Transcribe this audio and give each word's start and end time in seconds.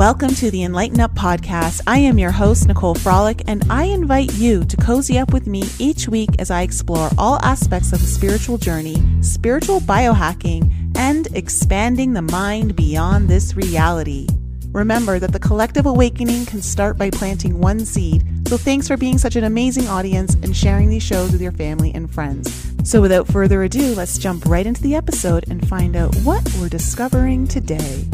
Welcome 0.00 0.34
to 0.36 0.50
the 0.50 0.62
Enlighten 0.62 0.98
Up 0.98 1.14
podcast. 1.14 1.82
I 1.86 1.98
am 1.98 2.18
your 2.18 2.30
host, 2.30 2.66
Nicole 2.66 2.94
Frolick, 2.94 3.42
and 3.46 3.62
I 3.68 3.84
invite 3.84 4.32
you 4.32 4.64
to 4.64 4.76
cozy 4.78 5.18
up 5.18 5.34
with 5.34 5.46
me 5.46 5.62
each 5.78 6.08
week 6.08 6.30
as 6.38 6.50
I 6.50 6.62
explore 6.62 7.10
all 7.18 7.38
aspects 7.42 7.92
of 7.92 8.00
the 8.00 8.06
spiritual 8.06 8.56
journey, 8.56 8.96
spiritual 9.20 9.78
biohacking, 9.80 10.96
and 10.96 11.28
expanding 11.36 12.14
the 12.14 12.22
mind 12.22 12.76
beyond 12.76 13.28
this 13.28 13.54
reality. 13.54 14.26
Remember 14.72 15.18
that 15.18 15.32
the 15.32 15.38
collective 15.38 15.84
awakening 15.84 16.46
can 16.46 16.62
start 16.62 16.96
by 16.96 17.10
planting 17.10 17.60
one 17.60 17.80
seed. 17.80 18.24
So 18.48 18.56
thanks 18.56 18.88
for 18.88 18.96
being 18.96 19.18
such 19.18 19.36
an 19.36 19.44
amazing 19.44 19.86
audience 19.86 20.32
and 20.36 20.56
sharing 20.56 20.88
these 20.88 21.02
shows 21.02 21.30
with 21.30 21.42
your 21.42 21.52
family 21.52 21.92
and 21.94 22.10
friends. 22.10 22.72
So 22.84 23.02
without 23.02 23.28
further 23.28 23.64
ado, 23.64 23.94
let's 23.94 24.16
jump 24.16 24.46
right 24.46 24.64
into 24.64 24.80
the 24.80 24.94
episode 24.94 25.44
and 25.50 25.68
find 25.68 25.94
out 25.94 26.16
what 26.22 26.50
we're 26.58 26.70
discovering 26.70 27.46
today. 27.46 28.06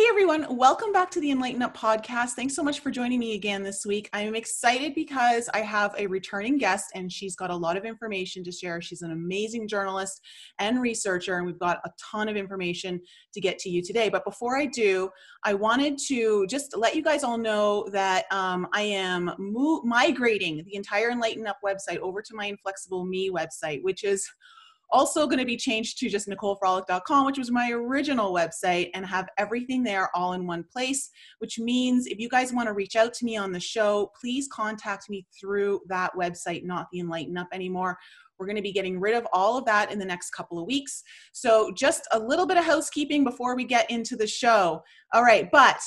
Hey 0.00 0.06
everyone, 0.08 0.56
welcome 0.56 0.92
back 0.92 1.10
to 1.10 1.20
the 1.20 1.30
Enlighten 1.30 1.60
Up 1.60 1.76
podcast. 1.76 2.30
Thanks 2.30 2.56
so 2.56 2.62
much 2.62 2.80
for 2.80 2.90
joining 2.90 3.18
me 3.18 3.34
again 3.34 3.62
this 3.62 3.84
week. 3.84 4.08
I 4.14 4.22
am 4.22 4.34
excited 4.34 4.94
because 4.94 5.50
I 5.52 5.58
have 5.58 5.94
a 5.98 6.06
returning 6.06 6.56
guest 6.56 6.86
and 6.94 7.12
she's 7.12 7.36
got 7.36 7.50
a 7.50 7.54
lot 7.54 7.76
of 7.76 7.84
information 7.84 8.42
to 8.44 8.50
share. 8.50 8.80
She's 8.80 9.02
an 9.02 9.12
amazing 9.12 9.68
journalist 9.68 10.22
and 10.58 10.80
researcher, 10.80 11.36
and 11.36 11.44
we've 11.44 11.58
got 11.58 11.80
a 11.84 11.90
ton 12.00 12.30
of 12.30 12.36
information 12.36 12.98
to 13.34 13.42
get 13.42 13.58
to 13.58 13.68
you 13.68 13.82
today. 13.82 14.08
But 14.08 14.24
before 14.24 14.56
I 14.56 14.64
do, 14.64 15.10
I 15.44 15.52
wanted 15.52 15.98
to 16.06 16.46
just 16.46 16.74
let 16.74 16.96
you 16.96 17.02
guys 17.02 17.22
all 17.22 17.36
know 17.36 17.86
that 17.92 18.24
um, 18.32 18.68
I 18.72 18.80
am 18.80 19.34
mo- 19.38 19.82
migrating 19.84 20.64
the 20.64 20.76
entire 20.76 21.10
Enlighten 21.10 21.46
Up 21.46 21.58
website 21.62 21.98
over 21.98 22.22
to 22.22 22.34
my 22.34 22.46
Inflexible 22.46 23.04
Me 23.04 23.30
website, 23.30 23.82
which 23.82 24.02
is 24.04 24.26
also 24.92 25.26
going 25.26 25.38
to 25.38 25.44
be 25.44 25.56
changed 25.56 25.98
to 25.98 26.08
just 26.08 26.28
NicoleFrolic.com, 26.28 27.26
which 27.26 27.38
was 27.38 27.50
my 27.50 27.70
original 27.70 28.32
website, 28.32 28.90
and 28.94 29.06
have 29.06 29.28
everything 29.38 29.82
there 29.82 30.10
all 30.14 30.32
in 30.32 30.46
one 30.46 30.64
place, 30.64 31.10
which 31.38 31.58
means 31.58 32.06
if 32.06 32.18
you 32.18 32.28
guys 32.28 32.52
want 32.52 32.68
to 32.68 32.74
reach 32.74 32.96
out 32.96 33.14
to 33.14 33.24
me 33.24 33.36
on 33.36 33.52
the 33.52 33.60
show, 33.60 34.10
please 34.20 34.48
contact 34.52 35.08
me 35.08 35.26
through 35.38 35.80
that 35.88 36.12
website, 36.14 36.64
not 36.64 36.86
the 36.92 37.00
Enlighten 37.00 37.36
Up 37.36 37.48
anymore. 37.52 37.96
We're 38.38 38.46
going 38.46 38.56
to 38.56 38.62
be 38.62 38.72
getting 38.72 38.98
rid 38.98 39.14
of 39.14 39.26
all 39.34 39.58
of 39.58 39.66
that 39.66 39.92
in 39.92 39.98
the 39.98 40.04
next 40.04 40.30
couple 40.30 40.58
of 40.58 40.66
weeks. 40.66 41.02
So, 41.32 41.70
just 41.76 42.08
a 42.12 42.18
little 42.18 42.46
bit 42.46 42.56
of 42.56 42.64
housekeeping 42.64 43.22
before 43.22 43.54
we 43.54 43.64
get 43.64 43.90
into 43.90 44.16
the 44.16 44.26
show. 44.26 44.82
All 45.12 45.22
right, 45.22 45.50
but 45.50 45.78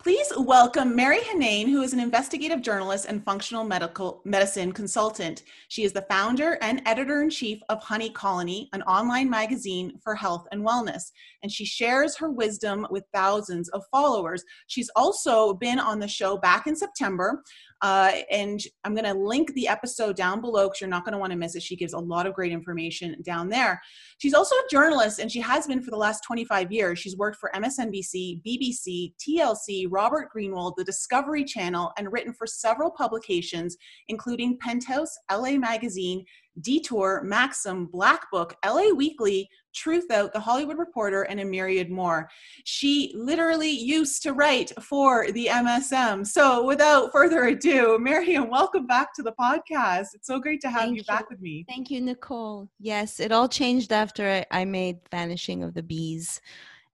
Please 0.00 0.32
welcome 0.38 0.94
Maryam 0.94 1.24
Henein, 1.24 1.68
who 1.68 1.82
is 1.82 1.92
an 1.92 1.98
investigative 1.98 2.62
journalist 2.62 3.06
and 3.08 3.24
functional 3.24 3.64
medical 3.64 4.22
medicine 4.24 4.70
consultant. 4.70 5.42
She 5.66 5.82
is 5.82 5.92
the 5.92 6.06
founder 6.08 6.56
and 6.62 6.80
editor 6.86 7.20
in 7.20 7.30
chief 7.30 7.60
of 7.68 7.82
Honey 7.82 8.10
Colony, 8.10 8.68
an 8.72 8.82
online 8.82 9.28
magazine 9.28 9.98
for 10.04 10.14
health 10.14 10.46
and 10.52 10.64
wellness, 10.64 11.10
and 11.42 11.50
she 11.50 11.64
shares 11.64 12.16
her 12.16 12.30
wisdom 12.30 12.86
with 12.92 13.02
thousands 13.12 13.70
of 13.70 13.82
followers. 13.90 14.44
She's 14.68 14.88
also 14.94 15.54
been 15.54 15.80
on 15.80 15.98
the 15.98 16.06
show 16.06 16.38
back 16.38 16.68
in 16.68 16.76
September 16.76 17.42
uh, 17.82 18.12
and 18.30 18.60
I'm 18.84 18.94
going 18.94 19.04
to 19.04 19.14
link 19.14 19.52
the 19.54 19.68
episode 19.68 20.16
down 20.16 20.40
below 20.40 20.66
because 20.66 20.80
you're 20.80 20.90
not 20.90 21.04
going 21.04 21.12
to 21.12 21.18
want 21.18 21.32
to 21.32 21.38
miss 21.38 21.54
it. 21.54 21.62
She 21.62 21.76
gives 21.76 21.92
a 21.92 21.98
lot 21.98 22.26
of 22.26 22.34
great 22.34 22.52
information 22.52 23.16
down 23.22 23.48
there. 23.48 23.80
She's 24.18 24.34
also 24.34 24.54
a 24.56 24.68
journalist, 24.70 25.20
and 25.20 25.30
she 25.30 25.40
has 25.40 25.66
been 25.66 25.82
for 25.82 25.90
the 25.90 25.96
last 25.96 26.24
25 26.24 26.72
years. 26.72 26.98
She's 26.98 27.16
worked 27.16 27.38
for 27.38 27.50
MSNBC, 27.54 28.42
BBC, 28.46 29.12
TLC, 29.18 29.86
Robert 29.88 30.28
Greenwald, 30.34 30.74
the 30.76 30.84
Discovery 30.84 31.44
Channel, 31.44 31.92
and 31.96 32.12
written 32.12 32.32
for 32.32 32.46
several 32.46 32.90
publications, 32.90 33.76
including 34.08 34.58
Penthouse, 34.58 35.16
LA 35.30 35.52
Magazine, 35.52 36.24
Detour, 36.60 37.22
Maxim, 37.24 37.86
Black 37.86 38.30
Book, 38.30 38.56
LA 38.64 38.90
Weekly, 38.94 39.48
Truthout, 39.74 40.32
The 40.32 40.40
Hollywood 40.40 40.78
Reporter, 40.78 41.22
and 41.22 41.40
a 41.40 41.44
myriad 41.44 41.90
more. 41.90 42.28
She 42.64 43.12
literally 43.14 43.70
used 43.70 44.22
to 44.24 44.32
write 44.32 44.72
for 44.82 45.30
the 45.32 45.46
MSM. 45.46 46.26
So 46.26 46.64
without 46.64 47.12
further 47.12 47.44
ado, 47.44 47.98
Maryam, 48.00 48.50
welcome 48.50 48.86
back 48.86 49.14
to 49.14 49.22
the 49.22 49.34
podcast. 49.38 50.08
It's 50.14 50.26
so 50.26 50.38
great 50.38 50.60
to 50.62 50.70
have 50.70 50.88
you, 50.88 50.96
you, 50.96 51.04
back 51.04 51.30
with 51.30 51.40
me. 51.40 51.64
Thank 51.68 51.90
you, 51.90 52.00
Nicole. 52.00 52.68
Yes, 52.80 53.20
it 53.20 53.32
all 53.32 53.48
changed 53.48 53.92
after 53.92 54.44
I 54.50 54.64
made 54.64 54.98
Vanishing 55.10 55.62
of 55.62 55.74
the 55.74 55.82
Bees 55.82 56.40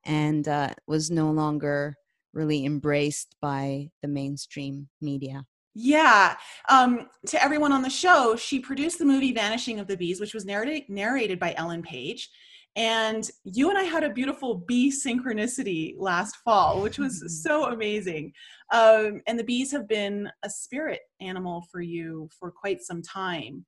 and 0.04 0.46
uh, 0.48 0.70
was 0.86 1.10
no 1.10 1.30
longer 1.30 1.96
really 2.32 2.66
embraced 2.66 3.36
by 3.40 3.90
the 4.02 4.08
mainstream 4.08 4.88
media. 5.00 5.46
Yeah. 5.74 6.36
Um, 6.68 7.08
to 7.26 7.42
everyone 7.42 7.72
on 7.72 7.82
the 7.82 7.90
show, 7.90 8.36
she 8.36 8.60
produced 8.60 8.98
the 8.98 9.04
movie 9.04 9.32
Vanishing 9.32 9.80
of 9.80 9.86
the 9.86 9.96
Bees, 9.96 10.20
which 10.20 10.34
was 10.34 10.44
narrated, 10.44 10.84
narrated 10.88 11.38
by 11.38 11.54
Ellen 11.56 11.82
Page. 11.82 12.30
And 12.76 13.28
you 13.44 13.70
and 13.70 13.78
I 13.78 13.82
had 13.82 14.02
a 14.02 14.10
beautiful 14.10 14.56
bee 14.56 14.90
synchronicity 14.90 15.94
last 15.96 16.36
fall, 16.44 16.80
which 16.80 16.98
was 16.98 17.24
so 17.42 17.66
amazing. 17.66 18.32
Um, 18.72 19.20
and 19.26 19.38
the 19.38 19.44
bees 19.44 19.70
have 19.72 19.88
been 19.88 20.28
a 20.44 20.50
spirit 20.50 21.00
animal 21.20 21.64
for 21.70 21.80
you 21.80 22.28
for 22.38 22.50
quite 22.50 22.82
some 22.82 23.02
time. 23.02 23.64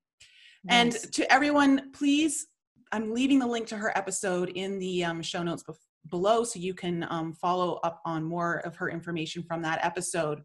And 0.68 0.92
to 1.12 1.32
everyone, 1.32 1.92
please, 1.92 2.48
I'm 2.90 3.12
leaving 3.14 3.38
the 3.38 3.46
link 3.46 3.68
to 3.68 3.76
her 3.76 3.96
episode 3.96 4.50
in 4.50 4.80
the 4.80 5.04
um, 5.04 5.22
show 5.22 5.44
notes 5.44 5.62
bef- 5.62 5.76
below 6.10 6.42
so 6.42 6.58
you 6.58 6.74
can 6.74 7.06
um, 7.08 7.32
follow 7.34 7.74
up 7.84 8.00
on 8.04 8.24
more 8.24 8.58
of 8.66 8.74
her 8.76 8.90
information 8.90 9.44
from 9.44 9.62
that 9.62 9.84
episode. 9.84 10.42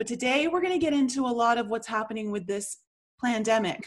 But 0.00 0.06
today 0.06 0.48
we're 0.48 0.62
going 0.62 0.72
to 0.72 0.78
get 0.78 0.94
into 0.94 1.26
a 1.26 1.28
lot 1.28 1.58
of 1.58 1.68
what's 1.68 1.86
happening 1.86 2.30
with 2.30 2.46
this 2.46 2.78
pandemic. 3.22 3.86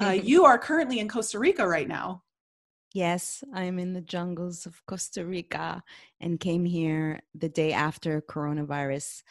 Uh, 0.00 0.10
you 0.10 0.44
are 0.44 0.58
currently 0.58 0.98
in 0.98 1.08
Costa 1.08 1.38
Rica 1.38 1.64
right 1.64 1.86
now. 1.86 2.24
Yes, 2.92 3.44
I'm 3.54 3.78
in 3.78 3.92
the 3.92 4.00
jungles 4.00 4.66
of 4.66 4.84
Costa 4.86 5.24
Rica 5.24 5.84
and 6.20 6.40
came 6.40 6.64
here 6.64 7.20
the 7.36 7.48
day 7.48 7.72
after 7.72 8.20
coronavirus 8.20 9.22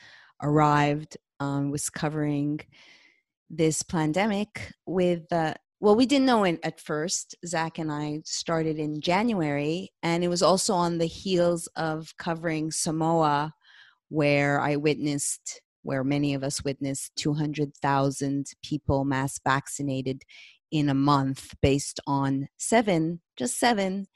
arrived. 0.42 1.18
Um, 1.42 1.72
was 1.72 1.90
covering 1.90 2.62
this 3.50 3.82
pandemic 3.82 4.72
with 4.86 5.30
uh, 5.34 5.56
well, 5.82 5.98
we 5.98 6.06
didn't 6.06 6.28
know 6.28 6.46
it 6.46 6.62
at 6.64 6.80
first. 6.80 7.36
Zach 7.46 7.80
and 7.80 7.92
I 7.92 8.22
started 8.24 8.80
in 8.80 9.02
January, 9.02 9.92
and 10.02 10.24
it 10.24 10.30
was 10.30 10.42
also 10.42 10.74
on 10.74 11.00
the 11.00 11.06
heels 11.06 11.68
of 11.76 12.14
covering 12.18 12.72
Samoa, 12.72 13.54
where 14.08 14.62
I 14.62 14.78
witnessed 14.78 15.60
where 15.84 16.04
many 16.04 16.34
of 16.34 16.44
us 16.44 16.64
witnessed 16.64 17.12
200,000 17.18 18.48
people 18.64 19.06
mass 19.06 19.40
vaccinated 19.44 20.24
in 20.72 20.90
a 20.90 20.94
month 20.94 21.54
based 21.62 22.00
on 22.08 22.48
seven, 22.58 23.22
just 23.38 23.60
seven 23.60 24.08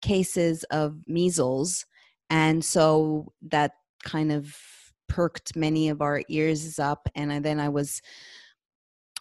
cases 0.00 0.64
of 0.64 0.96
measles. 1.06 1.84
And 2.30 2.64
so 2.64 3.32
that 3.42 3.72
kind 4.02 4.32
of 4.32 4.56
perked 5.08 5.54
many 5.54 5.88
of 5.88 6.00
our 6.00 6.22
ears 6.28 6.78
up. 6.78 7.08
And 7.14 7.44
then 7.44 7.60
I 7.60 7.68
was 7.68 8.00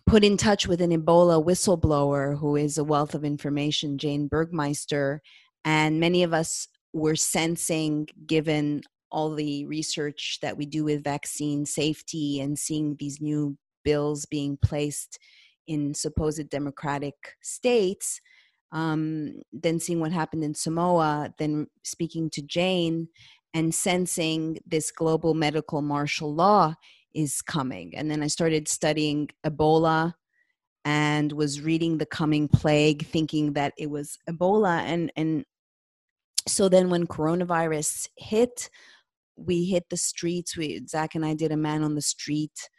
put 0.05 0.23
in 0.23 0.37
touch 0.37 0.67
with 0.67 0.81
an 0.81 0.91
Ebola 0.91 1.43
whistleblower 1.43 2.37
who 2.37 2.55
is 2.55 2.77
a 2.77 2.83
wealth 2.83 3.15
of 3.15 3.25
information, 3.25 3.97
Jane 3.97 4.27
Burgermeister. 4.27 5.21
And 5.63 5.99
many 5.99 6.23
of 6.23 6.33
us 6.33 6.67
were 6.93 7.15
sensing, 7.15 8.07
given 8.25 8.83
all 9.11 9.33
the 9.33 9.65
research 9.65 10.39
that 10.41 10.57
we 10.57 10.65
do 10.65 10.83
with 10.83 11.03
vaccine 11.03 11.65
safety 11.65 12.39
and 12.39 12.57
seeing 12.57 12.95
these 12.99 13.21
new 13.21 13.57
bills 13.83 14.25
being 14.25 14.57
placed 14.61 15.19
in 15.67 15.93
supposed 15.93 16.49
democratic 16.49 17.15
states, 17.41 18.19
um, 18.71 19.33
then 19.53 19.79
seeing 19.79 19.99
what 19.99 20.11
happened 20.11 20.43
in 20.43 20.53
Samoa, 20.53 21.33
then 21.39 21.67
speaking 21.83 22.29
to 22.31 22.41
Jane 22.41 23.07
and 23.53 23.73
sensing 23.73 24.57
this 24.65 24.91
global 24.91 25.33
medical 25.33 25.81
martial 25.81 26.33
law 26.33 26.73
is 27.13 27.41
coming. 27.41 27.95
And 27.95 28.11
then 28.11 28.21
I 28.21 28.27
started 28.27 28.67
studying 28.67 29.29
Ebola 29.45 30.13
and 30.83 31.31
was 31.31 31.61
reading 31.61 31.97
The 31.97 32.05
Coming 32.05 32.47
Plague, 32.47 33.07
thinking 33.07 33.53
that 33.53 33.73
it 33.77 33.89
was 33.89 34.17
Ebola. 34.29 34.81
And, 34.81 35.11
and 35.15 35.45
so 36.47 36.69
then 36.69 36.89
when 36.89 37.07
coronavirus 37.07 38.09
hit, 38.17 38.69
we 39.35 39.65
hit 39.65 39.85
the 39.89 39.97
streets. 39.97 40.57
We 40.57 40.85
Zach 40.87 41.15
and 41.15 41.25
I 41.25 41.33
did 41.33 41.51
a 41.51 41.57
man 41.57 41.83
on 41.83 41.95
the 41.95 42.01
street 42.01 42.69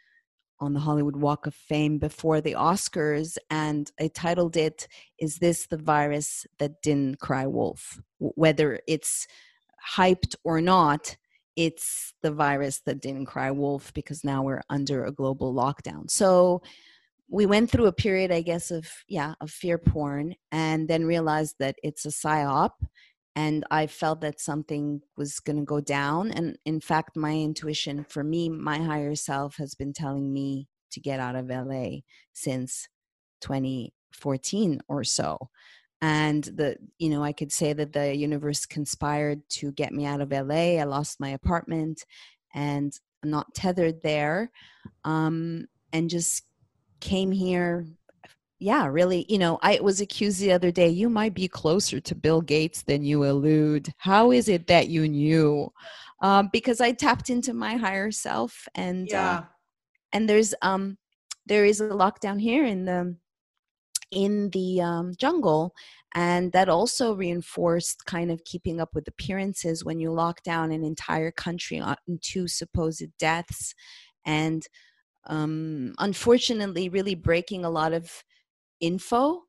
on 0.59 0.73
the 0.73 0.79
Hollywood 0.79 1.17
Walk 1.17 1.45
of 1.45 1.53
Fame 1.53 1.99
before 1.99 2.41
the 2.41 2.53
Oscars, 2.53 3.37
and 3.51 3.91
I 3.99 4.07
titled 4.07 4.57
it 4.57 4.87
"Is 5.19 5.37
This 5.37 5.67
the 5.67 5.77
Virus 5.77 6.45
That 6.59 6.81
Didn't 6.81 7.19
Cry 7.19 7.45
Wolf?" 7.45 7.99
Whether 8.19 8.79
it's 8.87 9.27
hyped 9.95 10.35
or 10.43 10.61
not, 10.61 11.15
it's 11.57 12.13
the 12.21 12.31
virus 12.31 12.81
that 12.85 13.01
didn't 13.01 13.25
cry 13.25 13.51
wolf 13.51 13.91
because 13.93 14.23
now 14.23 14.43
we're 14.43 14.61
under 14.69 15.03
a 15.03 15.11
global 15.11 15.53
lockdown. 15.53 16.09
So 16.09 16.61
we 17.29 17.45
went 17.45 17.69
through 17.69 17.87
a 17.87 17.91
period, 17.91 18.31
I 18.31 18.41
guess, 18.41 18.71
of 18.71 18.87
yeah, 19.07 19.33
of 19.41 19.49
fear 19.51 19.77
porn, 19.77 20.35
and 20.51 20.87
then 20.87 21.05
realized 21.05 21.55
that 21.59 21.75
it's 21.83 22.05
a 22.05 22.09
psyop 22.09 22.71
and 23.37 23.63
I 23.69 23.85
felt 23.85 24.21
that 24.21 24.41
something 24.41 25.03
was 25.15 25.39
going 25.39 25.57
to 25.59 25.63
go 25.63 25.79
down. 25.79 26.31
And 26.31 26.57
in 26.65 26.81
fact, 26.81 27.15
my 27.15 27.33
intuition 27.33 28.03
for 28.03 28.23
me, 28.23 28.49
my 28.49 28.79
higher 28.79 29.13
self 29.13 29.57
has 29.57 29.75
been 29.75 29.93
telling 29.93 30.33
me 30.33 30.67
to 30.89 30.99
get 30.99 31.19
out 31.19 31.35
of 31.35 31.51
LA 31.51 31.97
since 32.33 32.89
2014 33.41 34.81
or 34.87 35.03
so. 35.03 35.37
and 36.01 36.43
the 36.45 36.77
you 36.99 37.09
know 37.09 37.23
i 37.23 37.33
could 37.33 37.51
say 37.51 37.73
that 37.73 37.91
the 37.93 38.15
universe 38.15 38.67
conspired 38.67 39.41
to 39.49 39.71
get 39.71 39.91
me 39.91 40.05
out 40.05 40.21
of 40.21 40.31
la 40.31 40.55
i 40.55 40.83
lost 40.83 41.19
my 41.19 41.29
apartment 41.29 42.05
and 42.53 42.99
i'm 43.23 43.31
not 43.31 43.53
tethered 43.55 43.99
there 44.03 44.51
um, 45.05 45.65
and 45.91 46.09
just 46.09 46.43
came 46.99 47.31
here 47.31 47.87
yeah 48.59 48.87
really 48.87 49.25
you 49.29 49.37
know 49.37 49.59
i 49.61 49.79
was 49.81 50.01
accused 50.01 50.39
the 50.39 50.51
other 50.51 50.71
day 50.71 50.89
you 50.89 51.09
might 51.09 51.33
be 51.33 51.47
closer 51.47 51.99
to 51.99 52.15
bill 52.15 52.41
gates 52.41 52.81
than 52.83 53.03
you 53.03 53.25
allude 53.25 53.93
how 53.97 54.31
is 54.31 54.49
it 54.49 54.67
that 54.67 54.89
you 54.89 55.07
knew 55.07 55.71
um, 56.21 56.49
because 56.51 56.81
i 56.81 56.91
tapped 56.91 57.29
into 57.29 57.53
my 57.53 57.75
higher 57.75 58.11
self 58.11 58.67
and 58.75 59.07
uh, 59.09 59.15
yeah. 59.15 59.37
Uh, 59.37 59.43
and 60.13 60.29
there's 60.29 60.53
um 60.61 60.97
there 61.45 61.65
is 61.65 61.79
a 61.81 61.89
lockdown 61.89 62.39
here 62.39 62.65
in 62.65 62.85
the 62.85 63.15
in 64.11 64.49
the 64.51 64.81
um, 64.81 65.13
jungle 65.17 65.73
and 66.15 66.51
that 66.53 66.69
also 66.69 67.13
reinforced 67.13 68.05
kind 68.05 68.31
of 68.31 68.43
keeping 68.45 68.79
up 68.79 68.89
with 68.95 69.07
appearances 69.07 69.83
when 69.83 69.99
you 69.99 70.11
lock 70.11 70.41
down 70.43 70.71
an 70.71 70.83
entire 70.83 71.31
country 71.31 71.79
on 71.79 71.97
two 72.21 72.47
supposed 72.47 73.05
deaths 73.19 73.75
and 74.25 74.63
um, 75.27 75.93
unfortunately 75.99 76.87
really 76.87 77.15
breaking 77.15 77.65
a 77.65 77.69
lot 77.69 77.91
of 77.91 78.23
info 78.79 79.41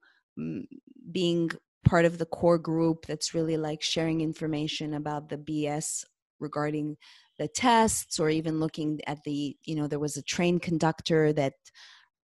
being 1.10 1.50
part 1.84 2.04
of 2.04 2.18
the 2.18 2.26
core 2.26 2.58
group 2.58 3.06
that's 3.06 3.34
really 3.34 3.56
like 3.56 3.82
sharing 3.82 4.20
information 4.20 4.94
about 4.94 5.28
the 5.28 5.38
bs 5.38 6.04
regarding 6.40 6.96
the 7.38 7.48
tests 7.48 8.18
or 8.18 8.28
even 8.30 8.60
looking 8.60 9.00
at 9.06 9.22
the 9.24 9.56
you 9.64 9.74
know 9.74 9.86
there 9.86 9.98
was 9.98 10.16
a 10.16 10.22
train 10.22 10.58
conductor 10.58 11.32
that 11.32 11.54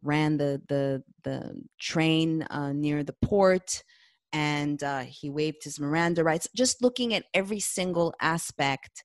ran 0.04 0.38
the 0.38 0.62
the 0.68 1.04
the 1.24 1.62
train 1.80 2.44
uh, 2.44 2.74
near 2.74 3.04
the 3.04 3.16
port 3.22 3.84
and 4.34 4.82
uh, 4.82 5.02
he 5.02 5.30
waived 5.30 5.64
his 5.64 5.80
miranda 5.80 6.24
rights. 6.24 6.48
Just 6.56 6.82
looking 6.82 7.14
at 7.14 7.26
every 7.34 7.60
single 7.60 8.14
aspect 8.22 9.04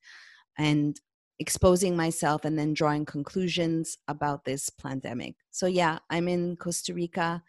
and 0.56 0.98
exposing 1.38 1.96
myself 1.96 2.44
and 2.44 2.58
then 2.58 2.72
drawing 2.72 3.04
conclusions 3.04 3.98
about 4.08 4.44
this 4.44 4.70
pandemic. 4.70 5.34
So 5.50 5.66
yeah 5.66 5.98
i'm 6.10 6.28
in 6.28 6.56
costa 6.56 6.94
rica 6.94 7.42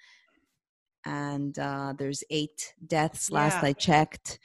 and 1.08 1.58
uh, 1.58 1.94
there's 1.98 2.24
eight 2.30 2.74
deaths 2.86 3.32
last 3.32 3.64
yeah. 3.64 3.70
i 3.70 3.74
checked 3.74 4.40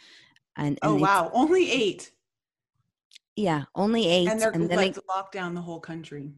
and, 0.56 0.66
and 0.66 0.78
oh 0.82 0.94
wow 0.94 1.30
only 1.34 1.70
eight. 1.70 2.12
Yeah 3.34 3.64
only 3.74 4.06
eight 4.08 4.28
and 4.28 4.40
they're 4.40 4.50
and 4.50 4.70
then 4.70 4.76
like 4.76 4.96
I, 4.96 5.16
lock 5.16 5.32
down 5.32 5.54
the 5.54 5.60
whole 5.62 5.80
country. 5.80 6.30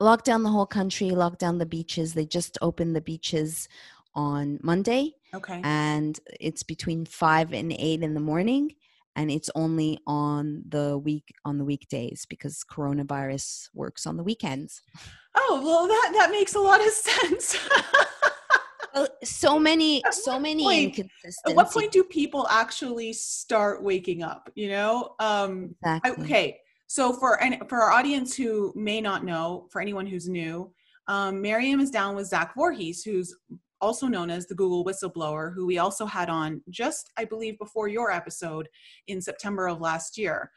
Lock 0.00 0.24
down 0.24 0.42
the 0.42 0.50
whole 0.50 0.66
country 0.66 1.10
lock 1.10 1.38
down 1.38 1.58
the 1.58 1.66
beaches. 1.66 2.14
They 2.14 2.26
just 2.26 2.58
opened 2.62 2.96
the 2.96 3.00
beaches 3.00 3.68
on 4.16 4.60
monday 4.62 5.12
okay. 5.34 5.60
and 5.64 6.20
it's 6.40 6.62
between 6.62 7.04
five 7.04 7.52
and 7.52 7.72
eight 7.72 8.02
in 8.02 8.14
the 8.14 8.20
morning 8.20 8.72
and 9.16 9.30
it's 9.30 9.50
only 9.54 9.98
on 10.06 10.62
the 10.68 10.96
week 10.98 11.34
on 11.44 11.58
the 11.58 11.64
weekdays 11.64 12.24
because 12.26 12.64
coronavirus 12.64 13.68
works 13.74 14.06
on 14.06 14.16
the 14.16 14.24
weekends. 14.24 14.82
Oh 15.34 15.60
well 15.64 15.86
that 15.86 16.12
that 16.16 16.30
makes 16.30 16.54
a 16.54 16.60
lot 16.60 16.80
of 16.80 16.90
sense 16.92 17.56
so 19.22 19.58
many 19.58 20.02
so 20.10 20.38
many 20.38 20.62
point, 20.62 20.98
inconsistencies 20.98 21.40
at 21.46 21.54
what 21.54 21.70
point 21.70 21.90
do 21.92 22.04
people 22.04 22.46
actually 22.48 23.12
start 23.12 23.82
waking 23.82 24.22
up 24.22 24.50
you 24.54 24.68
know 24.68 25.14
um 25.18 25.74
exactly. 25.82 26.24
okay 26.24 26.58
so 26.86 27.12
for 27.12 27.40
for 27.68 27.82
our 27.82 27.90
audience 27.90 28.36
who 28.36 28.72
may 28.76 29.00
not 29.00 29.24
know 29.24 29.66
for 29.70 29.80
anyone 29.80 30.06
who's 30.06 30.28
new 30.28 30.72
um, 31.06 31.42
Maryam 31.42 31.80
is 31.80 31.90
down 31.90 32.14
with 32.16 32.28
Zach 32.28 32.54
Vorhies, 32.54 33.04
who's 33.04 33.34
also 33.80 34.06
known 34.06 34.30
as 34.30 34.46
the 34.46 34.54
Google 34.54 34.84
whistleblower, 34.84 35.52
who 35.54 35.66
we 35.66 35.78
also 35.78 36.06
had 36.06 36.30
on 36.30 36.62
just, 36.70 37.10
I 37.16 37.24
believe, 37.24 37.58
before 37.58 37.88
your 37.88 38.10
episode 38.10 38.68
in 39.08 39.20
September 39.20 39.68
of 39.68 39.80
last 39.80 40.16
year. 40.16 40.50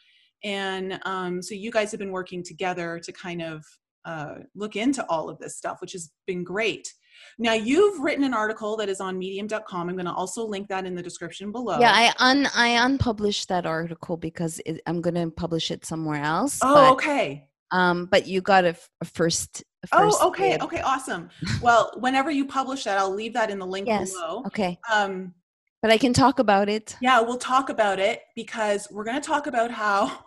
And 0.44 1.00
um, 1.06 1.42
so 1.42 1.56
you 1.56 1.72
guys 1.72 1.92
have 1.92 2.00
been 2.00 2.12
working 2.12 2.44
together 2.44 3.00
to 3.04 3.12
kind 3.12 3.42
of 3.42 3.66
uh, 4.06 4.36
look 4.56 4.76
into 4.76 5.06
all 5.10 5.30
of 5.30 5.40
this 5.40 5.58
stuff, 5.58 5.82
which 5.82 5.92
has 5.92 6.12
been 6.26 6.44
great. 6.44 6.94
Now 7.38 7.54
you've 7.54 8.00
written 8.00 8.24
an 8.24 8.34
article 8.34 8.78
that 8.78 8.90
is 8.90 9.00
on 9.00 9.18
medium.com. 9.18 9.90
I'm 9.90 9.96
going 9.96 10.06
to 10.06 10.14
also 10.14 10.46
link 10.46 10.68
that 10.70 10.86
in 10.86 10.96
the 10.96 11.04
description 11.04 11.52
below. 11.52 11.80
Yeah, 11.80 11.92
I 11.94 12.14
un 12.20 12.48
I 12.56 12.70
unpublished 12.86 13.48
that 13.50 13.66
article 13.66 14.18
because 14.18 14.60
it, 14.66 14.82
I'm 14.88 15.02
going 15.02 15.16
to 15.16 15.30
publish 15.30 15.72
it 15.72 15.86
somewhere 15.86 16.24
else. 16.24 16.60
Oh, 16.62 16.74
but, 16.74 16.92
okay. 16.94 17.48
Um, 17.72 18.06
but 18.06 18.28
you 18.28 18.42
got 18.42 18.66
a, 18.66 18.76
a 19.02 19.06
first 19.06 19.64
oh, 19.92 20.28
okay, 20.30 20.52
bid. 20.52 20.62
okay, 20.62 20.82
awesome. 20.82 21.30
Well, 21.62 21.92
whenever 22.00 22.32
you 22.32 22.46
publish 22.46 22.84
that, 22.86 22.98
I'll 22.98 23.14
leave 23.14 23.34
that 23.34 23.50
in 23.50 23.60
the 23.60 23.66
link 23.66 23.88
yes. 23.88 24.12
below. 24.12 24.44
Okay. 24.48 24.80
Um, 24.92 25.34
but 25.82 25.92
I 25.92 25.98
can 25.98 26.14
talk 26.14 26.40
about 26.40 26.70
it. 26.70 26.96
Yeah, 27.02 27.20
we'll 27.22 27.38
talk 27.38 27.70
about 27.70 28.00
it 28.00 28.22
because 28.36 28.88
we're 28.92 29.04
going 29.04 29.20
to 29.20 29.26
talk 29.28 29.48
about 29.48 29.72
how 29.72 30.24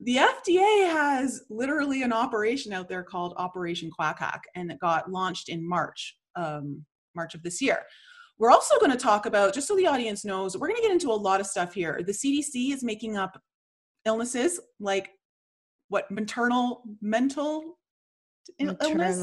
the 0.00 0.16
FDA 0.16 0.90
has 0.90 1.42
literally 1.50 2.02
an 2.02 2.12
operation 2.12 2.72
out 2.72 2.88
there 2.88 3.02
called 3.02 3.34
Operation 3.36 3.90
Quack 3.90 4.20
Hack, 4.20 4.44
and 4.54 4.70
it 4.70 4.78
got 4.78 5.10
launched 5.10 5.48
in 5.48 5.68
March, 5.68 6.16
um, 6.36 6.84
March 7.16 7.34
of 7.34 7.42
this 7.42 7.60
year. 7.60 7.80
We're 8.38 8.52
also 8.52 8.78
going 8.78 8.92
to 8.92 8.96
talk 8.96 9.26
about, 9.26 9.52
just 9.52 9.66
so 9.66 9.74
the 9.74 9.88
audience 9.88 10.24
knows, 10.24 10.56
we're 10.56 10.68
going 10.68 10.80
to 10.80 10.82
get 10.82 10.92
into 10.92 11.10
a 11.10 11.12
lot 11.12 11.40
of 11.40 11.46
stuff 11.46 11.74
here. 11.74 12.00
The 12.06 12.12
CDC 12.12 12.72
is 12.72 12.84
making 12.84 13.16
up 13.16 13.40
illnesses 14.04 14.60
like 14.78 15.10
what 15.88 16.08
maternal 16.10 16.82
mental 17.00 17.78
maternal, 18.60 18.76
illness 18.82 19.18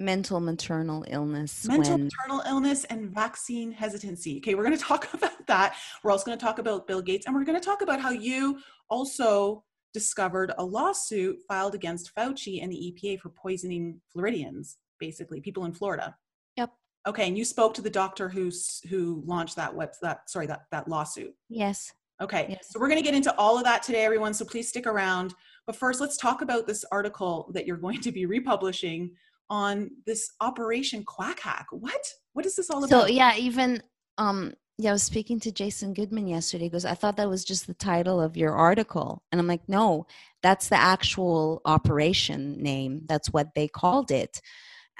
mental 0.00 0.38
maternal 0.38 1.04
illness 1.08 1.66
mental 1.66 1.94
when... 1.94 2.04
maternal 2.04 2.42
illness 2.46 2.84
and 2.84 3.10
vaccine 3.10 3.72
hesitancy. 3.72 4.38
Okay 4.38 4.54
we're 4.54 4.64
going 4.64 4.76
to 4.78 4.82
talk 4.82 5.12
about 5.12 5.46
that. 5.46 5.76
We're 6.02 6.12
also 6.12 6.24
going 6.24 6.38
to 6.38 6.44
talk 6.44 6.58
about 6.58 6.86
bill 6.86 7.02
gates 7.02 7.26
and 7.26 7.34
we're 7.34 7.44
going 7.44 7.58
to 7.58 7.64
talk 7.64 7.82
about 7.82 8.00
how 8.00 8.10
you 8.10 8.60
also 8.88 9.64
discovered 9.94 10.52
a 10.58 10.64
lawsuit 10.64 11.38
filed 11.48 11.74
against 11.74 12.14
fauci 12.14 12.62
and 12.62 12.70
the 12.70 12.94
epa 12.94 13.18
for 13.18 13.30
poisoning 13.30 14.00
floridians 14.12 14.76
basically 15.00 15.40
people 15.40 15.64
in 15.64 15.72
florida. 15.72 16.14
Yep. 16.56 16.70
Okay 17.06 17.26
and 17.26 17.36
you 17.36 17.44
spoke 17.44 17.74
to 17.74 17.82
the 17.82 17.90
doctor 17.90 18.28
who's 18.28 18.80
who 18.88 19.22
launched 19.26 19.56
that 19.56 19.74
web 19.74 19.90
that 20.02 20.30
sorry 20.30 20.46
that 20.46 20.62
that 20.70 20.88
lawsuit. 20.88 21.34
Yes. 21.48 21.92
Okay 22.20 22.46
yes. 22.48 22.68
so 22.70 22.78
we're 22.78 22.88
going 22.88 23.00
to 23.00 23.04
get 23.04 23.14
into 23.14 23.34
all 23.36 23.58
of 23.58 23.64
that 23.64 23.82
today 23.82 24.04
everyone 24.04 24.32
so 24.32 24.44
please 24.44 24.68
stick 24.68 24.86
around. 24.86 25.34
But 25.68 25.76
first, 25.76 26.00
let's 26.00 26.16
talk 26.16 26.40
about 26.40 26.66
this 26.66 26.82
article 26.90 27.50
that 27.52 27.66
you're 27.66 27.76
going 27.86 28.00
to 28.00 28.10
be 28.10 28.24
republishing 28.24 29.10
on 29.50 29.90
this 30.06 30.32
Operation 30.40 31.04
Quack 31.04 31.40
Hack. 31.40 31.66
What? 31.70 32.04
What 32.32 32.46
is 32.46 32.56
this 32.56 32.70
all 32.70 32.84
about? 32.84 32.90
So 32.90 33.06
yeah, 33.06 33.36
even 33.36 33.82
um 34.18 34.54
yeah, 34.80 34.90
I 34.90 34.92
was 34.92 35.02
speaking 35.02 35.40
to 35.40 35.50
Jason 35.50 35.92
Goodman 35.92 36.28
yesterday 36.28 36.66
because 36.66 36.84
I 36.84 36.94
thought 36.94 37.16
that 37.16 37.28
was 37.28 37.44
just 37.44 37.66
the 37.66 37.74
title 37.74 38.20
of 38.20 38.36
your 38.36 38.52
article. 38.52 39.24
And 39.32 39.40
I'm 39.40 39.48
like, 39.48 39.68
no, 39.68 40.06
that's 40.40 40.68
the 40.68 40.76
actual 40.76 41.60
operation 41.64 42.62
name. 42.62 43.02
That's 43.06 43.32
what 43.32 43.54
they 43.56 43.66
called 43.66 44.12
it. 44.12 44.40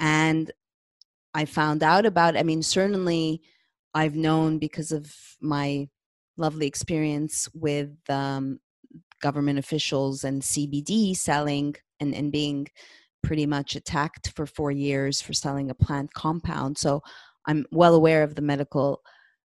And 0.00 0.50
I 1.32 1.44
found 1.44 1.84
out 1.84 2.06
about, 2.06 2.36
I 2.36 2.42
mean, 2.42 2.60
certainly 2.64 3.40
I've 3.94 4.16
known 4.16 4.58
because 4.58 4.90
of 4.90 5.14
my 5.40 5.88
lovely 6.36 6.66
experience 6.66 7.48
with 7.54 7.94
um, 8.08 8.58
government 9.22 9.60
officials 9.60 10.24
and 10.24 10.42
CBD 10.42 11.16
selling 11.16 11.76
and, 12.00 12.16
and 12.16 12.32
being 12.32 12.66
pretty 13.22 13.46
much 13.46 13.76
attacked 13.76 14.32
for 14.34 14.46
four 14.46 14.70
years 14.70 15.20
for 15.20 15.32
selling 15.32 15.70
a 15.70 15.74
plant 15.74 16.12
compound. 16.14 16.78
So 16.78 17.02
I'm 17.46 17.66
well 17.70 17.94
aware 17.94 18.22
of 18.22 18.34
the 18.34 18.42
medical 18.42 19.00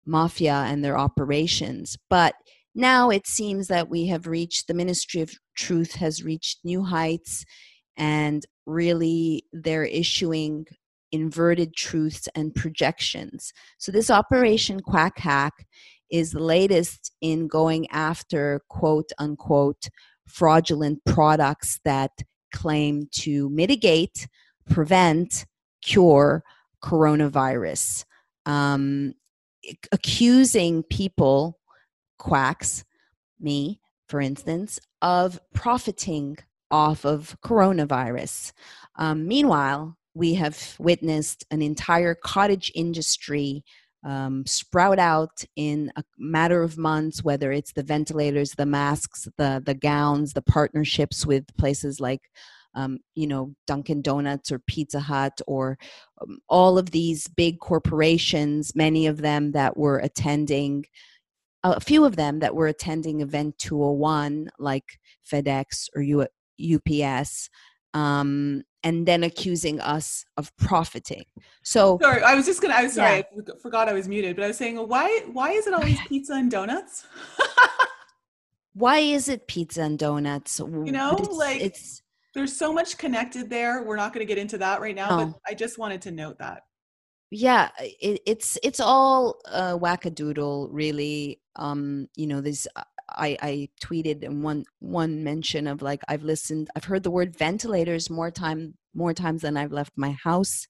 mafia 0.05 0.63
and 0.67 0.83
their 0.83 0.97
operations. 0.97 1.97
But 2.09 2.35
now 2.73 3.09
it 3.09 3.27
seems 3.27 3.67
that 3.67 3.89
we 3.89 4.07
have 4.07 4.27
reached, 4.27 4.67
the 4.67 4.73
Ministry 4.73 5.21
of 5.21 5.33
Truth 5.55 5.95
has 5.95 6.23
reached 6.23 6.59
new 6.63 6.83
heights, 6.83 7.45
and 7.97 8.45
really 8.65 9.45
they're 9.51 9.83
issuing 9.83 10.65
inverted 11.11 11.75
truths 11.75 12.29
and 12.35 12.55
projections. 12.55 13.51
So, 13.77 13.91
this 13.91 14.09
Operation 14.09 14.79
Quack 14.79 15.19
Hack 15.19 15.67
is 16.09 16.31
the 16.31 16.39
latest 16.39 17.11
in 17.21 17.47
going 17.47 17.89
after 17.91 18.61
quote 18.69 19.11
unquote 19.19 19.89
fraudulent 20.27 21.03
products 21.05 21.79
that 21.83 22.11
claim 22.51 23.07
to 23.11 23.49
mitigate, 23.49 24.27
prevent, 24.69 25.45
cure 25.81 26.43
coronavirus. 26.83 28.05
Um, 28.45 29.13
accusing 29.91 30.83
people, 30.83 31.59
quacks, 32.17 32.83
me, 33.39 33.79
for 34.07 34.21
instance, 34.21 34.79
of 35.01 35.39
profiting 35.53 36.37
off 36.69 37.05
of 37.05 37.37
coronavirus. 37.43 38.53
Um, 38.95 39.27
meanwhile, 39.27 39.97
we 40.13 40.33
have 40.35 40.75
witnessed 40.79 41.45
an 41.51 41.61
entire 41.61 42.15
cottage 42.15 42.71
industry 42.75 43.63
um, 44.03 44.45
sprout 44.45 44.99
out 44.99 45.43
in 45.55 45.91
a 45.95 46.03
matter 46.17 46.63
of 46.63 46.77
months, 46.77 47.23
whether 47.23 47.51
it's 47.51 47.73
the 47.73 47.83
ventilators, 47.83 48.53
the 48.53 48.65
masks, 48.65 49.27
the, 49.37 49.61
the 49.65 49.75
gowns, 49.75 50.33
the 50.33 50.41
partnerships 50.41 51.25
with 51.25 51.45
places 51.57 51.99
like 51.99 52.21
um, 52.73 52.99
you 53.15 53.27
know, 53.27 53.53
Dunkin' 53.67 54.01
Donuts 54.01 54.51
or 54.51 54.59
Pizza 54.59 54.99
Hut 54.99 55.41
or 55.47 55.77
um, 56.21 56.39
all 56.47 56.77
of 56.77 56.91
these 56.91 57.27
big 57.27 57.59
corporations, 57.59 58.75
many 58.75 59.07
of 59.07 59.17
them 59.17 59.51
that 59.51 59.75
were 59.75 59.99
attending, 59.99 60.85
a 61.63 61.79
few 61.79 62.05
of 62.05 62.15
them 62.15 62.39
that 62.39 62.55
were 62.55 62.67
attending 62.67 63.21
Event 63.21 63.57
201, 63.59 64.49
like 64.57 64.85
FedEx 65.29 65.89
or 65.95 66.01
U- 66.01 66.27
UPS, 66.75 67.49
um, 67.93 68.63
and 68.83 69.05
then 69.05 69.23
accusing 69.23 69.79
us 69.79 70.25
of 70.37 70.55
profiting. 70.57 71.25
So 71.63 71.99
sorry, 72.01 72.23
I 72.23 72.35
was 72.35 72.45
just 72.45 72.61
gonna. 72.61 72.73
I 72.73 72.83
was 72.83 72.93
sorry, 72.93 73.17
yeah. 73.35 73.41
I 73.53 73.59
forgot 73.61 73.89
I 73.89 73.93
was 73.93 74.07
muted, 74.07 74.35
but 74.35 74.45
I 74.45 74.47
was 74.47 74.57
saying, 74.57 74.77
why 74.77 75.23
why 75.31 75.51
is 75.51 75.67
it 75.67 75.73
always 75.73 75.99
pizza 76.07 76.33
and 76.33 76.49
donuts? 76.49 77.05
why 78.73 78.99
is 78.99 79.29
it 79.29 79.47
pizza 79.47 79.83
and 79.83 79.99
donuts? 79.99 80.59
You 80.59 80.91
know, 80.91 81.15
it's, 81.17 81.29
like 81.29 81.61
it's 81.61 82.01
there's 82.33 82.55
so 82.55 82.71
much 82.73 82.97
connected 82.97 83.49
there. 83.49 83.83
We're 83.83 83.97
not 83.97 84.13
going 84.13 84.25
to 84.25 84.29
get 84.29 84.37
into 84.37 84.57
that 84.59 84.81
right 84.81 84.95
now, 84.95 85.09
no. 85.09 85.25
but 85.25 85.39
I 85.47 85.53
just 85.53 85.77
wanted 85.77 86.01
to 86.03 86.11
note 86.11 86.39
that. 86.39 86.63
Yeah, 87.29 87.69
it, 87.79 88.21
it's 88.25 88.57
it's 88.61 88.79
all 88.79 89.39
uh, 89.49 89.77
wackadoodle, 89.77 90.67
really. 90.71 91.39
Um, 91.55 92.07
you 92.15 92.27
know, 92.27 92.41
there's 92.41 92.67
I, 93.15 93.37
I 93.41 93.69
tweeted 93.81 94.23
in 94.23 94.41
one 94.41 94.65
one 94.79 95.23
mention 95.23 95.67
of 95.67 95.81
like 95.81 96.01
I've 96.07 96.23
listened, 96.23 96.69
I've 96.75 96.85
heard 96.85 97.03
the 97.03 97.11
word 97.11 97.35
ventilators 97.35 98.09
more 98.09 98.31
time 98.31 98.75
more 98.93 99.13
times 99.13 99.41
than 99.41 99.57
I've 99.57 99.71
left 99.71 99.93
my 99.95 100.11
house 100.23 100.67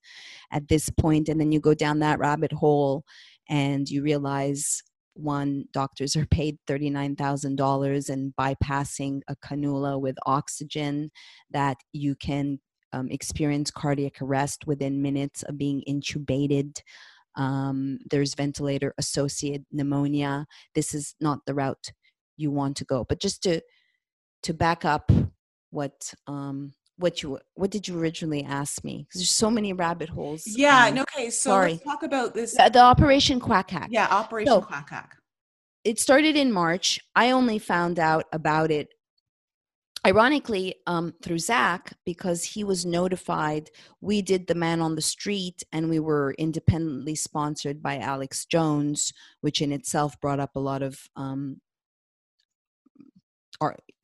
at 0.52 0.68
this 0.68 0.90
point, 0.90 1.30
and 1.30 1.40
then 1.40 1.52
you 1.52 1.60
go 1.60 1.74
down 1.74 2.00
that 2.00 2.20
rabbit 2.20 2.52
hole, 2.52 3.04
and 3.50 3.90
you 3.90 4.04
realize 4.04 4.82
one 5.14 5.66
doctors 5.74 6.16
are 6.16 6.26
paid 6.26 6.58
$39,000 6.68 8.10
and 8.10 8.34
bypassing 8.40 9.22
a 9.28 9.36
cannula 9.36 10.00
with 10.00 10.16
oxygen 10.26 11.12
that 11.50 11.78
you 11.92 12.16
can 12.16 12.60
um, 12.94 13.10
experience 13.10 13.72
cardiac 13.72 14.22
arrest 14.22 14.68
within 14.68 15.02
minutes 15.02 15.44
of 15.44 15.58
being 15.58 15.84
intubated. 15.88 16.80
Um, 17.36 18.00
there's 18.10 18.36
ventilator 18.36 18.94
associated 18.98 19.66
pneumonia. 19.72 20.46
This 20.76 20.94
is 20.94 21.16
not 21.20 21.40
the 21.46 21.54
route 21.54 21.92
you 22.42 22.52
want 22.52 22.78
to 22.78 22.86
go. 22.86 23.06
But 23.08 23.22
just 23.22 23.44
to 23.44 23.62
to 24.44 24.54
back 24.54 24.86
up 24.86 25.12
what 25.70 26.14
um, 26.28 26.74
what 26.98 27.24
you 27.24 27.40
what 27.56 27.72
did 27.72 27.88
you 27.88 28.00
originally 28.00 28.44
ask 28.44 28.84
me 28.84 29.06
because 29.08 29.22
there's 29.22 29.32
so 29.32 29.50
many 29.50 29.74
rabbit 29.74 30.10
holes 30.10 30.44
yeah 30.46 30.88
um, 30.88 31.00
okay 31.00 31.30
so 31.30 31.50
sorry. 31.50 31.72
let's 31.72 31.84
talk 31.84 32.04
about 32.04 32.34
this 32.34 32.56
the, 32.56 32.70
the 32.72 32.80
operation 32.80 33.40
quack 33.40 33.72
hack 33.72 33.88
yeah 33.92 34.08
operation 34.12 34.54
so, 34.54 34.62
quack 34.62 34.90
hack 34.90 35.18
it 35.84 36.00
started 36.00 36.36
in 36.36 36.52
march 36.52 37.00
i 37.16 37.32
only 37.32 37.58
found 37.58 37.98
out 37.98 38.26
about 38.32 38.70
it 38.70 38.90
ironically 40.06 40.76
um, 40.86 41.14
through 41.24 41.40
zach 41.40 41.94
because 42.06 42.44
he 42.44 42.64
was 42.64 42.86
notified 42.86 43.70
we 44.00 44.22
did 44.22 44.46
the 44.48 44.56
man 44.56 44.80
on 44.80 44.96
the 44.96 45.02
street 45.02 45.64
and 45.72 45.90
we 45.90 46.00
were 46.00 46.36
independently 46.38 47.16
sponsored 47.16 47.82
by 47.82 47.98
alex 47.98 48.46
jones 48.46 49.12
which 49.42 49.62
in 49.62 49.72
itself 49.72 50.20
brought 50.22 50.40
up 50.40 50.52
a 50.56 50.60
lot 50.60 50.84
of 50.84 51.00
um, 51.16 51.60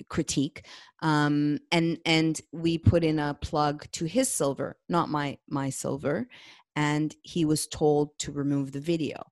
critique 0.10 0.66
um, 1.02 1.60
and 1.72 1.98
and 2.06 2.42
we 2.52 2.78
put 2.78 3.04
in 3.04 3.20
a 3.20 3.34
plug 3.34 3.86
to 3.92 4.06
his 4.06 4.30
silver 4.30 4.78
not 4.90 5.10
my 5.10 5.38
my 5.50 5.70
silver 5.70 6.28
and 6.78 7.16
he 7.24 7.44
was 7.44 7.66
told 7.66 8.18
to 8.20 8.32
remove 8.32 8.72
the 8.72 8.80
video. 8.80 9.24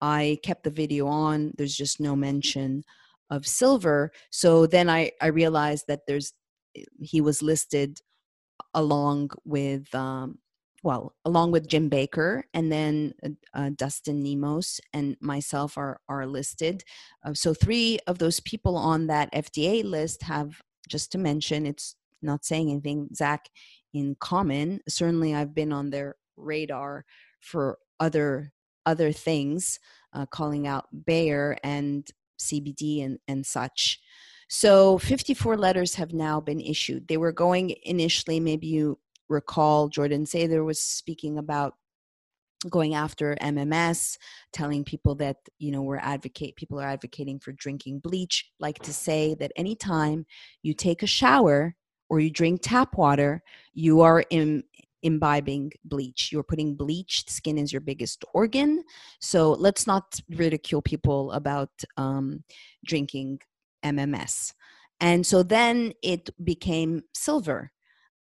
I 0.00 0.38
kept 0.44 0.62
the 0.62 0.70
video 0.70 1.08
on 1.08 1.52
there's 1.58 1.76
just 1.76 1.98
no 2.00 2.14
mention 2.14 2.84
of 3.30 3.46
silver 3.46 4.12
so 4.30 4.66
then 4.66 4.90
i 4.90 5.10
i 5.22 5.28
realized 5.28 5.86
that 5.88 6.00
there's 6.06 6.34
he 7.00 7.20
was 7.22 7.40
listed 7.42 7.98
along 8.74 9.30
with 9.44 9.92
um, 9.94 10.38
well, 10.84 11.14
along 11.24 11.50
with 11.50 11.66
Jim 11.66 11.88
Bakker, 11.88 12.42
and 12.52 12.70
then 12.70 13.14
uh, 13.24 13.30
uh, 13.54 13.70
Dustin 13.74 14.22
Nemos 14.22 14.80
and 14.92 15.16
myself 15.20 15.78
are 15.78 15.98
are 16.08 16.26
listed. 16.26 16.84
Uh, 17.24 17.32
so 17.32 17.54
three 17.54 17.98
of 18.06 18.18
those 18.18 18.38
people 18.40 18.76
on 18.76 19.06
that 19.06 19.32
FDA 19.32 19.82
list 19.82 20.22
have, 20.22 20.60
just 20.88 21.10
to 21.12 21.18
mention, 21.18 21.66
it's 21.66 21.96
not 22.20 22.44
saying 22.44 22.70
anything, 22.70 23.08
Zach, 23.14 23.48
in 23.94 24.14
common. 24.20 24.80
Certainly, 24.86 25.34
I've 25.34 25.54
been 25.54 25.72
on 25.72 25.88
their 25.88 26.16
radar 26.36 27.06
for 27.40 27.78
other 27.98 28.52
other 28.84 29.10
things, 29.10 29.80
uh, 30.12 30.26
calling 30.26 30.66
out 30.66 30.84
Bayer 31.06 31.56
and 31.64 32.06
CBD 32.38 33.02
and 33.02 33.18
and 33.26 33.46
such. 33.46 34.00
So 34.50 34.98
54 34.98 35.56
letters 35.56 35.94
have 35.94 36.12
now 36.12 36.40
been 36.40 36.60
issued. 36.60 37.08
They 37.08 37.16
were 37.16 37.32
going 37.32 37.74
initially, 37.84 38.38
maybe 38.38 38.66
you 38.66 38.98
recall 39.28 39.88
Jordan 39.88 40.24
Sather 40.24 40.64
was 40.64 40.80
speaking 40.80 41.38
about 41.38 41.74
going 42.70 42.94
after 42.94 43.36
MMS, 43.42 44.16
telling 44.52 44.84
people 44.84 45.14
that 45.16 45.36
you 45.58 45.70
know 45.70 45.82
we're 45.82 45.98
advocate 45.98 46.56
people 46.56 46.80
are 46.80 46.88
advocating 46.88 47.38
for 47.38 47.52
drinking 47.52 48.00
bleach. 48.00 48.50
Like 48.58 48.78
to 48.80 48.92
say 48.92 49.34
that 49.34 49.52
anytime 49.56 50.26
you 50.62 50.74
take 50.74 51.02
a 51.02 51.06
shower 51.06 51.74
or 52.08 52.20
you 52.20 52.30
drink 52.30 52.60
tap 52.62 52.96
water, 52.96 53.42
you 53.72 54.00
are 54.00 54.24
in, 54.30 54.62
imbibing 55.02 55.72
bleach. 55.84 56.30
You're 56.32 56.42
putting 56.42 56.74
bleach. 56.74 57.24
Skin 57.28 57.58
is 57.58 57.72
your 57.72 57.80
biggest 57.80 58.24
organ, 58.34 58.82
so 59.20 59.52
let's 59.52 59.86
not 59.86 60.20
ridicule 60.30 60.82
people 60.82 61.32
about 61.32 61.70
um, 61.96 62.44
drinking 62.84 63.40
MMS. 63.84 64.52
And 65.00 65.26
so 65.26 65.42
then 65.42 65.92
it 66.02 66.30
became 66.44 67.02
silver 67.14 67.72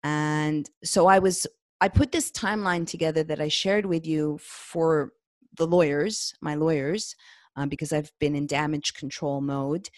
and 0.03 0.69
so 0.83 1.07
I 1.07 1.19
was, 1.19 1.47
I 1.81 1.87
put 1.87 2.11
this 2.11 2.31
timeline 2.31 2.85
together 2.87 3.23
that 3.23 3.41
I 3.41 3.47
shared 3.47 3.85
with 3.85 4.05
you 4.05 4.39
for 4.41 5.11
the 5.57 5.67
lawyers, 5.67 6.33
my 6.41 6.55
lawyers, 6.55 7.15
um, 7.55 7.69
because 7.69 7.93
I've 7.93 8.11
been 8.19 8.35
in 8.35 8.47
damage 8.47 8.93
control 8.93 9.41
mode. 9.41 9.89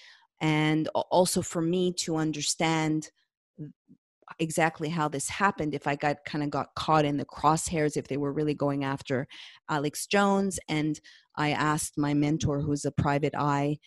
And 0.41 0.89
also 1.09 1.41
for 1.41 1.61
me 1.61 1.93
to 1.99 2.17
understand 2.17 3.09
exactly 4.39 4.89
how 4.89 5.07
this 5.07 5.29
happened 5.29 5.73
if 5.73 5.87
i 5.87 5.95
got 5.95 6.17
kind 6.25 6.43
of 6.43 6.49
got 6.49 6.73
caught 6.75 7.05
in 7.05 7.17
the 7.17 7.25
crosshairs 7.25 7.95
if 7.95 8.07
they 8.07 8.17
were 8.17 8.33
really 8.33 8.53
going 8.53 8.83
after 8.83 9.27
alex 9.69 10.07
jones 10.07 10.59
and 10.67 10.99
i 11.35 11.51
asked 11.51 11.97
my 11.97 12.13
mentor 12.13 12.59
who's 12.59 12.85
a 12.85 12.91
private 12.91 13.33
eye 13.37 13.77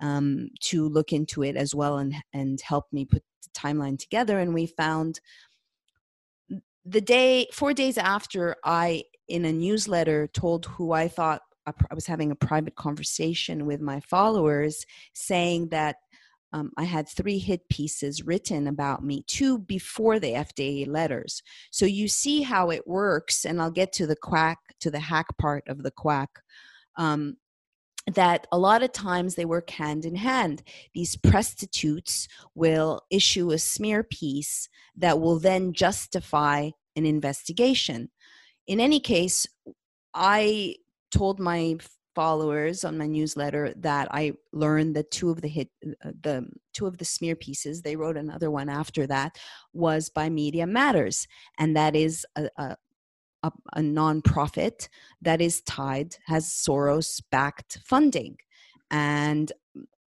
um, 0.00 0.48
to 0.60 0.88
look 0.88 1.12
into 1.12 1.42
it 1.42 1.56
as 1.56 1.74
well 1.74 1.98
and 1.98 2.14
and 2.32 2.60
help 2.60 2.86
me 2.92 3.04
put 3.04 3.22
the 3.42 3.50
timeline 3.50 3.98
together 3.98 4.38
and 4.38 4.54
we 4.54 4.66
found 4.66 5.20
the 6.88 7.00
day 7.00 7.46
four 7.52 7.74
days 7.74 7.98
after 7.98 8.56
i 8.64 9.02
in 9.28 9.44
a 9.44 9.52
newsletter 9.52 10.26
told 10.28 10.64
who 10.66 10.92
i 10.92 11.06
thought 11.06 11.42
i 11.66 11.94
was 11.94 12.06
having 12.06 12.30
a 12.30 12.36
private 12.36 12.74
conversation 12.76 13.66
with 13.66 13.80
my 13.80 14.00
followers 14.00 14.86
saying 15.12 15.68
that 15.68 15.96
um, 16.54 16.70
i 16.78 16.84
had 16.84 17.06
three 17.06 17.38
hit 17.38 17.68
pieces 17.68 18.24
written 18.24 18.66
about 18.68 19.04
me 19.04 19.22
two 19.26 19.58
before 19.58 20.18
the 20.18 20.32
fda 20.32 20.86
letters. 20.86 21.42
So 21.70 21.84
you 21.84 22.08
see 22.08 22.40
how 22.40 22.70
it 22.70 22.86
works 22.86 23.44
and 23.44 23.60
i'll 23.60 23.70
get 23.70 23.92
to 23.94 24.06
the 24.06 24.16
quack 24.16 24.58
to 24.80 24.90
the 24.90 25.00
hack 25.00 25.26
part 25.38 25.64
of 25.68 25.82
the 25.82 25.90
quack. 25.90 26.30
Um, 26.96 27.36
that 28.14 28.46
a 28.52 28.58
lot 28.58 28.82
of 28.82 28.92
times 28.92 29.34
they 29.34 29.44
work 29.44 29.70
hand 29.70 30.04
in 30.04 30.16
hand. 30.16 30.62
These 30.94 31.16
prostitutes 31.16 32.28
will 32.54 33.02
issue 33.10 33.50
a 33.50 33.58
smear 33.58 34.02
piece 34.02 34.68
that 34.96 35.20
will 35.20 35.38
then 35.38 35.72
justify 35.72 36.70
an 36.96 37.06
investigation. 37.06 38.10
In 38.66 38.80
any 38.80 39.00
case, 39.00 39.46
I 40.14 40.76
told 41.10 41.40
my 41.40 41.78
followers 42.14 42.84
on 42.84 42.98
my 42.98 43.06
newsletter 43.06 43.72
that 43.76 44.08
I 44.10 44.32
learned 44.52 44.96
that 44.96 45.10
two 45.12 45.30
of 45.30 45.40
the 45.40 45.46
hit 45.46 45.68
uh, 46.04 46.10
the 46.22 46.48
two 46.72 46.84
of 46.86 46.98
the 46.98 47.04
smear 47.04 47.36
pieces 47.36 47.80
they 47.80 47.94
wrote 47.94 48.16
another 48.16 48.50
one 48.50 48.68
after 48.68 49.06
that 49.06 49.38
was 49.72 50.08
by 50.08 50.28
Media 50.28 50.66
Matters 50.66 51.28
and 51.58 51.76
that 51.76 51.94
is 51.94 52.26
a, 52.34 52.48
a, 52.56 52.76
a, 53.42 53.52
a 53.74 53.80
nonprofit 53.80 54.88
that 55.22 55.40
is 55.40 55.60
tied, 55.62 56.16
has 56.26 56.46
Soros 56.46 57.22
backed 57.30 57.78
funding. 57.84 58.36
And 58.90 59.52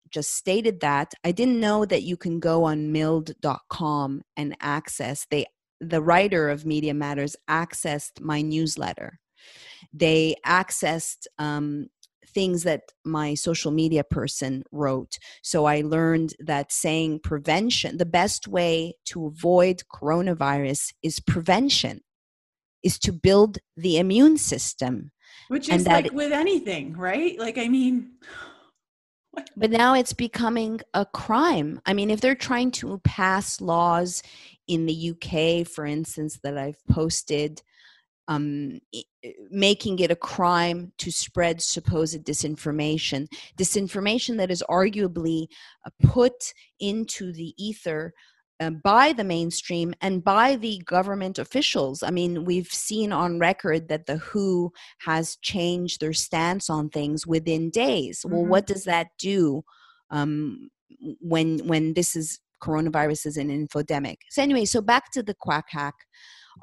just 0.09 0.35
stated 0.35 0.81
that 0.81 1.13
I 1.23 1.31
didn't 1.31 1.59
know 1.59 1.85
that 1.85 2.03
you 2.03 2.17
can 2.17 2.39
go 2.39 2.65
on 2.65 2.91
mild.com 2.91 4.21
and 4.35 4.55
access 4.59 5.25
they 5.31 5.45
the 5.79 6.01
writer 6.01 6.49
of 6.49 6.65
Media 6.65 6.93
Matters 6.93 7.35
accessed 7.49 8.21
my 8.21 8.41
newsletter. 8.41 9.19
They 9.91 10.35
accessed 10.45 11.25
um, 11.39 11.87
things 12.27 12.63
that 12.63 12.81
my 13.03 13.33
social 13.33 13.71
media 13.71 14.03
person 14.03 14.63
wrote. 14.71 15.17
So 15.41 15.65
I 15.65 15.81
learned 15.81 16.35
that 16.39 16.71
saying 16.71 17.21
prevention, 17.23 17.97
the 17.97 18.05
best 18.05 18.47
way 18.47 18.93
to 19.05 19.25
avoid 19.25 19.81
coronavirus 19.91 20.93
is 21.01 21.19
prevention 21.19 22.01
is 22.83 22.99
to 22.99 23.11
build 23.11 23.57
the 23.77 23.97
immune 23.97 24.37
system. 24.37 25.11
Which 25.47 25.69
is 25.69 25.85
like 25.85 26.11
with 26.11 26.31
anything, 26.31 26.93
right? 26.93 27.37
Like, 27.37 27.57
I 27.57 27.67
mean, 27.67 28.11
but 29.57 29.71
now 29.71 29.93
it's 29.93 30.13
becoming 30.13 30.81
a 30.93 31.05
crime. 31.05 31.81
I 31.85 31.93
mean, 31.93 32.09
if 32.09 32.21
they're 32.21 32.35
trying 32.35 32.71
to 32.71 32.99
pass 33.03 33.61
laws 33.61 34.23
in 34.67 34.85
the 34.85 35.11
UK, 35.11 35.67
for 35.67 35.85
instance, 35.85 36.39
that 36.43 36.57
I've 36.57 36.81
posted, 36.89 37.61
um, 38.27 38.79
making 39.49 39.99
it 39.99 40.11
a 40.11 40.15
crime 40.15 40.93
to 40.99 41.11
spread 41.11 41.61
supposed 41.61 42.23
disinformation, 42.23 43.27
disinformation 43.57 44.37
that 44.37 44.51
is 44.51 44.63
arguably 44.69 45.47
uh, 45.85 45.89
put 46.03 46.53
into 46.79 47.33
the 47.33 47.53
ether 47.57 48.13
by 48.69 49.13
the 49.13 49.23
mainstream 49.23 49.93
and 50.01 50.23
by 50.23 50.55
the 50.55 50.81
government 50.85 51.39
officials. 51.39 52.03
I 52.03 52.11
mean, 52.11 52.45
we've 52.45 52.71
seen 52.71 53.11
on 53.11 53.39
record 53.39 53.87
that 53.89 54.05
the 54.05 54.17
WHO 54.17 54.71
has 54.99 55.37
changed 55.37 55.99
their 55.99 56.13
stance 56.13 56.69
on 56.69 56.89
things 56.89 57.25
within 57.25 57.69
days. 57.71 58.19
Mm-hmm. 58.19 58.35
Well, 58.35 58.45
what 58.45 58.67
does 58.67 58.83
that 58.83 59.07
do 59.17 59.63
um, 60.11 60.69
when 61.19 61.59
when 61.67 61.93
this 61.93 62.15
is 62.15 62.39
coronavirus 62.61 63.25
is 63.25 63.37
an 63.37 63.49
infodemic? 63.49 64.17
So 64.29 64.43
anyway, 64.43 64.65
so 64.65 64.81
back 64.81 65.11
to 65.13 65.23
the 65.23 65.33
quack 65.33 65.65
hack 65.69 65.95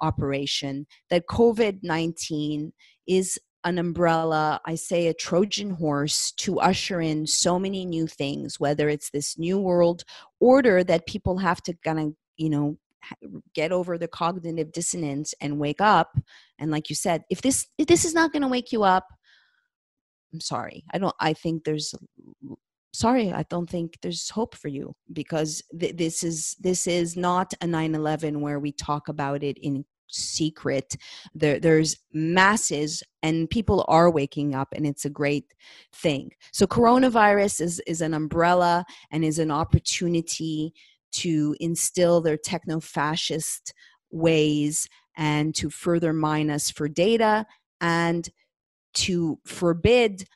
operation. 0.01 0.87
That 1.11 1.27
COVID 1.29 1.81
nineteen 1.83 2.73
is 3.07 3.39
an 3.65 3.79
umbrella, 3.79 4.61
I 4.65 4.75
say 4.77 5.09
a 5.09 5.15
Trojan 5.15 5.71
horse 5.71 6.33
to 6.33 6.61
usher 6.61 7.01
in 7.01 7.27
so 7.27 7.59
many 7.59 7.85
new 7.85 8.07
things, 8.07 8.61
whether 8.61 8.89
it's 8.89 9.11
this 9.11 9.39
new 9.39 9.59
world 9.59 10.05
order 10.41 10.85
that 10.85 11.07
people 11.07 11.39
have 11.39 11.63
to 11.63 11.75
kind 11.85 11.99
of, 11.99 12.15
you 12.37 12.51
know, 12.51 12.79
get 13.55 13.73
over 13.73 13.99
the 13.99 14.09
cognitive 14.09 14.73
dissonance 14.73 15.35
and 15.41 15.59
wake 15.59 15.81
up. 15.81 16.17
And 16.59 16.71
like 16.71 16.89
you 16.89 16.97
said, 16.97 17.23
if 17.31 17.43
this 17.43 17.67
if 17.79 17.87
this 17.87 18.05
is 18.05 18.15
not 18.15 18.33
going 18.33 18.43
to 18.43 18.49
wake 18.49 18.73
you 18.73 18.85
up, 18.85 19.07
I'm 20.33 20.41
sorry. 20.41 20.85
I 20.93 20.99
don't. 20.99 21.15
I 21.21 21.33
think 21.33 21.65
there's 21.65 21.95
sorry 22.93 23.33
i 23.33 23.45
don't 23.51 23.69
think 23.69 23.99
there's 24.01 24.31
hope 24.31 24.55
for 24.55 24.69
you 24.69 24.95
because 25.13 25.63
th- 25.79 25.97
this 25.97 26.23
is 26.23 26.57
this 26.59 26.87
is 26.87 27.17
not 27.17 27.53
a 27.61 27.67
9-11 27.67 28.41
where 28.41 28.59
we 28.59 28.73
talk 28.73 29.09
about 29.09 29.43
it 29.43 29.59
in 29.59 29.85
secret. 30.09 30.97
There 31.35 31.61
there's 31.61 31.97
masses 32.13 33.03
and 33.23 33.49
people 33.49 33.85
are 33.89 34.11
waking 34.11 34.55
up 34.55 34.69
and 34.75 34.87
it's 34.87 35.05
a 35.05 35.11
great 35.11 35.55
thing. 35.93 36.33
So 36.53 36.67
coronavirus 36.67 37.61
is 37.61 37.81
is 37.87 38.01
an 38.01 38.15
umbrella 38.15 38.85
and 39.11 39.25
is 39.25 39.39
an 39.39 39.51
opportunity 39.51 40.75
to 41.11 41.57
instill 41.61 42.21
their 42.21 42.37
techno-fascist 42.37 43.73
ways 44.11 44.89
and 45.17 45.55
to 45.55 45.71
further 45.71 46.13
mine 46.13 46.51
us 46.51 46.71
for 46.71 46.89
data 46.89 47.47
and 47.81 48.29
to 48.95 49.39
forbid 49.45 50.27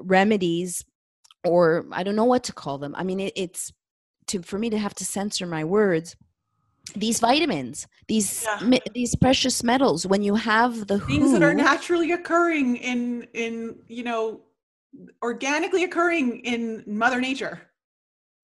remedies 0.00 0.84
or 1.44 1.86
i 1.92 2.02
don't 2.02 2.16
know 2.16 2.24
what 2.24 2.44
to 2.44 2.52
call 2.52 2.78
them. 2.78 2.94
I 2.96 3.02
mean 3.02 3.20
it, 3.20 3.32
it's 3.36 3.72
to 4.28 4.42
for 4.42 4.58
me 4.58 4.70
to 4.70 4.78
have 4.78 4.94
to 4.96 5.04
censor 5.04 5.46
my 5.46 5.64
words 5.64 6.16
these 6.92 7.20
vitamins 7.20 7.86
these 8.08 8.44
yeah. 8.44 8.78
these 8.94 9.14
precious 9.14 9.62
metals 9.62 10.06
when 10.06 10.22
you 10.22 10.34
have 10.34 10.86
the 10.86 11.00
things 11.00 11.30
WHO, 11.30 11.32
that 11.32 11.42
are 11.42 11.54
naturally 11.54 12.12
occurring 12.12 12.76
in 12.76 13.26
in 13.34 13.76
you 13.88 14.02
know 14.02 14.40
organically 15.22 15.84
occurring 15.84 16.40
in 16.40 16.82
mother 16.86 17.20
nature 17.20 17.62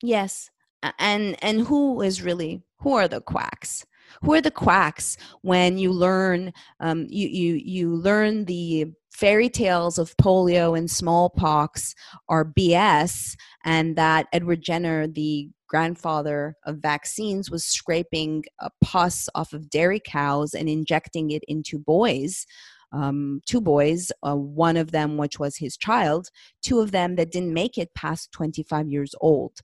yes 0.02 0.50
and 0.98 1.36
and 1.42 1.66
who 1.66 2.00
is 2.02 2.22
really 2.22 2.62
who 2.78 2.94
are 2.94 3.08
the 3.08 3.20
quacks 3.20 3.84
who 4.22 4.32
are 4.32 4.40
the 4.40 4.50
quacks 4.50 5.16
when 5.42 5.78
you 5.78 5.92
learn 5.92 6.52
um, 6.80 7.06
you 7.08 7.28
you 7.28 7.54
you 7.54 7.94
learn 7.94 8.44
the 8.44 8.86
fairy 9.10 9.48
tales 9.48 9.98
of 9.98 10.16
polio 10.18 10.76
and 10.76 10.90
smallpox 10.90 11.94
are 12.28 12.44
bs 12.44 13.34
and 13.64 13.96
that 13.96 14.26
edward 14.32 14.62
jenner 14.62 15.06
the 15.06 15.48
grandfather 15.68 16.56
of 16.64 16.78
vaccines 16.78 17.50
was 17.50 17.64
scraping 17.64 18.44
a 18.60 18.70
pus 18.82 19.28
off 19.34 19.52
of 19.52 19.68
dairy 19.70 20.00
cows 20.04 20.54
and 20.54 20.68
injecting 20.68 21.30
it 21.30 21.42
into 21.48 21.78
boys 21.78 22.46
um, 22.92 23.40
two 23.46 23.60
boys, 23.60 24.12
uh, 24.22 24.36
one 24.36 24.76
of 24.76 24.92
them, 24.92 25.16
which 25.16 25.38
was 25.38 25.56
his 25.56 25.76
child, 25.76 26.28
two 26.62 26.80
of 26.80 26.92
them 26.92 27.16
that 27.16 27.30
didn't 27.30 27.52
make 27.52 27.78
it 27.78 27.94
past 27.94 28.32
25 28.32 28.88
years 28.88 29.14
old. 29.20 29.58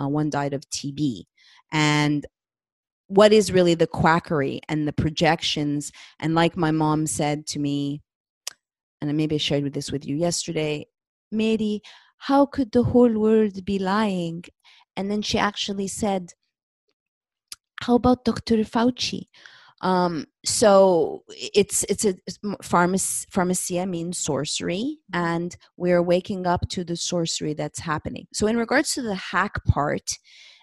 Uh, 0.00 0.08
one 0.08 0.30
died 0.30 0.52
of 0.52 0.68
TB. 0.70 1.24
And 1.72 2.26
what 3.08 3.32
is 3.32 3.52
really 3.52 3.74
the 3.74 3.86
quackery 3.86 4.60
and 4.68 4.86
the 4.86 4.92
projections? 4.92 5.90
And 6.20 6.34
like 6.34 6.56
my 6.56 6.70
mom 6.70 7.06
said 7.06 7.46
to 7.48 7.58
me, 7.58 8.02
and 9.00 9.10
I 9.10 9.12
maybe 9.12 9.36
I 9.36 9.38
shared 9.38 9.72
this 9.72 9.90
with 9.90 10.06
you 10.06 10.16
yesterday, 10.16 10.86
Mary, 11.32 11.82
how 12.18 12.46
could 12.46 12.72
the 12.72 12.82
whole 12.82 13.12
world 13.12 13.64
be 13.64 13.78
lying 13.78 14.44
and 14.96 15.10
then 15.10 15.22
she 15.22 15.38
actually 15.38 15.88
said, 15.88 16.32
How 17.82 17.96
about 17.96 18.24
Dr. 18.24 18.56
Fauci? 18.58 19.28
Um, 19.82 20.26
so 20.44 21.22
it's 21.28 21.84
it's 21.84 22.04
a 22.06 22.14
pharmacy, 22.62 23.26
pharmacia 23.30 23.86
means 23.86 24.18
sorcery, 24.18 24.98
and 25.12 25.54
we're 25.76 26.02
waking 26.02 26.46
up 26.46 26.68
to 26.70 26.82
the 26.82 26.96
sorcery 26.96 27.52
that's 27.52 27.80
happening. 27.80 28.26
So 28.32 28.46
in 28.46 28.56
regards 28.56 28.94
to 28.94 29.02
the 29.02 29.14
hack 29.14 29.64
part, 29.66 30.12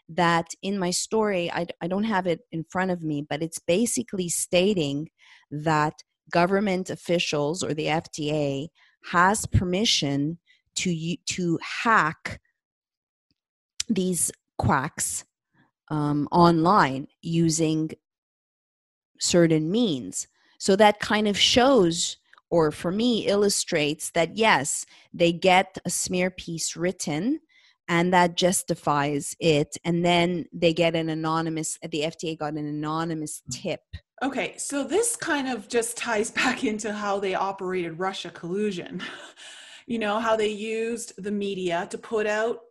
that 0.09 0.47
in 0.61 0.79
my 0.79 0.89
story, 0.89 1.51
I, 1.51 1.67
I 1.81 1.87
don't 1.87 2.03
have 2.03 2.27
it 2.27 2.41
in 2.51 2.63
front 2.63 2.91
of 2.91 3.03
me, 3.03 3.25
but 3.27 3.41
it's 3.43 3.59
basically 3.59 4.29
stating 4.29 5.09
that 5.51 5.93
government 6.31 6.89
officials 6.89 7.63
or 7.63 7.73
the 7.73 7.85
FDA 7.85 8.67
has 9.11 9.45
permission 9.45 10.39
to 10.75 11.15
to 11.27 11.59
hack 11.83 12.39
these 13.89 14.31
quacks 14.57 15.25
um, 15.89 16.27
online 16.31 17.07
using 17.21 17.91
certain 19.19 19.71
means. 19.71 20.27
So 20.57 20.75
that 20.75 20.99
kind 20.99 21.27
of 21.27 21.37
shows, 21.37 22.17
or 22.49 22.71
for 22.71 22.91
me, 22.91 23.27
illustrates 23.27 24.11
that 24.11 24.37
yes, 24.37 24.85
they 25.13 25.31
get 25.31 25.77
a 25.85 25.89
smear 25.89 26.29
piece 26.31 26.75
written 26.75 27.39
and 27.87 28.13
that 28.13 28.35
justifies 28.35 29.35
it. 29.39 29.77
And 29.83 30.05
then 30.05 30.45
they 30.53 30.73
get 30.73 30.95
an 30.95 31.09
anonymous, 31.09 31.77
the 31.81 32.01
FDA 32.01 32.37
got 32.37 32.53
an 32.53 32.65
anonymous 32.65 33.41
tip. 33.51 33.81
Okay, 34.21 34.55
so 34.57 34.85
this 34.85 35.17
kind 35.17 35.49
of 35.49 35.67
just 35.67 35.97
ties 35.97 36.31
back 36.41 36.63
into 36.63 36.93
how 36.93 37.19
they 37.19 37.35
operated 37.35 37.99
Russia 37.99 38.29
collusion. 38.29 39.01
you 39.87 39.99
know, 39.99 40.19
how 40.19 40.35
they 40.35 40.47
used 40.47 41.13
the 41.21 41.31
media 41.31 41.87
to 41.91 41.97
put 41.97 42.25
out 42.25 42.61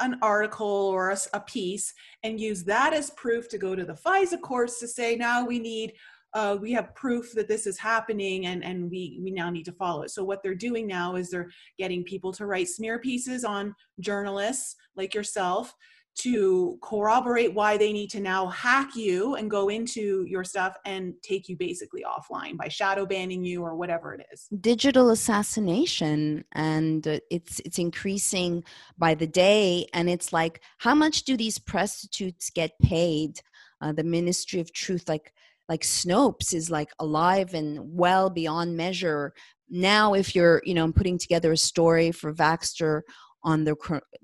an 0.00 0.18
article 0.22 0.66
or 0.66 1.10
a, 1.10 1.18
a, 1.34 1.40
piece 1.40 1.92
and 2.22 2.40
use 2.40 2.64
that 2.64 2.92
as 2.92 3.10
proof 3.10 3.48
to 3.48 3.58
go 3.58 3.74
to 3.74 3.84
the 3.84 3.94
FISA 3.94 4.40
courts 4.40 4.80
to 4.80 4.88
say 4.88 5.16
now 5.16 5.44
we 5.46 5.58
need 5.58 5.92
uh, 6.34 6.56
we 6.60 6.72
have 6.72 6.94
proof 6.94 7.32
that 7.32 7.48
this 7.48 7.66
is 7.66 7.76
happening 7.76 8.46
and, 8.46 8.62
and 8.62 8.88
we, 8.88 9.18
we 9.20 9.32
now 9.32 9.50
need 9.50 9.64
to 9.64 9.72
follow 9.72 10.02
it. 10.02 10.10
So 10.10 10.22
what 10.22 10.42
they're 10.42 10.54
doing 10.54 10.86
now 10.86 11.16
is 11.16 11.28
they're 11.28 11.50
getting 11.76 12.04
people 12.04 12.32
to 12.34 12.46
write 12.46 12.68
smear 12.68 13.00
pieces 13.00 13.44
on 13.44 13.74
journalists 13.98 14.76
like 14.94 15.12
yourself 15.12 15.74
to 16.22 16.78
corroborate 16.82 17.54
why 17.54 17.76
they 17.76 17.92
need 17.92 18.10
to 18.10 18.20
now 18.20 18.46
hack 18.48 18.94
you 18.94 19.36
and 19.36 19.50
go 19.50 19.68
into 19.68 20.24
your 20.28 20.44
stuff 20.44 20.76
and 20.84 21.14
take 21.22 21.48
you 21.48 21.56
basically 21.56 22.04
offline 22.04 22.56
by 22.56 22.68
shadow 22.68 23.06
banning 23.06 23.42
you 23.42 23.62
or 23.62 23.74
whatever 23.74 24.12
it 24.14 24.26
is. 24.32 24.46
Digital 24.60 25.10
assassination 25.10 26.44
and 26.52 27.08
uh, 27.08 27.20
it's 27.30 27.60
it's 27.60 27.78
increasing 27.78 28.62
by 28.98 29.14
the 29.14 29.26
day 29.26 29.86
and 29.94 30.10
it's 30.10 30.32
like 30.32 30.60
how 30.78 30.94
much 30.94 31.22
do 31.22 31.36
these 31.36 31.58
prostitutes 31.58 32.50
get 32.50 32.78
paid? 32.80 33.40
Uh, 33.80 33.92
the 33.92 34.04
ministry 34.04 34.60
of 34.60 34.72
truth 34.72 35.08
like 35.08 35.32
like 35.70 35.82
snopes 35.82 36.52
is 36.52 36.70
like 36.70 36.90
alive 36.98 37.54
and 37.54 37.78
well 37.82 38.28
beyond 38.28 38.76
measure. 38.76 39.32
Now 39.70 40.14
if 40.14 40.34
you're 40.34 40.60
you 40.66 40.74
know 40.74 40.92
putting 40.92 41.16
together 41.16 41.52
a 41.52 41.56
story 41.56 42.12
for 42.12 42.34
Vaxxter 42.34 43.02
on 43.42 43.64
the 43.64 43.74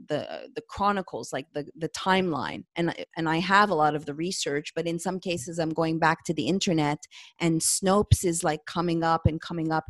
the 0.08 0.48
the 0.54 0.62
chronicles 0.68 1.32
like 1.32 1.46
the 1.54 1.66
the 1.76 1.88
timeline 1.90 2.64
and 2.76 2.94
and 3.16 3.28
I 3.28 3.38
have 3.38 3.70
a 3.70 3.74
lot 3.74 3.94
of 3.94 4.04
the 4.04 4.14
research 4.14 4.72
but 4.74 4.86
in 4.86 4.98
some 4.98 5.20
cases 5.20 5.58
I'm 5.58 5.70
going 5.70 5.98
back 5.98 6.24
to 6.24 6.34
the 6.34 6.48
internet 6.48 6.98
and 7.40 7.60
Snopes 7.60 8.24
is 8.24 8.44
like 8.44 8.66
coming 8.66 9.02
up 9.02 9.22
and 9.26 9.40
coming 9.40 9.72
up 9.72 9.84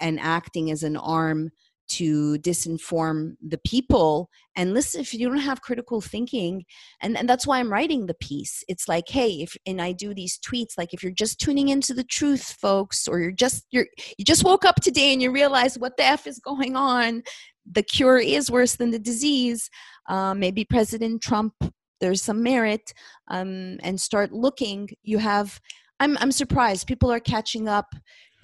and 0.00 0.18
acting 0.18 0.70
as 0.70 0.82
an 0.82 0.96
arm 0.96 1.50
to 1.86 2.38
disinform 2.38 3.36
the 3.46 3.58
people 3.58 4.30
and 4.56 4.72
listen 4.72 5.02
if 5.02 5.12
you 5.12 5.28
don't 5.28 5.36
have 5.36 5.60
critical 5.60 6.00
thinking 6.00 6.64
and, 7.02 7.16
and 7.16 7.28
that's 7.28 7.46
why 7.46 7.58
i'm 7.58 7.70
writing 7.70 8.06
the 8.06 8.14
piece. 8.14 8.64
It's 8.68 8.88
like 8.88 9.08
hey 9.08 9.42
if 9.42 9.54
and 9.66 9.82
i 9.82 9.92
do 9.92 10.14
these 10.14 10.38
tweets 10.38 10.78
like 10.78 10.94
if 10.94 11.02
you're 11.02 11.12
just 11.12 11.38
tuning 11.38 11.68
into 11.68 11.92
the 11.92 12.04
truth 12.04 12.56
folks 12.58 13.06
or 13.06 13.20
you're 13.20 13.32
just 13.32 13.66
you're 13.70 13.86
you 14.16 14.24
just 14.24 14.44
woke 14.44 14.64
up 14.64 14.76
today 14.76 15.12
and 15.12 15.20
you 15.20 15.30
realize 15.30 15.78
what 15.78 15.96
the 15.98 16.04
f 16.04 16.26
is 16.26 16.38
going 16.38 16.74
on 16.74 17.22
the 17.70 17.82
cure 17.82 18.18
is 18.18 18.50
worse 18.50 18.76
than 18.76 18.90
the 18.90 18.98
disease, 18.98 19.70
uh, 20.08 20.34
maybe 20.34 20.64
President 20.64 21.22
Trump, 21.22 21.54
there's 22.00 22.22
some 22.22 22.42
merit, 22.42 22.92
um, 23.28 23.78
and 23.82 24.00
start 24.00 24.32
looking. 24.32 24.88
You 25.02 25.18
have, 25.18 25.60
I'm, 26.00 26.18
I'm 26.18 26.32
surprised 26.32 26.86
people 26.86 27.10
are 27.10 27.20
catching 27.20 27.68
up 27.68 27.94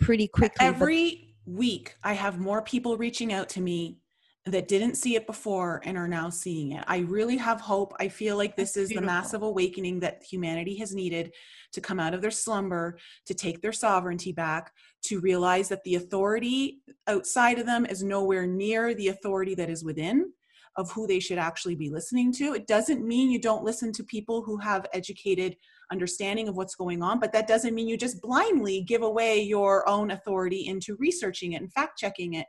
pretty 0.00 0.28
quickly. 0.28 0.66
Every 0.66 1.34
but- 1.46 1.52
week, 1.52 1.96
I 2.02 2.14
have 2.14 2.38
more 2.38 2.62
people 2.62 2.96
reaching 2.96 3.32
out 3.32 3.48
to 3.50 3.60
me 3.60 3.98
that 4.46 4.68
didn't 4.68 4.94
see 4.94 5.16
it 5.16 5.26
before 5.26 5.82
and 5.84 5.98
are 5.98 6.08
now 6.08 6.30
seeing 6.30 6.72
it. 6.72 6.82
I 6.86 6.98
really 6.98 7.36
have 7.36 7.60
hope. 7.60 7.92
I 8.00 8.08
feel 8.08 8.36
like 8.36 8.56
this 8.56 8.72
That's 8.72 8.84
is 8.84 8.88
beautiful. 8.88 9.06
the 9.06 9.12
massive 9.12 9.42
awakening 9.42 10.00
that 10.00 10.22
humanity 10.22 10.76
has 10.76 10.94
needed 10.94 11.34
to 11.72 11.80
come 11.80 12.00
out 12.00 12.14
of 12.14 12.22
their 12.22 12.30
slumber, 12.30 12.98
to 13.26 13.34
take 13.34 13.60
their 13.60 13.72
sovereignty 13.72 14.32
back, 14.32 14.72
to 15.04 15.20
realize 15.20 15.68
that 15.68 15.84
the 15.84 15.96
authority 15.96 16.80
outside 17.06 17.58
of 17.58 17.66
them 17.66 17.84
is 17.84 18.02
nowhere 18.02 18.46
near 18.46 18.94
the 18.94 19.08
authority 19.08 19.54
that 19.54 19.68
is 19.68 19.84
within 19.84 20.32
of 20.76 20.90
who 20.92 21.06
they 21.06 21.20
should 21.20 21.38
actually 21.38 21.74
be 21.74 21.90
listening 21.90 22.32
to. 22.32 22.54
It 22.54 22.66
doesn't 22.66 23.06
mean 23.06 23.30
you 23.30 23.40
don't 23.40 23.64
listen 23.64 23.92
to 23.92 24.04
people 24.04 24.42
who 24.42 24.56
have 24.58 24.86
educated 24.94 25.56
understanding 25.92 26.48
of 26.48 26.56
what's 26.56 26.76
going 26.76 27.02
on, 27.02 27.18
but 27.18 27.32
that 27.32 27.48
doesn't 27.48 27.74
mean 27.74 27.88
you 27.88 27.98
just 27.98 28.22
blindly 28.22 28.80
give 28.82 29.02
away 29.02 29.42
your 29.42 29.86
own 29.88 30.12
authority 30.12 30.66
into 30.66 30.96
researching 30.98 31.52
it 31.52 31.60
and 31.60 31.72
fact 31.72 31.98
checking 31.98 32.34
it 32.34 32.46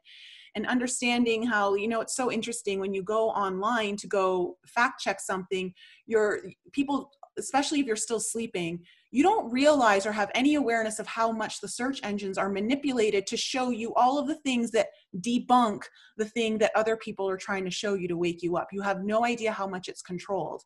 and 0.55 0.67
understanding 0.67 1.43
how 1.43 1.75
you 1.75 1.87
know 1.87 2.01
it's 2.01 2.15
so 2.15 2.31
interesting 2.31 2.79
when 2.79 2.93
you 2.93 3.03
go 3.03 3.29
online 3.29 3.95
to 3.95 4.07
go 4.07 4.57
fact 4.65 5.01
check 5.01 5.19
something 5.19 5.73
your 6.07 6.41
people 6.71 7.09
especially 7.37 7.79
if 7.79 7.85
you're 7.85 7.95
still 7.95 8.19
sleeping 8.19 8.79
you 9.11 9.23
don't 9.23 9.51
realize 9.51 10.05
or 10.05 10.11
have 10.13 10.31
any 10.33 10.55
awareness 10.55 10.97
of 10.97 11.05
how 11.05 11.31
much 11.31 11.59
the 11.59 11.67
search 11.67 11.99
engines 12.03 12.37
are 12.37 12.49
manipulated 12.49 13.27
to 13.27 13.35
show 13.35 13.69
you 13.69 13.93
all 13.95 14.17
of 14.17 14.27
the 14.27 14.35
things 14.35 14.71
that 14.71 14.87
debunk 15.19 15.81
the 16.17 16.25
thing 16.25 16.57
that 16.57 16.71
other 16.75 16.95
people 16.95 17.29
are 17.29 17.37
trying 17.37 17.65
to 17.65 17.71
show 17.71 17.93
you 17.93 18.07
to 18.07 18.17
wake 18.17 18.41
you 18.41 18.55
up. 18.55 18.69
You 18.71 18.81
have 18.81 19.03
no 19.03 19.25
idea 19.25 19.51
how 19.51 19.67
much 19.67 19.89
it's 19.89 20.01
controlled. 20.01 20.63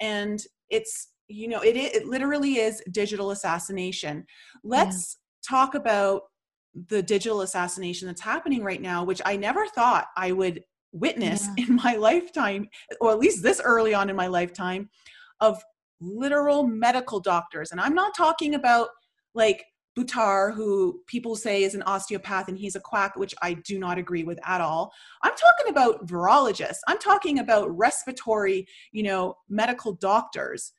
And 0.00 0.42
it's 0.70 1.08
you 1.28 1.48
know 1.48 1.60
it, 1.60 1.76
it 1.76 2.06
literally 2.06 2.56
is 2.56 2.82
digital 2.90 3.30
assassination. 3.30 4.24
Let's 4.64 5.18
yeah. 5.18 5.56
talk 5.56 5.74
about 5.74 6.22
the 6.88 7.02
digital 7.02 7.42
assassination 7.42 8.06
that's 8.06 8.20
happening 8.20 8.62
right 8.62 8.80
now, 8.80 9.04
which 9.04 9.20
I 9.24 9.36
never 9.36 9.66
thought 9.66 10.06
I 10.16 10.32
would 10.32 10.64
witness 10.92 11.48
yeah. 11.56 11.64
in 11.68 11.76
my 11.76 11.96
lifetime, 11.96 12.68
or 13.00 13.12
at 13.12 13.18
least 13.18 13.42
this 13.42 13.60
early 13.62 13.94
on 13.94 14.10
in 14.10 14.16
my 14.16 14.26
lifetime, 14.26 14.88
of 15.40 15.62
literal 16.00 16.66
medical 16.66 17.20
doctors. 17.20 17.72
And 17.72 17.80
I'm 17.80 17.94
not 17.94 18.16
talking 18.16 18.54
about 18.54 18.88
like 19.34 19.64
Buttar, 19.96 20.54
who 20.54 21.00
people 21.06 21.36
say 21.36 21.64
is 21.64 21.74
an 21.74 21.82
osteopath 21.82 22.48
and 22.48 22.56
he's 22.56 22.76
a 22.76 22.80
quack, 22.80 23.14
which 23.16 23.34
I 23.42 23.54
do 23.54 23.78
not 23.78 23.98
agree 23.98 24.24
with 24.24 24.38
at 24.46 24.60
all. 24.60 24.92
I'm 25.22 25.32
talking 25.32 25.70
about 25.70 26.06
virologists. 26.06 26.78
I'm 26.88 26.98
talking 26.98 27.38
about 27.38 27.76
respiratory, 27.76 28.66
you 28.92 29.02
know, 29.02 29.36
medical 29.48 29.92
doctors. 29.92 30.72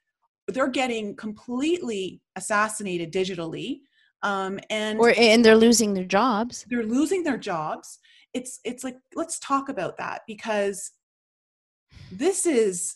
They're 0.47 0.67
getting 0.67 1.15
completely 1.15 2.21
assassinated 2.35 3.13
digitally 3.13 3.81
um, 4.23 4.59
and 4.69 4.99
or 4.99 5.13
and 5.17 5.43
they're 5.43 5.55
losing 5.55 5.93
their 5.93 6.05
jobs 6.05 6.65
they're 6.69 6.83
losing 6.83 7.23
their 7.23 7.37
jobs 7.37 7.99
it's 8.33 8.59
it's 8.63 8.83
like 8.83 8.97
let's 9.15 9.37
talk 9.39 9.69
about 9.69 9.97
that 9.97 10.21
because 10.27 10.91
this 12.11 12.45
is 12.45 12.95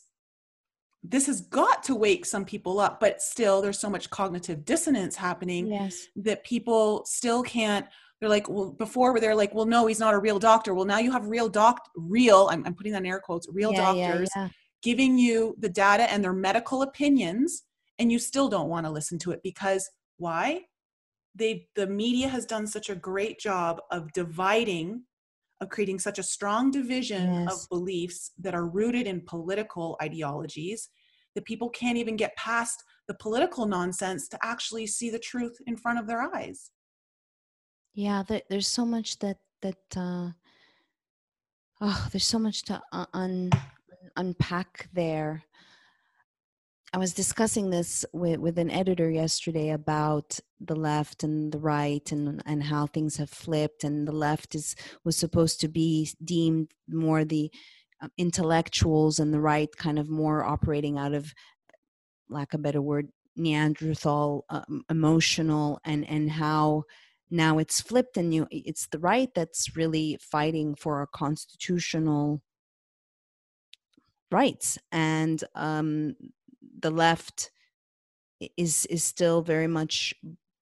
this 1.03 1.27
has 1.27 1.41
got 1.41 1.83
to 1.83 1.95
wake 1.95 2.25
some 2.25 2.43
people 2.43 2.79
up 2.79 2.99
but 2.99 3.21
still 3.21 3.61
there's 3.61 3.79
so 3.79 3.89
much 3.89 4.09
cognitive 4.09 4.65
dissonance 4.65 5.15
happening 5.15 5.67
yes. 5.67 6.07
that 6.15 6.43
people 6.43 7.05
still 7.05 7.43
can't 7.43 7.85
they're 8.19 8.29
like 8.29 8.49
well 8.49 8.71
before 8.71 9.19
they're 9.19 9.35
like 9.35 9.53
well 9.53 9.65
no 9.65 9.85
he's 9.85 9.99
not 9.99 10.13
a 10.13 10.19
real 10.19 10.39
doctor 10.39 10.73
well 10.73 10.85
now 10.85 10.97
you 10.97 11.11
have 11.11 11.27
real 11.27 11.47
doc 11.47 11.87
real 11.95 12.49
i'm, 12.51 12.65
I'm 12.65 12.73
putting 12.73 12.91
that 12.93 13.03
in 13.03 13.05
air 13.05 13.19
quotes 13.19 13.47
real 13.51 13.71
yeah, 13.71 13.93
doctors 13.93 14.29
yeah, 14.35 14.43
yeah. 14.43 14.49
giving 14.81 15.17
you 15.17 15.55
the 15.59 15.69
data 15.69 16.11
and 16.11 16.23
their 16.23 16.33
medical 16.33 16.81
opinions 16.81 17.63
and 17.99 18.11
you 18.11 18.17
still 18.17 18.49
don't 18.49 18.69
want 18.69 18.85
to 18.85 18.91
listen 18.91 19.19
to 19.19 19.31
it 19.31 19.41
because 19.43 19.89
why 20.17 20.61
they 21.37 21.67
the 21.75 21.87
media 21.87 22.27
has 22.27 22.45
done 22.45 22.67
such 22.67 22.89
a 22.89 22.95
great 22.95 23.39
job 23.39 23.81
of 23.91 24.11
dividing 24.13 25.03
of 25.61 25.69
creating 25.69 25.99
such 25.99 26.19
a 26.19 26.23
strong 26.23 26.69
division 26.69 27.33
yes. 27.33 27.53
of 27.63 27.69
beliefs 27.69 28.31
that 28.37 28.53
are 28.53 28.67
rooted 28.67 29.07
in 29.07 29.21
political 29.21 29.97
ideologies 30.01 30.89
that 31.35 31.45
people 31.45 31.69
can't 31.69 31.97
even 31.97 32.15
get 32.15 32.35
past 32.35 32.83
the 33.07 33.13
political 33.15 33.65
nonsense 33.65 34.27
to 34.27 34.37
actually 34.43 34.85
see 34.85 35.09
the 35.09 35.19
truth 35.19 35.57
in 35.65 35.75
front 35.77 35.99
of 35.99 36.07
their 36.07 36.21
eyes 36.35 36.71
yeah 37.93 38.23
there's 38.49 38.67
so 38.67 38.85
much 38.85 39.17
that 39.19 39.37
that 39.61 39.77
uh 39.95 40.29
oh 41.81 42.07
there's 42.11 42.27
so 42.27 42.39
much 42.39 42.63
to 42.63 42.81
un- 43.13 43.51
unpack 44.15 44.89
there 44.93 45.43
I 46.93 46.97
was 46.97 47.13
discussing 47.13 47.69
this 47.69 48.05
with, 48.13 48.39
with 48.39 48.57
an 48.57 48.71
editor 48.71 49.09
yesterday 49.09 49.71
about 49.71 50.39
the 50.61 50.75
left 50.75 51.23
and 51.23 51.51
the 51.51 51.59
right 51.59 52.09
and, 52.11 52.41
and 52.45 52.63
how 52.63 52.87
things 52.87 53.17
have 53.17 53.29
flipped 53.29 53.83
and 53.83 54.07
the 54.07 54.13
left 54.13 54.55
is 54.55 54.75
was 55.03 55.17
supposed 55.17 55.59
to 55.61 55.67
be 55.67 56.09
deemed 56.23 56.71
more 56.87 57.25
the 57.25 57.51
uh, 58.01 58.07
intellectuals 58.17 59.19
and 59.19 59.33
the 59.33 59.39
right 59.39 59.69
kind 59.75 59.99
of 59.99 60.09
more 60.09 60.45
operating 60.45 60.97
out 60.97 61.13
of 61.13 61.33
lack 62.29 62.53
of 62.53 62.61
a 62.61 62.63
better 62.63 62.81
word 62.81 63.09
Neanderthal 63.35 64.45
uh, 64.49 64.61
emotional 64.89 65.79
and 65.83 66.07
and 66.09 66.31
how 66.31 66.83
now 67.29 67.59
it's 67.59 67.81
flipped 67.81 68.17
and 68.17 68.33
you 68.33 68.47
it's 68.49 68.87
the 68.87 68.99
right 68.99 69.29
that's 69.35 69.75
really 69.75 70.17
fighting 70.21 70.73
for 70.73 70.99
our 70.99 71.07
constitutional 71.07 72.41
rights. 74.31 74.77
And 74.91 75.43
um, 75.55 76.15
the 76.79 76.91
left 76.91 77.51
is 78.55 78.85
is 78.87 79.03
still 79.03 79.41
very 79.41 79.67
much 79.67 80.13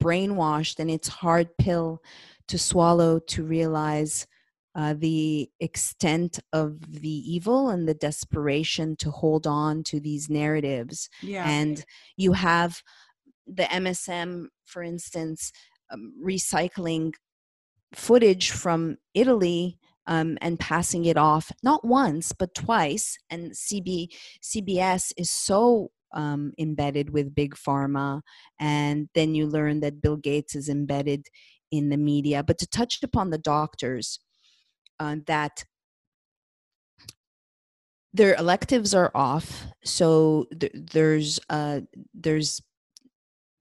brainwashed 0.02 0.80
and 0.80 0.90
it's 0.90 1.08
hard 1.08 1.50
pill 1.58 2.02
to 2.48 2.58
swallow 2.58 3.20
to 3.20 3.44
realize 3.44 4.28
uh, 4.76 4.94
the 4.98 5.50
extent 5.62 6.40
of 6.52 7.02
the 7.02 7.34
evil 7.34 7.70
and 7.70 7.88
the 7.88 7.94
desperation 7.94 8.96
to 8.98 9.10
hold 9.10 9.48
on 9.48 9.84
to 9.84 10.00
these 10.00 10.30
narratives 10.30 11.10
yeah. 11.22 11.48
and 11.48 11.86
you 12.18 12.34
have 12.34 12.82
the 13.48 13.64
msm 13.64 14.48
for 14.66 14.84
instance 14.84 15.52
um, 15.92 16.14
recycling 16.24 17.14
footage 17.94 18.52
from 18.52 18.98
italy 19.14 19.78
um, 20.08 20.38
and 20.42 20.60
passing 20.60 21.06
it 21.06 21.18
off 21.18 21.52
not 21.64 21.86
once 21.86 22.32
but 22.34 22.54
twice 22.54 23.18
and 23.30 23.52
cb 23.54 24.08
cbs 24.44 25.14
is 25.18 25.30
so 25.30 25.90
um, 26.16 26.54
embedded 26.58 27.12
with 27.12 27.36
big 27.36 27.56
pharma, 27.56 28.22
and 28.60 29.10
then 29.14 29.36
you 29.36 29.48
learn 29.48 29.82
that 29.82 30.02
Bill 30.02 30.18
Gates 30.18 30.56
is 30.56 30.70
embedded 30.70 31.28
in 31.72 31.90
the 31.90 31.98
media. 31.98 32.44
But 32.44 32.58
to 32.60 32.68
touch 32.68 33.02
upon 33.04 33.30
the 33.30 33.38
doctors, 33.38 34.20
uh, 35.00 35.18
that 35.28 35.66
their 38.14 38.36
electives 38.36 38.94
are 38.94 39.12
off, 39.14 39.66
so 39.84 40.48
th- 40.58 40.72
there's 40.74 41.40
uh, 41.50 41.82
there's 42.14 42.62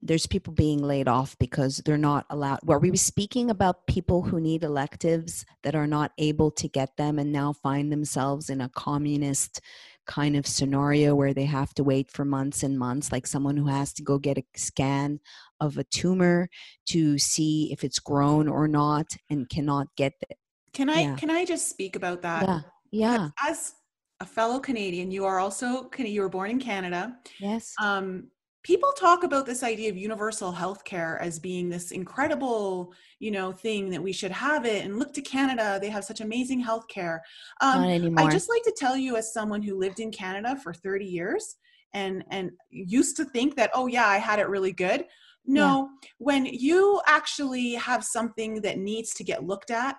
there's 0.01 0.27
people 0.27 0.53
being 0.53 0.83
laid 0.83 1.07
off 1.07 1.35
because 1.39 1.81
they're 1.83 1.97
not 1.97 2.25
allowed. 2.29 2.59
Were 2.63 2.79
we 2.79 2.91
were 2.91 2.97
speaking 2.97 3.49
about 3.49 3.87
people 3.87 4.21
who 4.21 4.39
need 4.39 4.63
electives 4.63 5.45
that 5.63 5.75
are 5.75 5.87
not 5.87 6.11
able 6.17 6.51
to 6.51 6.67
get 6.67 6.95
them 6.95 7.17
and 7.17 7.31
now 7.31 7.53
find 7.53 7.91
themselves 7.91 8.49
in 8.49 8.61
a 8.61 8.69
communist 8.69 9.61
kind 10.05 10.35
of 10.35 10.47
scenario 10.47 11.15
where 11.15 11.33
they 11.33 11.45
have 11.45 11.73
to 11.75 11.83
wait 11.83 12.11
for 12.11 12.25
months 12.25 12.63
and 12.63 12.77
months, 12.77 13.11
like 13.11 13.27
someone 13.27 13.57
who 13.57 13.67
has 13.67 13.93
to 13.93 14.03
go 14.03 14.17
get 14.17 14.37
a 14.37 14.43
scan 14.55 15.19
of 15.59 15.77
a 15.77 15.83
tumor 15.85 16.49
to 16.87 17.17
see 17.17 17.71
if 17.71 17.83
it's 17.83 17.99
grown 17.99 18.47
or 18.47 18.67
not 18.67 19.07
and 19.29 19.49
cannot 19.49 19.87
get 19.95 20.13
it. 20.29 20.37
Can 20.73 20.89
I 20.89 21.01
yeah. 21.01 21.15
can 21.15 21.29
I 21.29 21.45
just 21.45 21.69
speak 21.69 21.95
about 21.95 22.21
that? 22.23 22.43
Yeah. 22.47 22.61
Yeah. 22.91 23.29
As 23.45 23.73
a 24.19 24.25
fellow 24.25 24.59
Canadian, 24.59 25.11
you 25.11 25.25
are 25.25 25.39
also 25.39 25.89
you 25.97 26.21
were 26.21 26.29
born 26.29 26.49
in 26.51 26.59
Canada. 26.59 27.17
Yes. 27.39 27.73
Um, 27.81 28.29
people 28.65 28.91
talk 28.93 29.23
about 29.23 29.45
this 29.45 29.61
idea 29.61 29.91
of 29.91 29.95
universal 29.95 30.51
health 30.51 30.83
care 30.83 31.21
as 31.21 31.37
being 31.37 31.69
this 31.69 31.91
incredible 31.91 32.91
you 33.19 33.29
know 33.29 33.51
thing 33.51 33.91
that 33.91 34.01
we 34.01 34.11
should 34.11 34.31
have 34.31 34.65
it 34.65 34.83
and 34.83 34.97
look 34.97 35.13
to 35.13 35.21
canada 35.21 35.77
they 35.79 35.89
have 35.89 36.03
such 36.03 36.19
amazing 36.19 36.59
health 36.59 36.87
care 36.87 37.21
um, 37.61 37.83
i 38.17 38.27
just 38.27 38.49
like 38.49 38.63
to 38.63 38.73
tell 38.75 38.97
you 38.97 39.15
as 39.17 39.31
someone 39.31 39.61
who 39.61 39.77
lived 39.77 39.99
in 39.99 40.11
canada 40.11 40.57
for 40.63 40.73
30 40.73 41.05
years 41.05 41.57
and 41.93 42.23
and 42.31 42.49
used 42.71 43.15
to 43.15 43.25
think 43.25 43.55
that 43.55 43.69
oh 43.75 43.85
yeah 43.85 44.07
i 44.07 44.17
had 44.17 44.39
it 44.39 44.49
really 44.49 44.73
good 44.73 45.05
no 45.45 45.87
yeah. 46.01 46.09
when 46.17 46.45
you 46.47 46.99
actually 47.05 47.73
have 47.75 48.03
something 48.03 48.61
that 48.61 48.79
needs 48.79 49.13
to 49.13 49.23
get 49.23 49.45
looked 49.45 49.69
at 49.69 49.95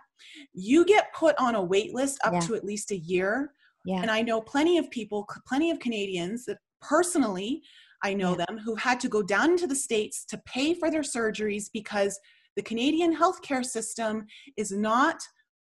you 0.53 0.85
get 0.85 1.15
put 1.15 1.37
on 1.39 1.55
a 1.55 1.63
wait 1.63 1.95
list 1.95 2.19
up 2.25 2.33
yeah. 2.33 2.41
to 2.41 2.57
at 2.57 2.65
least 2.65 2.91
a 2.91 2.99
year 2.99 3.53
yeah. 3.85 4.03
and 4.03 4.11
i 4.11 4.21
know 4.21 4.41
plenty 4.41 4.77
of 4.77 4.91
people 4.91 5.25
plenty 5.47 5.71
of 5.71 5.79
canadians 5.79 6.45
that 6.47 6.59
personally 6.81 7.63
I 8.03 8.15
know 8.15 8.37
yeah. 8.37 8.45
them 8.47 8.59
who 8.59 8.75
had 8.75 9.01
to 9.01 9.09
go 9.09 9.23
down 9.23 9.51
into 9.51 9.67
the 9.67 9.75
States 9.75 10.25
to 10.27 10.39
pay 10.47 10.75
for 10.75 10.91
their 10.91 11.03
surgeries 11.03 11.67
because 11.73 12.19
the 12.57 12.63
Canadian 12.63 13.17
healthcare 13.17 13.65
system 13.65 14.27
is 14.57 14.73
not 14.73 15.21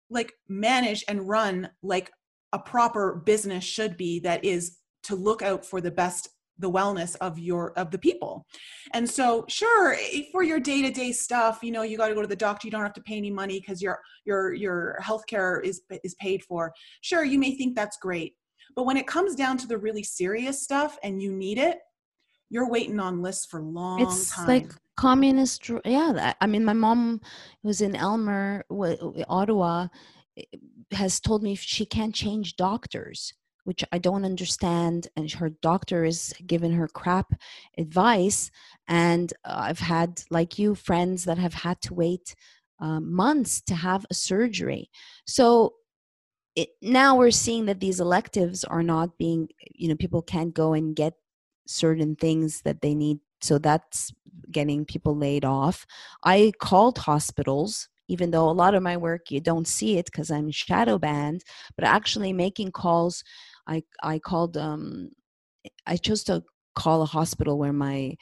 like 0.10 0.34
managed 0.48 1.04
and 1.08 1.28
run 1.28 1.70
like 1.84 2.12
a 2.54 2.60
proper 2.60 3.22
business 3.26 3.64
should 3.64 3.98
be 3.98 4.20
that 4.20 4.44
is 4.46 4.78
to 5.04 5.16
look 5.16 5.42
out 5.42 5.66
for 5.66 5.82
the 5.82 5.92
best 5.92 6.30
the 6.60 6.72
wellness 6.72 7.18
of 7.20 7.38
your 7.38 7.78
of 7.78 7.92
the 7.92 7.98
people 7.98 8.46
and 8.94 9.10
so 9.10 9.44
sure 9.50 9.98
for 10.32 10.42
your 10.42 10.60
day-to-day 10.60 11.12
stuff 11.12 11.60
you 11.62 11.72
know 11.72 11.82
you 11.82 11.98
got 11.98 12.08
to 12.08 12.16
go 12.16 12.22
to 12.22 12.28
the 12.28 12.36
doctor 12.36 12.66
you 12.66 12.72
don't 12.72 12.82
have 12.82 12.94
to 12.94 13.02
pay 13.02 13.18
any 13.18 13.30
money 13.30 13.60
because 13.60 13.82
your 13.82 14.00
your 14.24 14.54
your 14.54 14.98
healthcare 15.02 15.62
is 15.64 15.82
is 16.04 16.16
paid 16.16 16.42
for 16.44 16.72
sure 17.02 17.26
you 17.26 17.38
may 17.38 17.56
think 17.56 17.76
that's 17.76 17.98
great 17.98 18.36
but 18.76 18.86
when 18.86 18.96
it 18.96 19.06
comes 19.06 19.36
down 19.36 19.58
to 19.58 19.68
the 19.68 19.78
really 19.78 20.04
serious 20.04 20.62
stuff 20.62 20.98
and 21.04 21.22
you 21.22 21.32
need 21.32 21.58
it 21.58 21.80
you're 22.56 22.70
waiting 22.70 23.00
on 23.00 23.22
lists 23.22 23.46
for 23.46 23.62
long 23.62 24.00
it's 24.02 24.34
time. 24.34 24.48
like 24.48 24.72
communist 24.96 25.70
yeah 25.84 26.34
i 26.40 26.48
mean 26.48 26.64
my 26.64 26.74
mom 26.74 27.20
was 27.64 27.82
in 27.82 27.96
elmer 27.96 28.64
ottawa 29.28 29.88
has 30.92 31.20
told 31.20 31.44
me 31.44 31.54
she 31.54 31.86
can't 31.86 32.16
change 32.16 32.56
doctors 32.56 33.34
which 33.66 33.84
I 33.92 33.98
don't 33.98 34.26
understand. 34.26 35.08
And 35.18 35.30
her 35.32 35.50
doctor 35.50 36.06
is 36.06 36.34
giving 36.46 36.72
her 36.74 36.88
crap 36.88 37.34
advice. 37.78 38.52
And 38.88 39.34
uh, 39.44 39.56
I've 39.58 39.80
had, 39.80 40.22
like 40.30 40.58
you, 40.58 40.76
friends 40.76 41.26
that 41.26 41.40
have 41.40 41.56
had 41.56 41.82
to 41.82 41.94
wait 41.94 42.36
uh, 42.80 43.00
months 43.00 43.62
to 43.62 43.76
have 43.76 44.06
a 44.10 44.14
surgery. 44.14 44.90
So 45.26 45.74
it, 46.56 46.70
now 46.82 47.18
we're 47.18 47.32
seeing 47.32 47.66
that 47.66 47.80
these 47.80 48.00
electives 48.00 48.64
are 48.64 48.84
not 48.84 49.18
being, 49.18 49.50
you 49.74 49.90
know, 49.90 49.96
people 49.96 50.22
can't 50.22 50.54
go 50.54 50.74
and 50.74 50.96
get 50.96 51.14
certain 51.68 52.16
things 52.16 52.62
that 52.62 52.82
they 52.82 52.96
need. 52.96 53.20
So 53.42 53.58
that's 53.58 54.12
getting 54.52 54.86
people 54.86 55.16
laid 55.16 55.46
off. 55.46 55.86
I 56.24 56.52
called 56.60 56.98
hospitals 57.00 57.90
even 58.08 58.30
though 58.30 58.48
a 58.48 58.52
lot 58.52 58.76
of 58.76 58.84
my 58.84 58.96
work 58.96 59.32
you 59.32 59.42
don't 59.42 59.68
see 59.68 59.98
it 59.98 60.06
because 60.06 60.30
I'm 60.30 60.52
shadow 60.52 61.00
banned, 61.00 61.42
but 61.76 61.86
actually 61.86 62.34
making 62.34 62.72
calls 62.72 63.24
I 63.68 63.84
I 64.04 64.20
called 64.20 64.58
um 64.58 65.10
I 65.88 65.98
chose 65.98 66.24
to 66.26 66.44
call 66.76 67.02
a 67.02 67.08
hospital 67.08 67.58
where 67.58 67.74
my 67.74 68.16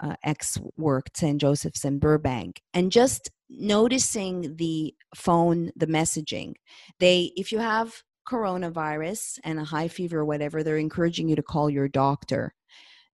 uh, 0.00 0.14
ex 0.24 0.58
worked, 0.76 1.16
St. 1.16 1.40
Joseph's 1.40 1.84
in 1.84 1.98
Burbank, 1.98 2.60
and 2.74 2.92
just 2.92 3.30
noticing 3.48 4.56
the 4.56 4.94
phone, 5.14 5.70
the 5.76 5.86
messaging. 5.86 6.54
They, 7.00 7.32
if 7.36 7.52
you 7.52 7.58
have 7.58 8.02
coronavirus 8.28 9.38
and 9.44 9.58
a 9.58 9.64
high 9.64 9.88
fever 9.88 10.20
or 10.20 10.24
whatever, 10.24 10.62
they're 10.62 10.76
encouraging 10.76 11.28
you 11.28 11.36
to 11.36 11.42
call 11.42 11.70
your 11.70 11.88
doctor. 11.88 12.54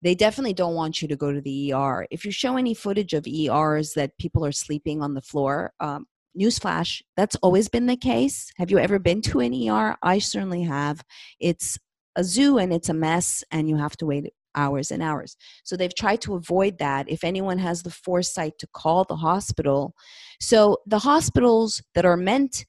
They 0.02 0.14
definitely 0.14 0.54
don't 0.54 0.74
want 0.74 1.00
you 1.00 1.08
to 1.08 1.16
go 1.16 1.32
to 1.32 1.40
the 1.40 1.72
ER. 1.72 2.06
If 2.10 2.24
you 2.24 2.32
show 2.32 2.56
any 2.56 2.74
footage 2.74 3.12
of 3.12 3.26
ERs 3.26 3.92
that 3.94 4.18
people 4.18 4.44
are 4.44 4.52
sleeping 4.52 5.00
on 5.00 5.14
the 5.14 5.22
floor, 5.22 5.72
um, 5.78 6.06
newsflash, 6.38 7.02
that's 7.16 7.36
always 7.36 7.68
been 7.68 7.86
the 7.86 7.96
case. 7.96 8.50
Have 8.56 8.70
you 8.70 8.78
ever 8.78 8.98
been 8.98 9.22
to 9.22 9.40
an 9.40 9.54
ER? 9.54 9.96
I 10.02 10.18
certainly 10.18 10.62
have. 10.62 11.02
It's 11.38 11.78
a 12.16 12.24
zoo 12.24 12.58
and 12.58 12.72
it's 12.72 12.88
a 12.88 12.94
mess, 12.94 13.44
and 13.50 13.68
you 13.68 13.76
have 13.76 13.96
to 13.98 14.06
wait 14.06 14.32
hours 14.54 14.90
and 14.90 15.02
hours. 15.02 15.36
So 15.64 15.76
they've 15.76 15.94
tried 15.94 16.20
to 16.22 16.34
avoid 16.34 16.78
that 16.78 17.08
if 17.08 17.24
anyone 17.24 17.58
has 17.58 17.82
the 17.82 17.90
foresight 17.90 18.58
to 18.58 18.66
call 18.74 19.04
the 19.04 19.16
hospital. 19.16 19.94
So 20.40 20.78
the 20.86 20.98
hospitals 20.98 21.82
that 21.94 22.04
are 22.04 22.16
meant 22.16 22.66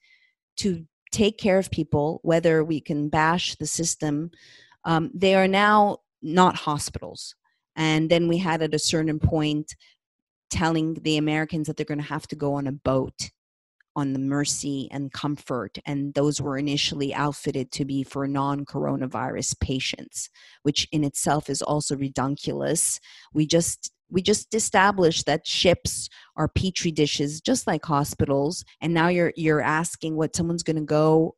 to 0.58 0.86
take 1.14 1.38
care 1.38 1.58
of 1.58 1.70
people, 1.70 2.20
whether 2.22 2.64
we 2.64 2.80
can 2.80 3.08
bash 3.08 3.54
the 3.54 3.66
system, 3.66 4.30
um, 4.84 5.10
they 5.14 5.34
are 5.34 5.48
now 5.48 5.98
not 6.22 6.56
hospitals. 6.56 7.36
And 7.76 8.10
then 8.10 8.28
we 8.28 8.38
had 8.38 8.62
at 8.62 8.74
a 8.74 8.78
certain 8.78 9.20
point 9.20 9.74
telling 10.50 10.94
the 10.94 11.16
Americans 11.16 11.66
that 11.66 11.76
they're 11.76 11.86
going 11.86 12.00
to 12.00 12.04
have 12.04 12.26
to 12.28 12.36
go 12.36 12.54
on 12.54 12.66
a 12.66 12.72
boat 12.72 13.30
on 13.96 14.12
the 14.12 14.18
Mercy 14.18 14.88
and 14.90 15.12
Comfort, 15.12 15.78
and 15.86 16.12
those 16.14 16.40
were 16.40 16.58
initially 16.58 17.14
outfitted 17.14 17.70
to 17.70 17.84
be 17.84 18.02
for 18.02 18.26
non 18.26 18.64
coronavirus 18.64 19.60
patients, 19.60 20.30
which 20.62 20.88
in 20.90 21.04
itself 21.04 21.48
is 21.48 21.62
also 21.62 21.96
redunculous. 21.96 22.98
We 23.32 23.46
just 23.46 23.92
we 24.14 24.22
just 24.22 24.54
established 24.54 25.26
that 25.26 25.46
ships 25.46 26.08
are 26.36 26.48
petri 26.48 26.92
dishes 26.92 27.40
just 27.40 27.66
like 27.66 27.84
hospitals 27.84 28.64
and 28.80 28.94
now 28.94 29.08
you're 29.08 29.32
you're 29.36 29.60
asking 29.60 30.16
what 30.16 30.34
someone's 30.34 30.62
going 30.62 30.76
to 30.76 30.82
go 30.82 31.34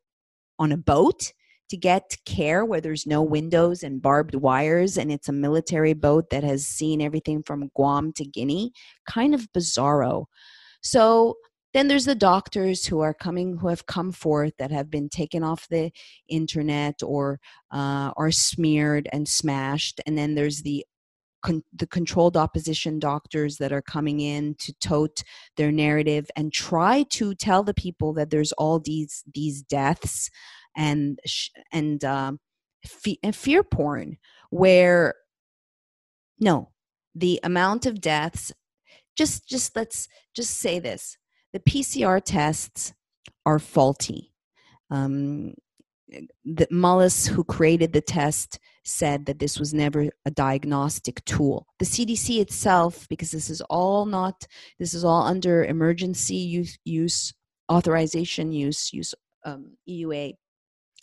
on 0.59 0.71
a 0.71 0.77
boat 0.77 1.33
to 1.69 1.77
get 1.77 2.17
care 2.25 2.65
where 2.65 2.81
there's 2.81 3.07
no 3.07 3.23
windows 3.23 3.83
and 3.83 4.01
barbed 4.01 4.37
wires 4.37 4.97
and 4.97 5.11
it's 5.11 5.29
a 5.29 5.33
military 5.33 5.95
boat 5.95 6.31
that 6.31 6.45
has 6.45 6.65
seen 6.67 7.01
everything 7.01 7.43
from 7.43 7.71
Guam 7.75 8.13
to 8.13 8.25
Guinea 8.25 8.71
kind 9.09 9.35
of 9.35 9.49
bizarro 9.53 10.27
so 10.83 11.35
then 11.77 11.89
there's 11.89 12.07
the 12.07 12.15
doctors 12.15 12.87
who 12.87 13.01
are 13.01 13.13
coming, 13.13 13.59
who 13.59 13.69
have 13.69 13.85
come 13.85 14.11
forth 14.11 14.55
that 14.59 14.71
have 14.71 14.91
been 14.91 15.11
taken 15.11 15.43
off 15.43 15.69
the 15.69 15.91
internet 16.27 17.03
or 17.03 17.39
uh, 17.71 18.13
are 18.17 18.31
smeared 18.31 19.11
and 19.13 19.29
smashed. 19.29 20.01
And 20.07 20.17
then 20.17 20.35
there's 20.35 20.63
the 20.63 20.87
Con- 21.47 21.63
the 21.73 21.87
controlled 21.87 22.37
opposition 22.37 22.99
doctors 22.99 23.59
that 23.59 23.73
are 23.73 23.83
coming 23.83 24.21
in 24.21 24.55
to 24.57 24.73
tote 24.81 25.23
their 25.57 25.71
narrative 25.71 26.29
and 26.37 26.53
try 26.53 27.05
to 27.11 27.35
tell 27.35 27.63
the 27.63 27.75
people 27.75 28.13
that 28.15 28.31
there's 28.31 28.53
all 28.53 28.81
these 28.81 29.23
these 29.33 29.63
deaths 29.63 30.29
and 30.77 31.21
sh- 31.25 31.51
and 31.73 32.05
um, 32.05 32.41
and 33.23 33.37
fear 33.37 33.63
porn 33.63 34.17
where 34.51 35.15
no 36.41 36.71
the 37.15 37.41
amount 37.43 37.87
of 37.87 38.01
deaths 38.01 38.53
just 39.17 39.49
just 39.49 39.77
let's 39.77 40.09
just 40.35 40.59
say 40.59 40.79
this 40.79 41.17
the 41.53 41.61
PCR 41.61 42.21
tests 42.23 42.93
are 43.47 43.59
faulty. 43.59 44.33
Um, 44.91 45.55
the 46.45 46.67
Mullis, 46.73 47.27
who 47.27 47.45
created 47.45 47.93
the 47.93 48.01
test, 48.01 48.59
said 48.85 49.27
that 49.27 49.39
this 49.39 49.59
was 49.59 49.75
never 49.75 50.09
a 50.25 50.31
diagnostic 50.31 51.25
tool. 51.25 51.67
The 51.79 51.85
CDC 51.85 52.41
itself, 52.41 53.07
because 53.09 53.31
this 53.31 53.51
is 53.51 53.61
all 53.63 54.07
not, 54.07 54.47
this 54.79 54.95
is 54.95 55.05
all 55.05 55.23
under 55.23 55.65
emergency 55.65 56.37
use, 56.37 56.79
use 56.85 57.35
authorization 57.71 58.53
use, 58.53 58.93
use 58.93 59.15
um, 59.45 59.77
EUA, 59.89 60.35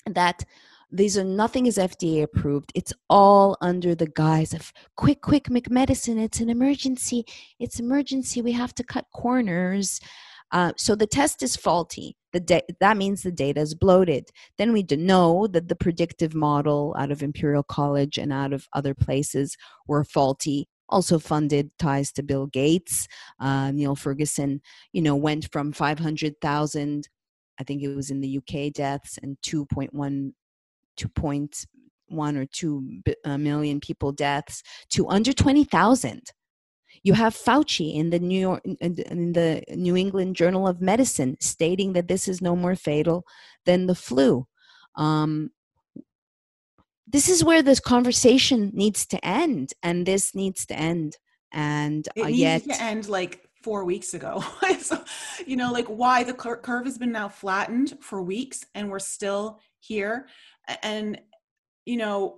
that 0.07 0.43
these 0.91 1.17
are 1.17 1.23
nothing 1.23 1.65
is 1.65 1.77
FDA 1.77 2.21
approved. 2.21 2.71
It's 2.75 2.93
all 3.09 3.57
under 3.61 3.95
the 3.95 4.07
guise 4.07 4.53
of 4.53 4.71
quick, 4.95 5.21
quick 5.21 5.49
medicine. 5.69 6.19
It's 6.19 6.39
an 6.39 6.49
emergency. 6.49 7.25
It's 7.59 7.79
emergency. 7.79 8.41
We 8.41 8.51
have 8.51 8.75
to 8.75 8.83
cut 8.83 9.05
corners. 9.11 9.99
Uh, 10.51 10.71
so 10.77 10.95
the 10.95 11.07
test 11.07 11.41
is 11.41 11.55
faulty. 11.55 12.15
The 12.33 12.39
da- 12.39 12.67
that 12.79 12.97
means 12.97 13.21
the 13.21 13.31
data 13.31 13.61
is 13.61 13.75
bloated. 13.75 14.29
Then 14.57 14.73
we 14.73 14.83
know 14.97 15.47
that 15.47 15.67
the 15.69 15.75
predictive 15.75 16.33
model 16.33 16.95
out 16.97 17.11
of 17.11 17.21
Imperial 17.21 17.63
College 17.63 18.17
and 18.17 18.33
out 18.33 18.53
of 18.53 18.67
other 18.73 18.95
places 18.95 19.55
were 19.87 20.03
faulty. 20.03 20.67
Also 20.89 21.19
funded 21.19 21.71
ties 21.77 22.11
to 22.13 22.23
Bill 22.23 22.47
Gates. 22.47 23.07
Uh, 23.39 23.71
Neil 23.71 23.95
Ferguson, 23.95 24.61
you 24.91 25.01
know, 25.01 25.15
went 25.15 25.51
from 25.51 25.71
500,000, 25.71 27.09
I 27.59 27.63
think 27.63 27.83
it 27.83 27.95
was 27.95 28.09
in 28.09 28.21
the 28.21 28.37
UK 28.39 28.73
deaths, 28.73 29.19
and 29.21 29.37
2.1, 29.43 30.33
2.1 30.97 32.37
or 32.37 32.45
2 32.45 33.01
uh, 33.25 33.79
people 33.81 34.11
deaths 34.11 34.63
to 34.89 35.07
under 35.07 35.33
20,000 35.33 36.21
you 37.01 37.13
have 37.13 37.35
Fauci 37.35 37.95
in 37.95 38.09
the 38.09 38.19
New 38.19 38.39
York, 38.39 38.61
in 38.79 39.33
the 39.33 39.63
New 39.75 39.95
England 39.95 40.35
Journal 40.35 40.67
of 40.67 40.81
Medicine 40.81 41.37
stating 41.39 41.93
that 41.93 42.07
this 42.07 42.27
is 42.27 42.41
no 42.41 42.55
more 42.55 42.75
fatal 42.75 43.25
than 43.65 43.87
the 43.87 43.95
flu. 43.95 44.47
Um, 44.95 45.51
this 47.07 47.29
is 47.29 47.43
where 47.43 47.61
this 47.61 47.79
conversation 47.79 48.71
needs 48.73 49.05
to 49.07 49.25
end, 49.25 49.73
and 49.81 50.05
this 50.05 50.33
needs 50.33 50.65
to 50.67 50.77
end. 50.77 51.17
And 51.51 52.07
it 52.15 52.21
uh, 52.21 52.27
needs 52.27 52.39
yet, 52.39 52.63
to 52.65 52.81
end 52.81 53.07
like 53.09 53.47
four 53.61 53.85
weeks 53.85 54.13
ago. 54.13 54.43
so, 54.79 55.03
you 55.45 55.55
know, 55.55 55.71
like 55.71 55.87
why 55.87 56.23
the 56.23 56.33
curve 56.33 56.85
has 56.85 56.97
been 56.97 57.11
now 57.11 57.29
flattened 57.29 57.97
for 58.01 58.21
weeks, 58.21 58.65
and 58.75 58.89
we're 58.89 58.99
still 58.99 59.59
here. 59.79 60.27
And 60.81 61.19
you 61.85 61.97
know, 61.97 62.35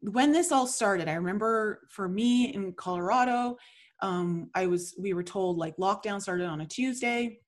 when 0.00 0.32
this 0.32 0.52
all 0.52 0.66
started, 0.66 1.08
I 1.08 1.14
remember 1.14 1.80
for 1.88 2.08
me 2.08 2.52
in 2.54 2.72
Colorado, 2.72 3.56
um, 4.00 4.50
I 4.54 4.66
was 4.66 4.94
we 4.98 5.12
were 5.12 5.22
told 5.22 5.58
like 5.58 5.76
lockdown 5.76 6.20
started 6.20 6.46
on 6.46 6.60
a 6.60 6.66
Tuesday, 6.66 7.38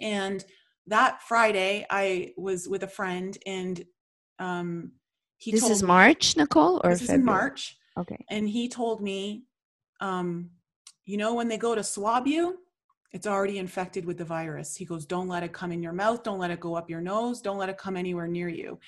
and 0.00 0.44
that 0.86 1.22
Friday 1.22 1.86
I 1.90 2.32
was 2.36 2.68
with 2.68 2.82
a 2.82 2.88
friend 2.88 3.36
and 3.46 3.84
um, 4.38 4.92
he 5.36 5.52
this 5.52 5.68
is 5.68 5.82
me, 5.82 5.88
March, 5.88 6.36
Nicole, 6.36 6.80
or 6.84 6.90
this 6.90 7.00
February? 7.00 7.14
is 7.16 7.20
in 7.20 7.24
March. 7.24 7.76
Okay, 7.96 8.24
and 8.30 8.48
he 8.48 8.68
told 8.68 9.00
me, 9.00 9.44
um, 10.00 10.50
you 11.04 11.16
know, 11.16 11.34
when 11.34 11.48
they 11.48 11.58
go 11.58 11.74
to 11.74 11.84
swab 11.84 12.26
you, 12.26 12.58
it's 13.12 13.28
already 13.28 13.58
infected 13.58 14.04
with 14.04 14.18
the 14.18 14.24
virus. 14.24 14.74
He 14.74 14.84
goes, 14.84 15.06
don't 15.06 15.28
let 15.28 15.44
it 15.44 15.52
come 15.52 15.70
in 15.70 15.82
your 15.82 15.92
mouth, 15.92 16.24
don't 16.24 16.40
let 16.40 16.50
it 16.50 16.58
go 16.58 16.74
up 16.74 16.90
your 16.90 17.00
nose, 17.00 17.40
don't 17.40 17.58
let 17.58 17.68
it 17.68 17.78
come 17.78 17.96
anywhere 17.96 18.26
near 18.26 18.48
you. 18.48 18.80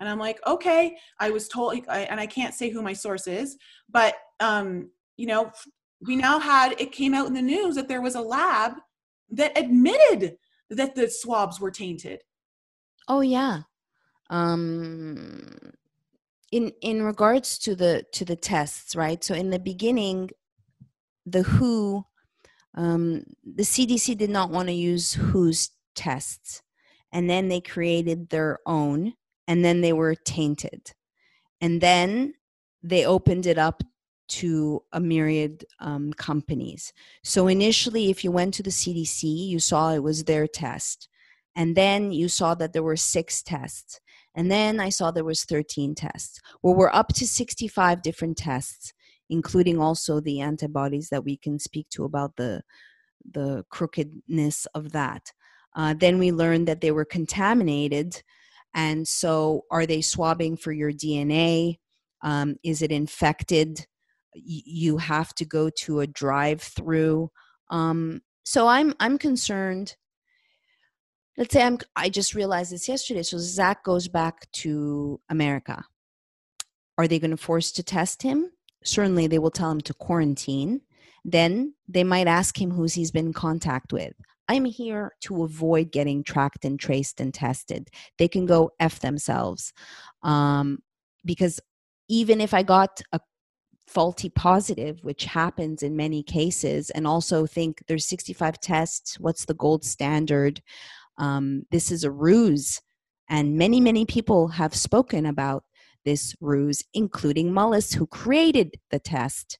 And 0.00 0.08
I'm 0.08 0.18
like, 0.18 0.40
okay. 0.46 0.96
I 1.20 1.30
was 1.30 1.48
told, 1.48 1.78
and 1.88 2.18
I 2.18 2.26
can't 2.26 2.54
say 2.54 2.70
who 2.70 2.80
my 2.80 2.94
source 2.94 3.26
is, 3.26 3.58
but 3.90 4.14
um, 4.40 4.90
you 5.18 5.26
know, 5.26 5.52
we 6.06 6.16
now 6.16 6.38
had 6.38 6.80
it 6.80 6.92
came 6.92 7.14
out 7.14 7.26
in 7.26 7.34
the 7.34 7.42
news 7.42 7.74
that 7.74 7.88
there 7.88 8.02
was 8.02 8.14
a 8.14 8.20
lab 8.20 8.72
that 9.30 9.56
admitted 9.58 10.36
that 10.70 10.94
the 10.94 11.08
swabs 11.08 11.60
were 11.60 11.70
tainted. 11.70 12.22
Oh 13.08 13.20
yeah. 13.20 13.62
Um 14.30 15.74
in 16.54 16.72
in 16.82 17.02
regards 17.02 17.58
to 17.58 17.74
the 17.74 18.04
to 18.12 18.24
the 18.24 18.36
tests 18.36 18.94
right 18.94 19.24
so 19.24 19.34
in 19.34 19.50
the 19.50 19.58
beginning 19.58 20.30
the 21.26 21.42
who 21.42 22.04
um, 22.76 23.24
the 23.44 23.64
cdc 23.64 24.16
did 24.16 24.30
not 24.30 24.50
want 24.50 24.68
to 24.68 24.74
use 24.74 25.14
who's 25.14 25.70
tests 25.96 26.62
and 27.12 27.28
then 27.28 27.48
they 27.48 27.60
created 27.60 28.28
their 28.28 28.60
own 28.66 29.14
and 29.48 29.64
then 29.64 29.80
they 29.80 29.92
were 29.92 30.14
tainted 30.14 30.92
and 31.60 31.80
then 31.80 32.34
they 32.84 33.04
opened 33.04 33.46
it 33.46 33.58
up 33.58 33.82
to 34.26 34.82
a 34.92 35.00
myriad 35.00 35.64
um, 35.80 36.12
companies. 36.14 36.92
So 37.22 37.48
initially 37.48 38.10
if 38.10 38.24
you 38.24 38.30
went 38.30 38.54
to 38.54 38.62
the 38.62 38.70
cdc 38.70 39.22
you 39.22 39.58
saw 39.58 39.92
it 39.92 40.02
was 40.02 40.24
their 40.24 40.46
test 40.46 41.08
and 41.56 41.76
then 41.76 42.12
you 42.12 42.28
saw 42.28 42.54
that 42.54 42.72
there 42.72 42.82
were 42.82 42.96
six 42.96 43.42
tests 43.42 44.00
and 44.34 44.50
then 44.50 44.80
i 44.80 44.88
saw 44.88 45.10
there 45.10 45.24
was 45.24 45.44
13 45.44 45.94
tests. 45.94 46.40
Well 46.62 46.74
we're 46.74 46.90
up 46.90 47.08
to 47.14 47.26
65 47.26 48.02
different 48.02 48.36
tests 48.36 48.92
including 49.30 49.80
also 49.80 50.20
the 50.20 50.40
antibodies 50.40 51.08
that 51.10 51.24
we 51.24 51.36
can 51.36 51.58
speak 51.58 51.88
to 51.90 52.04
about 52.04 52.36
the 52.36 52.62
the 53.32 53.64
crookedness 53.70 54.66
of 54.74 54.92
that. 54.92 55.32
Uh, 55.74 55.94
then 55.98 56.18
we 56.18 56.30
learned 56.30 56.68
that 56.68 56.80
they 56.80 56.90
were 56.90 57.06
contaminated 57.06 58.22
and 58.74 59.06
so 59.06 59.62
are 59.70 59.86
they 59.86 60.00
swabbing 60.00 60.56
for 60.56 60.72
your 60.72 60.92
dna 60.92 61.78
um, 62.22 62.56
is 62.62 62.82
it 62.82 62.90
infected 62.90 63.86
you 64.34 64.98
have 64.98 65.34
to 65.34 65.44
go 65.44 65.70
to 65.70 66.00
a 66.00 66.06
drive 66.06 66.60
through 66.60 67.30
um, 67.70 68.20
so 68.44 68.66
i'm 68.66 68.94
i'm 69.00 69.18
concerned 69.18 69.96
let's 71.36 71.52
say 71.52 71.62
I'm 71.62 71.78
I 71.96 72.08
just 72.08 72.34
realized 72.34 72.72
this 72.72 72.88
yesterday. 72.88 73.22
So 73.22 73.38
Zach 73.38 73.84
goes 73.84 74.08
back 74.08 74.50
to 74.52 75.20
America. 75.28 75.84
Are 76.96 77.08
they 77.08 77.18
going 77.18 77.32
to 77.32 77.36
force 77.36 77.72
to 77.72 77.82
test 77.82 78.22
him? 78.22 78.50
Certainly 78.84 79.28
they 79.28 79.38
will 79.38 79.50
tell 79.50 79.70
him 79.70 79.80
to 79.82 79.94
quarantine. 79.94 80.82
Then 81.24 81.74
they 81.88 82.04
might 82.04 82.26
ask 82.26 82.60
him 82.60 82.70
who's 82.70 82.94
he's 82.94 83.10
been 83.10 83.26
in 83.28 83.32
contact 83.32 83.92
with. 83.92 84.12
I'm 84.46 84.66
here 84.66 85.12
to 85.22 85.44
avoid 85.44 85.90
getting 85.90 86.22
tracked 86.22 86.66
and 86.66 86.78
traced 86.78 87.18
and 87.18 87.32
tested. 87.32 87.88
They 88.18 88.28
can 88.28 88.44
go 88.44 88.72
F 88.78 89.00
themselves. 89.00 89.72
Um, 90.22 90.80
because 91.24 91.60
even 92.08 92.42
if 92.42 92.52
I 92.52 92.62
got 92.62 93.00
a 93.12 93.20
faulty 93.94 94.28
positive, 94.28 94.98
which 95.02 95.24
happens 95.24 95.82
in 95.82 95.96
many 95.96 96.22
cases, 96.22 96.90
and 96.90 97.06
also 97.06 97.46
think 97.46 97.82
there's 97.86 98.06
65 98.06 98.60
tests, 98.60 99.18
what's 99.20 99.44
the 99.44 99.54
gold 99.54 99.84
standard? 99.84 100.60
um, 101.18 101.64
this 101.70 101.90
is 101.90 102.04
a 102.04 102.10
ruse. 102.10 102.80
And 103.28 103.56
many, 103.56 103.80
many 103.80 104.04
people 104.04 104.48
have 104.48 104.74
spoken 104.74 105.26
about 105.26 105.64
this 106.04 106.34
ruse, 106.40 106.82
including 106.92 107.50
Mullis, 107.50 107.94
who 107.94 108.06
created 108.06 108.74
the 108.90 108.98
test 108.98 109.58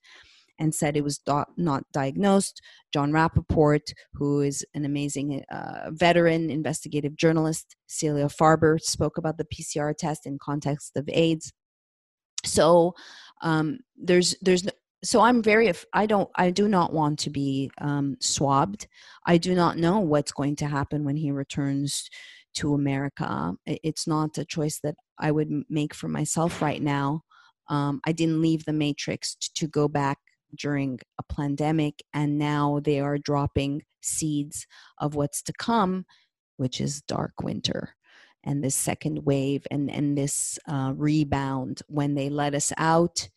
and 0.59 0.73
said 0.73 0.95
it 0.95 1.03
was 1.03 1.19
not 1.57 1.83
diagnosed. 1.91 2.61
Jon 2.93 3.11
Rappoport, 3.11 3.91
who 4.13 4.41
is 4.41 4.63
an 4.73 4.85
amazing 4.85 5.43
uh, 5.51 5.89
veteran 5.89 6.49
investigative 6.49 7.15
journalist, 7.17 7.75
Celia 7.87 8.27
Farber 8.27 8.79
spoke 8.79 9.17
about 9.17 9.37
the 9.37 9.45
PCR 9.45 9.97
test 9.97 10.25
in 10.25 10.37
context 10.39 10.95
of 10.95 11.09
AIDS. 11.09 11.51
So 12.45 12.93
um, 13.41 13.79
there's 13.97 14.35
there's 14.41 14.65
so 15.03 15.21
i'm 15.21 15.41
very 15.43 15.71
i 15.93 16.05
don't 16.05 16.29
i 16.35 16.49
do 16.49 16.67
not 16.67 16.93
want 16.93 17.19
to 17.19 17.29
be 17.29 17.69
um, 17.79 18.17
swabbed. 18.19 18.87
I 19.25 19.37
do 19.37 19.55
not 19.55 19.77
know 19.77 19.99
what's 19.99 20.31
going 20.31 20.55
to 20.57 20.67
happen 20.67 21.03
when 21.03 21.17
he 21.17 21.31
returns 21.31 22.09
to 22.55 22.73
america. 22.73 23.53
It's 23.65 24.07
not 24.07 24.37
a 24.37 24.45
choice 24.45 24.79
that 24.83 24.95
i 25.19 25.31
would 25.31 25.49
make 25.69 25.93
for 25.93 26.07
myself 26.07 26.61
right 26.61 26.81
now. 26.81 27.21
Um, 27.69 28.01
i 28.05 28.11
didn't 28.11 28.41
leave 28.41 28.65
the 28.65 28.73
matrix 28.73 29.35
to 29.55 29.67
go 29.67 29.87
back 29.87 30.17
during 30.57 30.99
a 31.19 31.33
pandemic 31.33 32.01
and 32.13 32.37
now 32.37 32.79
they 32.83 32.99
are 32.99 33.17
dropping 33.17 33.81
seeds 34.01 34.65
of 34.99 35.15
what's 35.15 35.41
to 35.41 35.53
come 35.59 36.05
which 36.57 36.79
is 36.79 37.01
dark 37.01 37.33
winter 37.41 37.95
and 38.45 38.63
this 38.63 38.75
second 38.75 39.25
wave 39.25 39.65
and 39.71 39.89
and 39.89 40.17
this 40.17 40.59
uh, 40.67 40.93
rebound 40.95 41.81
when 41.87 42.15
they 42.15 42.29
let 42.29 42.53
us 42.53 42.71
out 42.77 43.27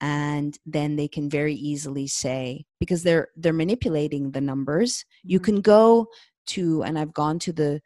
and 0.00 0.58
then 0.64 0.94
they 0.94 1.08
can 1.08 1.28
very 1.28 1.54
easily 1.54 2.06
say 2.06 2.64
because 2.78 3.02
they're 3.02 3.28
they're 3.36 3.52
manipulating 3.52 4.30
the 4.30 4.40
numbers 4.40 5.04
you 5.22 5.38
mm-hmm. 5.38 5.44
can 5.44 5.60
go 5.60 6.06
to 6.46 6.82
and 6.84 6.98
i've 6.98 7.12
gone 7.12 7.38
to 7.38 7.52
the 7.52 7.80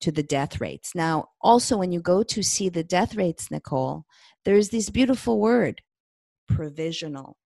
to 0.00 0.12
the 0.12 0.22
death 0.22 0.60
rates. 0.60 0.94
Now 0.94 1.28
also 1.40 1.78
when 1.78 1.90
you 1.90 2.00
go 2.00 2.22
to 2.24 2.42
see 2.42 2.68
the 2.68 2.84
death 2.84 3.14
rates 3.14 3.50
nicole 3.50 4.04
there's 4.44 4.68
this 4.68 4.90
beautiful 4.90 5.40
word 5.40 5.80
provisional. 6.46 7.38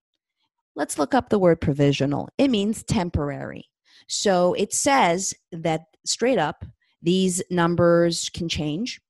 Let's 0.75 0.99
look 0.99 1.15
up 1.15 1.29
the 1.29 1.39
word 1.39 1.61
provisional. 1.61 2.29
It 2.37 2.49
means 2.49 2.83
temporary. 2.83 3.67
So 4.09 4.55
it 4.55 4.73
says 4.73 5.35
that 5.53 5.83
straight 6.05 6.39
up 6.39 6.65
these 7.03 7.43
numbers 7.51 8.31
can 8.31 8.49
change 8.49 9.01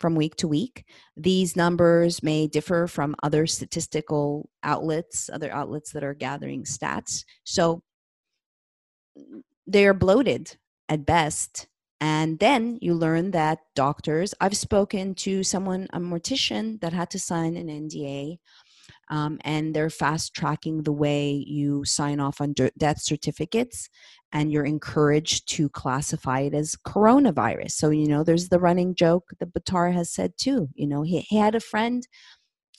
from 0.00 0.14
week 0.14 0.36
to 0.36 0.48
week. 0.48 0.84
These 1.16 1.56
numbers 1.56 2.22
may 2.22 2.46
differ 2.46 2.86
from 2.86 3.16
other 3.22 3.46
statistical 3.46 4.50
outlets, 4.62 5.30
other 5.32 5.50
outlets 5.52 5.92
that 5.92 6.04
are 6.04 6.14
gathering 6.14 6.64
stats. 6.64 7.24
So 7.44 7.82
they 9.66 9.86
are 9.86 9.94
bloated 9.94 10.56
at 10.88 11.06
best. 11.06 11.68
And 12.00 12.38
then 12.38 12.78
you 12.82 12.92
learn 12.92 13.30
that 13.30 13.60
doctors, 13.74 14.34
I've 14.40 14.56
spoken 14.56 15.14
to 15.16 15.42
someone, 15.42 15.86
a 15.92 15.98
mortician, 15.98 16.80
that 16.80 16.92
had 16.92 17.08
to 17.10 17.18
sign 17.18 17.56
an 17.56 17.68
NDA 17.68 18.38
um, 19.10 19.38
and 19.42 19.74
they're 19.74 19.90
fast 19.90 20.34
tracking 20.34 20.82
the 20.82 20.92
way 20.92 21.44
you 21.46 21.84
sign 21.84 22.20
off 22.20 22.40
on 22.40 22.54
death 22.78 23.00
certificates 23.00 23.88
and 24.32 24.50
you're 24.50 24.64
encouraged 24.64 25.48
to 25.48 25.68
classify 25.68 26.40
it 26.40 26.54
as 26.54 26.76
coronavirus. 26.86 27.72
So 27.72 27.90
you 27.90 28.08
know 28.08 28.24
there's 28.24 28.48
the 28.48 28.58
running 28.58 28.94
joke 28.94 29.30
that 29.38 29.52
Buttar 29.52 29.92
has 29.92 30.10
said 30.10 30.32
too 30.36 30.68
you 30.74 30.86
know 30.86 31.02
he, 31.02 31.20
he 31.20 31.36
had 31.36 31.54
a 31.54 31.60
friend 31.60 32.06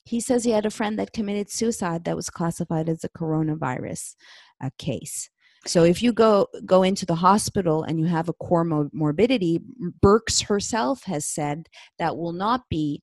he 0.05 0.21
says 0.21 0.43
he 0.43 0.51
had 0.51 0.65
a 0.65 0.71
friend 0.71 0.97
that 0.99 1.13
committed 1.13 1.49
suicide 1.49 2.05
that 2.05 2.15
was 2.15 2.29
classified 2.29 2.89
as 2.89 3.03
a 3.03 3.09
coronavirus 3.09 4.15
uh, 4.63 4.69
case. 4.77 5.29
So 5.67 5.83
if 5.83 6.03
you 6.03 6.13
go 6.13 6.47
go 6.63 6.83
into 6.83 7.07
the 7.07 7.15
hospital 7.15 7.81
and 7.83 7.99
you 7.99 8.05
have 8.05 8.29
a 8.29 8.33
core 8.33 8.63
comorbidity, 8.63 9.59
Birx 10.03 10.45
herself 10.45 11.03
has 11.05 11.25
said 11.25 11.67
that 11.97 12.17
will 12.17 12.33
not 12.33 12.61
be 12.69 13.01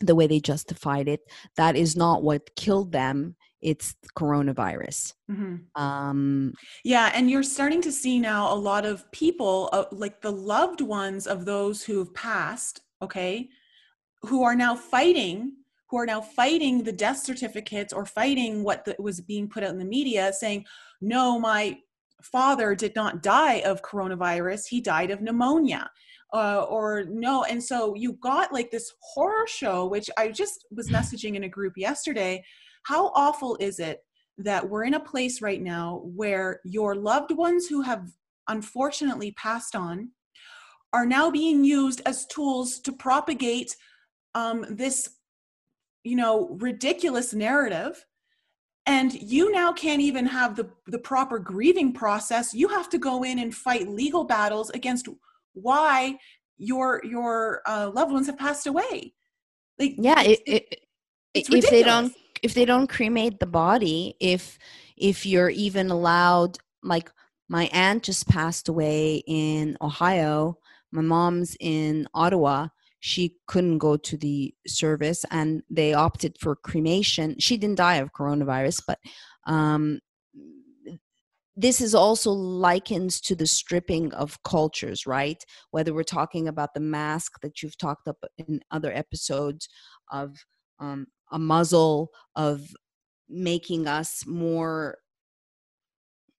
the 0.00 0.14
way 0.14 0.26
they 0.26 0.40
justified 0.40 1.08
it 1.08 1.20
that 1.56 1.76
is 1.76 1.96
not 1.96 2.22
what 2.22 2.54
killed 2.54 2.92
them 2.92 3.34
it's 3.62 3.94
coronavirus 4.16 5.14
mm-hmm. 5.30 5.56
um 5.80 6.52
yeah 6.84 7.10
and 7.14 7.30
you're 7.30 7.42
starting 7.42 7.80
to 7.80 7.90
see 7.90 8.18
now 8.18 8.52
a 8.52 8.54
lot 8.54 8.84
of 8.84 9.10
people 9.12 9.70
uh, 9.72 9.84
like 9.92 10.20
the 10.20 10.30
loved 10.30 10.80
ones 10.80 11.26
of 11.26 11.44
those 11.44 11.82
who've 11.82 12.12
passed 12.14 12.80
okay 13.00 13.48
who 14.22 14.42
are 14.42 14.54
now 14.54 14.74
fighting 14.74 15.52
who 15.88 15.96
are 15.96 16.06
now 16.06 16.20
fighting 16.20 16.82
the 16.82 16.92
death 16.92 17.18
certificates 17.18 17.92
or 17.92 18.04
fighting 18.04 18.62
what 18.62 18.84
the, 18.84 18.94
was 18.98 19.20
being 19.20 19.48
put 19.48 19.62
out 19.62 19.70
in 19.70 19.78
the 19.78 19.84
media 19.84 20.32
saying 20.32 20.64
no 21.00 21.38
my 21.38 21.76
father 22.22 22.74
did 22.74 22.94
not 22.94 23.22
die 23.22 23.60
of 23.60 23.82
coronavirus 23.82 24.66
he 24.68 24.80
died 24.80 25.10
of 25.10 25.22
pneumonia 25.22 25.88
uh, 26.34 26.62
or 26.68 27.04
no 27.08 27.44
and 27.44 27.62
so 27.62 27.94
you 27.94 28.14
got 28.14 28.52
like 28.52 28.70
this 28.70 28.92
horror 29.00 29.46
show 29.46 29.86
which 29.86 30.10
i 30.18 30.28
just 30.28 30.66
was 30.70 30.88
messaging 30.88 31.34
in 31.34 31.44
a 31.44 31.48
group 31.48 31.74
yesterday. 31.76 32.42
How 32.84 33.08
awful 33.14 33.56
is 33.58 33.78
it 33.80 34.00
that 34.38 34.68
we're 34.68 34.84
in 34.84 34.94
a 34.94 35.00
place 35.00 35.40
right 35.42 35.62
now 35.62 36.02
where 36.04 36.60
your 36.64 36.94
loved 36.94 37.32
ones 37.32 37.66
who 37.66 37.82
have 37.82 38.06
unfortunately 38.48 39.32
passed 39.32 39.74
on 39.74 40.10
are 40.92 41.06
now 41.06 41.30
being 41.30 41.64
used 41.64 42.00
as 42.06 42.26
tools 42.26 42.78
to 42.80 42.92
propagate 42.92 43.74
um, 44.34 44.64
this 44.70 45.08
you 46.04 46.16
know 46.16 46.56
ridiculous 46.60 47.34
narrative 47.34 48.04
and 48.86 49.12
you 49.14 49.50
now 49.50 49.72
can't 49.72 50.00
even 50.00 50.26
have 50.26 50.54
the 50.54 50.70
the 50.86 50.98
proper 50.98 51.38
grieving 51.38 51.92
process. 51.92 52.54
You 52.54 52.68
have 52.68 52.88
to 52.90 52.98
go 52.98 53.24
in 53.24 53.40
and 53.40 53.54
fight 53.54 53.88
legal 53.88 54.24
battles 54.24 54.70
against 54.70 55.08
why 55.56 56.18
your 56.58 57.00
your 57.04 57.62
uh, 57.66 57.90
loved 57.92 58.12
ones 58.12 58.26
have 58.26 58.38
passed 58.38 58.66
away 58.66 59.12
like 59.78 59.94
yeah 59.98 60.22
it, 60.22 60.40
it, 60.46 60.80
if 61.34 61.48
ridiculous. 61.48 61.70
they 61.70 61.82
don't 61.82 62.14
if 62.42 62.54
they 62.54 62.64
don't 62.64 62.88
cremate 62.88 63.38
the 63.40 63.46
body 63.46 64.14
if 64.20 64.58
if 64.96 65.26
you're 65.26 65.50
even 65.50 65.90
allowed 65.90 66.58
like 66.82 67.10
my 67.48 67.68
aunt 67.72 68.02
just 68.02 68.28
passed 68.28 68.68
away 68.68 69.22
in 69.26 69.76
ohio 69.80 70.56
my 70.92 71.02
mom's 71.02 71.56
in 71.60 72.06
ottawa 72.14 72.68
she 73.00 73.36
couldn't 73.46 73.78
go 73.78 73.96
to 73.96 74.16
the 74.16 74.54
service 74.66 75.24
and 75.30 75.62
they 75.70 75.94
opted 75.94 76.36
for 76.40 76.56
cremation 76.56 77.36
she 77.38 77.56
didn't 77.56 77.76
die 77.76 77.96
of 77.96 78.12
coronavirus 78.12 78.82
but 78.86 78.98
um, 79.46 80.00
this 81.56 81.80
is 81.80 81.94
also 81.94 82.30
likens 82.30 83.20
to 83.22 83.34
the 83.34 83.46
stripping 83.46 84.12
of 84.12 84.42
cultures, 84.42 85.06
right? 85.06 85.42
Whether 85.70 85.94
we're 85.94 86.02
talking 86.02 86.48
about 86.48 86.74
the 86.74 86.80
mask 86.80 87.40
that 87.40 87.62
you've 87.62 87.78
talked 87.78 88.06
up 88.06 88.18
in 88.36 88.60
other 88.70 88.92
episodes 88.92 89.68
of 90.12 90.36
um, 90.78 91.06
a 91.32 91.38
muzzle 91.38 92.10
of 92.34 92.68
making 93.28 93.86
us 93.86 94.24
more 94.26 94.98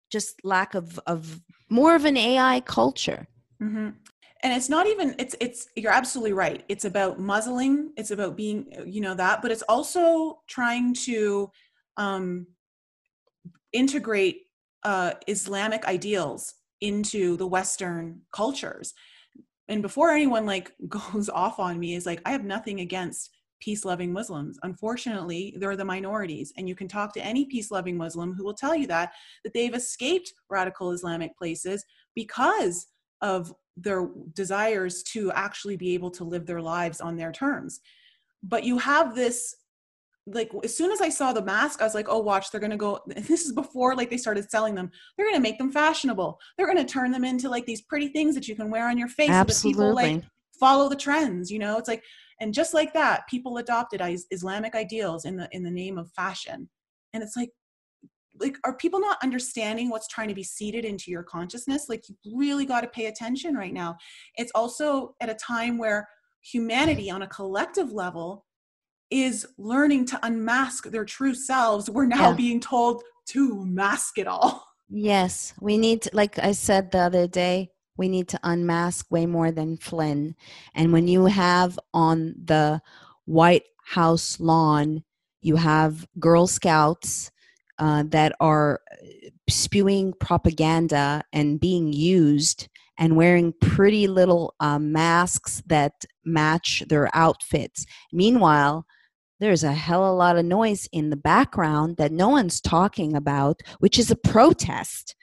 just 0.09 0.35
lack 0.45 0.73
of 0.73 0.99
of 1.05 1.41
more 1.69 1.95
of 1.95 2.05
an 2.05 2.15
AI 2.15 2.61
culture. 2.61 3.27
Mm-hmm. 3.61 3.89
And 4.43 4.53
it's 4.53 4.69
not 4.69 4.87
even 4.87 5.15
it's 5.17 5.35
it's 5.41 5.67
you're 5.75 5.91
absolutely 5.91 6.33
right. 6.33 6.63
It's 6.69 6.85
about 6.85 7.19
muzzling. 7.19 7.91
It's 7.97 8.11
about 8.11 8.37
being 8.37 8.71
you 8.85 9.01
know 9.01 9.15
that, 9.15 9.41
but 9.41 9.51
it's 9.51 9.63
also 9.63 10.39
trying 10.47 10.93
to 11.05 11.51
um, 11.97 12.45
integrate 13.73 14.46
uh, 14.83 15.13
Islamic 15.27 15.85
ideals 15.85 16.53
into 16.81 17.37
the 17.37 17.47
Western 17.47 18.21
cultures. 18.33 18.93
And 19.67 19.81
before 19.81 20.11
anyone 20.11 20.45
like 20.45 20.71
goes 20.87 21.29
off 21.29 21.59
on 21.59 21.79
me, 21.79 21.95
is 21.95 22.05
like 22.05 22.21
I 22.25 22.31
have 22.31 22.43
nothing 22.43 22.79
against 22.79 23.31
peace 23.59 23.85
loving 23.85 24.13
Muslims. 24.13 24.59
Unfortunately, 24.63 25.55
they're 25.57 25.75
the 25.75 25.85
minorities. 25.85 26.53
And 26.57 26.69
you 26.69 26.75
can 26.75 26.87
talk 26.87 27.13
to 27.13 27.25
any 27.25 27.45
peace 27.45 27.71
loving 27.71 27.97
Muslim 27.97 28.33
who 28.33 28.43
will 28.43 28.53
tell 28.53 28.75
you 28.75 28.87
that, 28.87 29.13
that 29.43 29.53
they've 29.53 29.73
escaped 29.73 30.31
radical 30.49 30.91
Islamic 30.91 31.35
places 31.37 31.83
because 32.15 32.87
of 33.21 33.53
their 33.75 34.09
desires 34.33 35.03
to 35.03 35.31
actually 35.31 35.77
be 35.77 35.93
able 35.93 36.11
to 36.11 36.23
live 36.23 36.45
their 36.45 36.61
lives 36.61 37.01
on 37.01 37.15
their 37.15 37.31
terms. 37.31 37.79
But 38.43 38.63
you 38.63 38.77
have 38.77 39.15
this 39.15 39.55
like 40.27 40.51
as 40.63 40.75
soon 40.75 40.91
as 40.91 41.01
I 41.01 41.09
saw 41.09 41.33
the 41.33 41.41
mask, 41.41 41.81
I 41.81 41.85
was 41.85 41.95
like, 41.95 42.07
oh, 42.09 42.19
watch, 42.19 42.51
they're 42.51 42.61
gonna 42.61 42.77
go. 42.77 42.99
This 43.07 43.45
is 43.45 43.53
before 43.53 43.95
like 43.95 44.09
they 44.09 44.17
started 44.17 44.49
selling 44.49 44.75
them. 44.75 44.91
They're 45.15 45.27
gonna 45.27 45.39
make 45.39 45.57
them 45.57 45.71
fashionable. 45.71 46.39
They're 46.57 46.67
gonna 46.67 46.85
turn 46.85 47.11
them 47.11 47.23
into 47.23 47.49
like 47.49 47.65
these 47.65 47.81
pretty 47.81 48.09
things 48.09 48.35
that 48.35 48.47
you 48.47 48.55
can 48.55 48.69
wear 48.69 48.89
on 48.89 48.97
your 48.97 49.07
face. 49.07 49.29
Absolutely. 49.29 49.73
So 49.73 49.79
that 49.79 49.93
people 49.93 49.95
like 49.95 50.23
follow 50.59 50.89
the 50.89 50.95
trends. 50.95 51.49
You 51.49 51.59
know, 51.59 51.77
it's 51.77 51.87
like 51.87 52.03
and 52.39 52.53
just 52.53 52.73
like 52.73 52.93
that 52.93 53.27
people 53.27 53.57
adopted 53.57 54.01
islamic 54.31 54.75
ideals 54.75 55.25
in 55.25 55.37
the 55.37 55.47
in 55.51 55.63
the 55.63 55.71
name 55.71 55.97
of 55.97 56.11
fashion 56.11 56.69
and 57.13 57.23
it's 57.23 57.35
like 57.35 57.49
like 58.39 58.55
are 58.63 58.75
people 58.75 58.99
not 58.99 59.17
understanding 59.23 59.89
what's 59.89 60.07
trying 60.07 60.27
to 60.27 60.35
be 60.35 60.43
seeded 60.43 60.85
into 60.85 61.09
your 61.09 61.23
consciousness 61.23 61.89
like 61.89 62.03
you 62.07 62.37
really 62.37 62.65
got 62.65 62.81
to 62.81 62.87
pay 62.87 63.07
attention 63.07 63.55
right 63.55 63.73
now 63.73 63.95
it's 64.35 64.51
also 64.53 65.15
at 65.21 65.29
a 65.29 65.35
time 65.35 65.77
where 65.77 66.07
humanity 66.41 67.09
on 67.09 67.23
a 67.23 67.27
collective 67.27 67.91
level 67.91 68.45
is 69.09 69.47
learning 69.57 70.05
to 70.05 70.19
unmask 70.23 70.85
their 70.85 71.05
true 71.05 71.33
selves 71.33 71.89
we're 71.89 72.05
now 72.05 72.29
yeah. 72.29 72.35
being 72.35 72.59
told 72.59 73.03
to 73.25 73.65
mask 73.65 74.17
it 74.17 74.27
all 74.27 74.65
yes 74.89 75.53
we 75.59 75.77
need 75.77 76.01
to, 76.01 76.09
like 76.13 76.37
i 76.39 76.51
said 76.51 76.91
the 76.91 76.99
other 76.99 77.27
day 77.27 77.69
we 77.97 78.07
need 78.07 78.27
to 78.29 78.39
unmask 78.43 79.07
way 79.09 79.25
more 79.25 79.51
than 79.51 79.77
Flynn. 79.77 80.35
And 80.73 80.93
when 80.93 81.07
you 81.07 81.25
have 81.25 81.77
on 81.93 82.35
the 82.41 82.81
White 83.25 83.63
House 83.83 84.39
lawn, 84.39 85.03
you 85.41 85.55
have 85.55 86.07
Girl 86.19 86.47
Scouts 86.47 87.31
uh, 87.79 88.03
that 88.07 88.35
are 88.39 88.81
uh, 88.91 89.05
spewing 89.49 90.13
propaganda 90.19 91.23
and 91.33 91.59
being 91.59 91.91
used 91.91 92.67
and 92.99 93.15
wearing 93.15 93.53
pretty 93.61 94.07
little 94.07 94.55
uh, 94.59 94.79
masks 94.79 95.61
that 95.67 96.05
match 96.25 96.83
their 96.89 97.09
outfits. 97.15 97.85
Meanwhile, 98.11 98.85
there's 99.39 99.63
a 99.63 99.73
hell 99.73 100.03
of 100.03 100.11
a 100.11 100.15
lot 100.15 100.37
of 100.37 100.45
noise 100.45 100.87
in 100.91 101.09
the 101.09 101.17
background 101.17 101.97
that 101.97 102.11
no 102.11 102.29
one's 102.29 102.61
talking 102.61 103.15
about, 103.15 103.61
which 103.79 103.99
is 103.99 104.11
a 104.11 104.15
protest. 104.15 105.15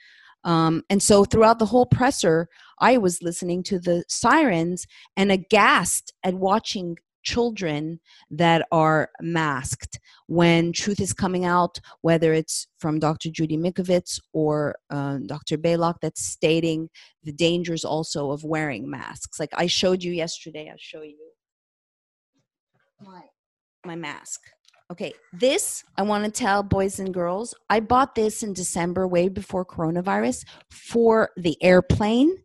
Um, 0.43 0.83
and 0.89 1.01
so 1.01 1.25
throughout 1.25 1.59
the 1.59 1.65
whole 1.65 1.87
presser, 1.87 2.47
I 2.79 2.97
was 2.97 3.23
listening 3.23 3.63
to 3.63 3.79
the 3.79 4.03
sirens 4.07 4.85
and 5.17 5.31
aghast 5.31 6.13
at 6.23 6.35
watching 6.35 6.97
children 7.23 7.99
that 8.29 8.65
are 8.71 9.09
masked 9.19 9.99
when 10.27 10.71
truth 10.71 10.99
is 10.99 11.11
coming 11.11 11.43
out, 11.43 11.79
whether 12.01 12.33
it's 12.33 12.67
from 12.77 12.99
Dr. 12.99 13.29
Judy 13.31 13.57
Mikovits 13.57 14.19
or 14.31 14.75
uh, 14.91 15.17
Dr. 15.25 15.57
Blaylock, 15.57 15.99
that's 16.01 16.23
stating 16.23 16.89
the 17.23 17.33
dangers 17.33 17.83
also 17.83 18.31
of 18.31 18.43
wearing 18.43 18.89
masks. 18.89 19.39
Like 19.39 19.49
I 19.55 19.65
showed 19.65 20.03
you 20.03 20.13
yesterday, 20.13 20.69
I'll 20.69 20.77
show 20.77 21.01
you 21.01 21.17
my, 23.01 23.21
my 23.85 23.95
mask. 23.95 24.41
Okay, 24.91 25.13
this 25.33 25.83
I 25.97 26.03
want 26.03 26.25
to 26.25 26.31
tell 26.31 26.61
boys 26.61 26.99
and 26.99 27.13
girls. 27.13 27.55
I 27.69 27.79
bought 27.79 28.13
this 28.13 28.43
in 28.43 28.53
December, 28.53 29.07
way 29.07 29.29
before 29.29 29.65
coronavirus, 29.65 30.45
for 30.69 31.31
the 31.37 31.57
airplane 31.63 32.35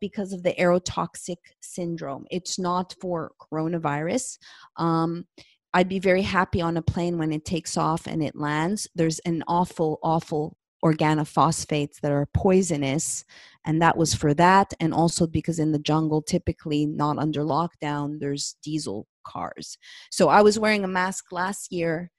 because 0.00 0.32
of 0.32 0.42
the 0.42 0.54
aerotoxic 0.54 1.36
syndrome. 1.60 2.26
It's 2.30 2.58
not 2.58 2.94
for 3.00 3.32
coronavirus. 3.40 4.38
Um, 4.76 5.26
I'd 5.74 5.88
be 5.88 5.98
very 5.98 6.22
happy 6.22 6.60
on 6.60 6.76
a 6.76 6.82
plane 6.82 7.18
when 7.18 7.32
it 7.32 7.44
takes 7.44 7.76
off 7.76 8.06
and 8.06 8.22
it 8.22 8.36
lands. 8.36 8.88
There's 8.94 9.18
an 9.20 9.42
awful, 9.46 9.98
awful 10.02 10.56
organophosphates 10.84 12.00
that 12.00 12.12
are 12.12 12.28
poisonous 12.32 13.24
and 13.64 13.82
that 13.82 13.96
was 13.96 14.14
for 14.14 14.32
that 14.34 14.72
and 14.80 14.94
also 14.94 15.26
because 15.26 15.58
in 15.58 15.72
the 15.72 15.78
jungle 15.78 16.22
typically 16.22 16.86
not 16.86 17.18
under 17.18 17.42
lockdown 17.42 18.18
there's 18.18 18.56
diesel 18.62 19.06
cars. 19.24 19.76
So 20.10 20.28
i 20.28 20.40
was 20.40 20.58
wearing 20.58 20.84
a 20.84 20.88
mask 20.88 21.32
last 21.32 21.72
year 21.72 22.10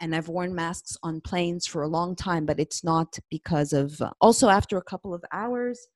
and 0.00 0.14
i've 0.14 0.28
worn 0.28 0.54
masks 0.54 0.96
on 1.02 1.20
planes 1.20 1.66
for 1.66 1.82
a 1.82 1.88
long 1.88 2.14
time 2.14 2.44
but 2.44 2.60
it's 2.60 2.84
not 2.84 3.18
because 3.30 3.72
of 3.72 4.00
uh, 4.00 4.10
also 4.20 4.48
after 4.48 4.76
a 4.76 4.82
couple 4.82 5.14
of 5.14 5.24
hours 5.32 5.88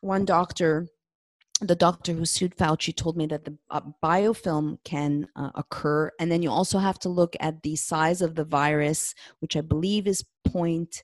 one 0.00 0.24
doctor 0.24 0.86
the 1.60 1.76
doctor 1.76 2.12
who 2.12 2.24
sued 2.24 2.56
Fauci 2.56 2.94
told 2.94 3.16
me 3.16 3.26
that 3.26 3.44
the 3.44 3.56
uh, 3.70 3.80
biofilm 4.02 4.78
can 4.84 5.28
uh, 5.36 5.50
occur, 5.54 6.10
and 6.18 6.30
then 6.30 6.42
you 6.42 6.50
also 6.50 6.78
have 6.78 6.98
to 7.00 7.08
look 7.08 7.36
at 7.40 7.62
the 7.62 7.76
size 7.76 8.22
of 8.22 8.34
the 8.34 8.44
virus, 8.44 9.14
which 9.38 9.56
I 9.56 9.60
believe 9.60 10.06
is 10.06 10.24
point 10.44 11.02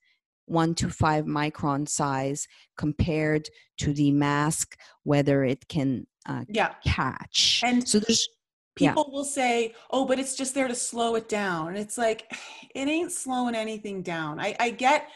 one 0.50 0.74
to 0.74 0.90
five 0.90 1.26
micron 1.26 1.88
size 1.88 2.46
compared 2.76 3.48
to 3.78 3.92
the 3.92 4.10
mask, 4.10 4.76
whether 5.04 5.44
it 5.44 5.68
can 5.68 6.06
uh, 6.26 6.44
yeah. 6.48 6.74
catch. 6.84 7.62
And 7.64 7.88
so 7.88 8.00
there's 8.00 8.28
people 8.74 9.06
yeah. 9.08 9.14
will 9.14 9.24
say, 9.24 9.74
"Oh, 9.90 10.04
but 10.04 10.18
it's 10.18 10.36
just 10.36 10.54
there 10.54 10.68
to 10.68 10.74
slow 10.74 11.14
it 11.14 11.28
down," 11.28 11.68
and 11.68 11.78
it's 11.78 11.96
like 11.96 12.30
it 12.74 12.88
ain't 12.88 13.12
slowing 13.12 13.54
anything 13.54 14.02
down. 14.02 14.40
I, 14.40 14.56
I 14.58 14.70
get, 14.70 15.08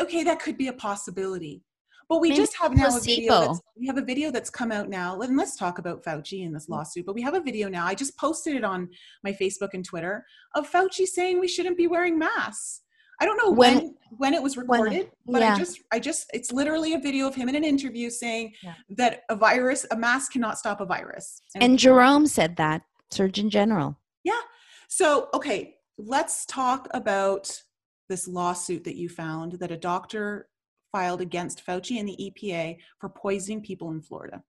okay, 0.00 0.24
that 0.24 0.40
could 0.40 0.56
be 0.56 0.68
a 0.68 0.72
possibility. 0.72 1.62
But 2.08 2.20
we 2.20 2.30
Maybe 2.30 2.40
just 2.40 2.56
have 2.56 2.74
now 2.74 2.90
placebo. 2.90 3.12
a 3.12 3.16
video. 3.16 3.40
That's, 3.40 3.60
we 3.78 3.86
have 3.86 3.96
a 3.98 4.04
video 4.04 4.30
that's 4.30 4.50
come 4.50 4.72
out 4.72 4.88
now, 4.88 5.20
and 5.20 5.36
let's 5.36 5.56
talk 5.56 5.78
about 5.78 6.02
Fauci 6.02 6.44
in 6.44 6.52
this 6.52 6.66
mm. 6.66 6.70
lawsuit. 6.70 7.06
But 7.06 7.14
we 7.14 7.22
have 7.22 7.34
a 7.34 7.40
video 7.40 7.68
now. 7.68 7.86
I 7.86 7.94
just 7.94 8.16
posted 8.18 8.56
it 8.56 8.64
on 8.64 8.88
my 9.22 9.32
Facebook 9.32 9.70
and 9.74 9.84
Twitter 9.84 10.24
of 10.54 10.70
Fauci 10.70 11.06
saying 11.06 11.40
we 11.40 11.48
shouldn't 11.48 11.76
be 11.76 11.86
wearing 11.86 12.18
masks. 12.18 12.81
I 13.22 13.24
don't 13.24 13.36
know 13.36 13.52
when 13.52 13.76
when, 13.76 13.94
when 14.18 14.34
it 14.34 14.42
was 14.42 14.56
recorded, 14.56 15.08
when, 15.22 15.34
but 15.34 15.42
yeah. 15.42 15.54
I 15.54 15.58
just 15.58 15.80
I 15.92 16.00
just 16.00 16.28
it's 16.34 16.50
literally 16.50 16.94
a 16.94 16.98
video 16.98 17.28
of 17.28 17.36
him 17.36 17.48
in 17.48 17.54
an 17.54 17.62
interview 17.62 18.10
saying 18.10 18.54
yeah. 18.64 18.74
that 18.96 19.22
a 19.28 19.36
virus, 19.36 19.86
a 19.92 19.96
mask 19.96 20.32
cannot 20.32 20.58
stop 20.58 20.80
a 20.80 20.84
virus. 20.84 21.40
And, 21.54 21.62
and 21.62 21.78
Jerome 21.78 22.26
said 22.26 22.56
that, 22.56 22.82
Surgeon 23.12 23.48
General. 23.48 23.96
Yeah. 24.24 24.40
So, 24.88 25.28
okay, 25.34 25.76
let's 25.98 26.44
talk 26.46 26.88
about 26.90 27.62
this 28.08 28.26
lawsuit 28.26 28.82
that 28.84 28.96
you 28.96 29.08
found 29.08 29.52
that 29.52 29.70
a 29.70 29.76
doctor 29.76 30.48
filed 30.90 31.20
against 31.20 31.64
Fauci 31.64 32.00
and 32.00 32.08
the 32.08 32.16
EPA 32.18 32.78
for 32.98 33.08
poisoning 33.08 33.62
people 33.62 33.92
in 33.92 34.02
Florida. 34.02 34.42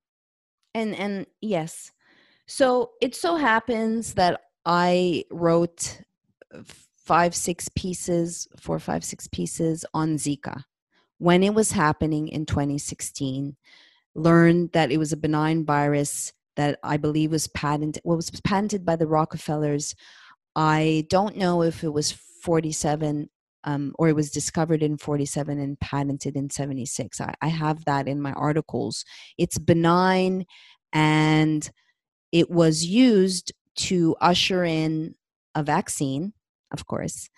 And 0.73 0.95
and 0.95 1.27
yes. 1.41 1.91
So, 2.47 2.93
it 3.03 3.13
so 3.13 3.35
happens 3.35 4.15
that 4.15 4.41
I 4.65 5.25
wrote 5.29 6.01
uh, 6.51 6.63
five, 7.03 7.35
six 7.35 7.69
pieces, 7.75 8.47
four, 8.59 8.79
five, 8.79 9.03
six 9.03 9.27
pieces 9.27 9.85
on 9.93 10.15
Zika 10.15 10.63
when 11.17 11.43
it 11.43 11.53
was 11.53 11.71
happening 11.71 12.27
in 12.27 12.45
2016. 12.45 13.55
Learned 14.15 14.71
that 14.73 14.91
it 14.91 14.97
was 14.97 15.11
a 15.11 15.17
benign 15.17 15.65
virus 15.65 16.33
that 16.55 16.79
I 16.83 16.97
believe 16.97 17.31
was 17.31 17.47
patented. 17.47 18.01
Well, 18.05 18.15
was 18.15 18.29
patented 18.29 18.85
by 18.85 18.95
the 18.95 19.07
Rockefellers. 19.07 19.95
I 20.55 21.07
don't 21.09 21.35
know 21.35 21.63
if 21.63 21.83
it 21.83 21.91
was 21.91 22.11
47 22.11 23.29
um, 23.63 23.93
or 23.97 24.09
it 24.09 24.15
was 24.15 24.29
discovered 24.29 24.83
in 24.83 24.97
47 24.97 25.59
and 25.59 25.79
patented 25.79 26.35
in 26.35 26.49
76. 26.49 27.21
I, 27.21 27.33
I 27.41 27.47
have 27.47 27.85
that 27.85 28.07
in 28.07 28.21
my 28.21 28.33
articles. 28.33 29.05
It's 29.37 29.57
benign 29.57 30.45
and 30.91 31.69
it 32.31 32.49
was 32.49 32.85
used 32.85 33.53
to 33.75 34.15
usher 34.21 34.63
in 34.63 35.15
a 35.55 35.63
vaccine 35.63 36.33
of 36.73 36.85
course, 36.87 37.29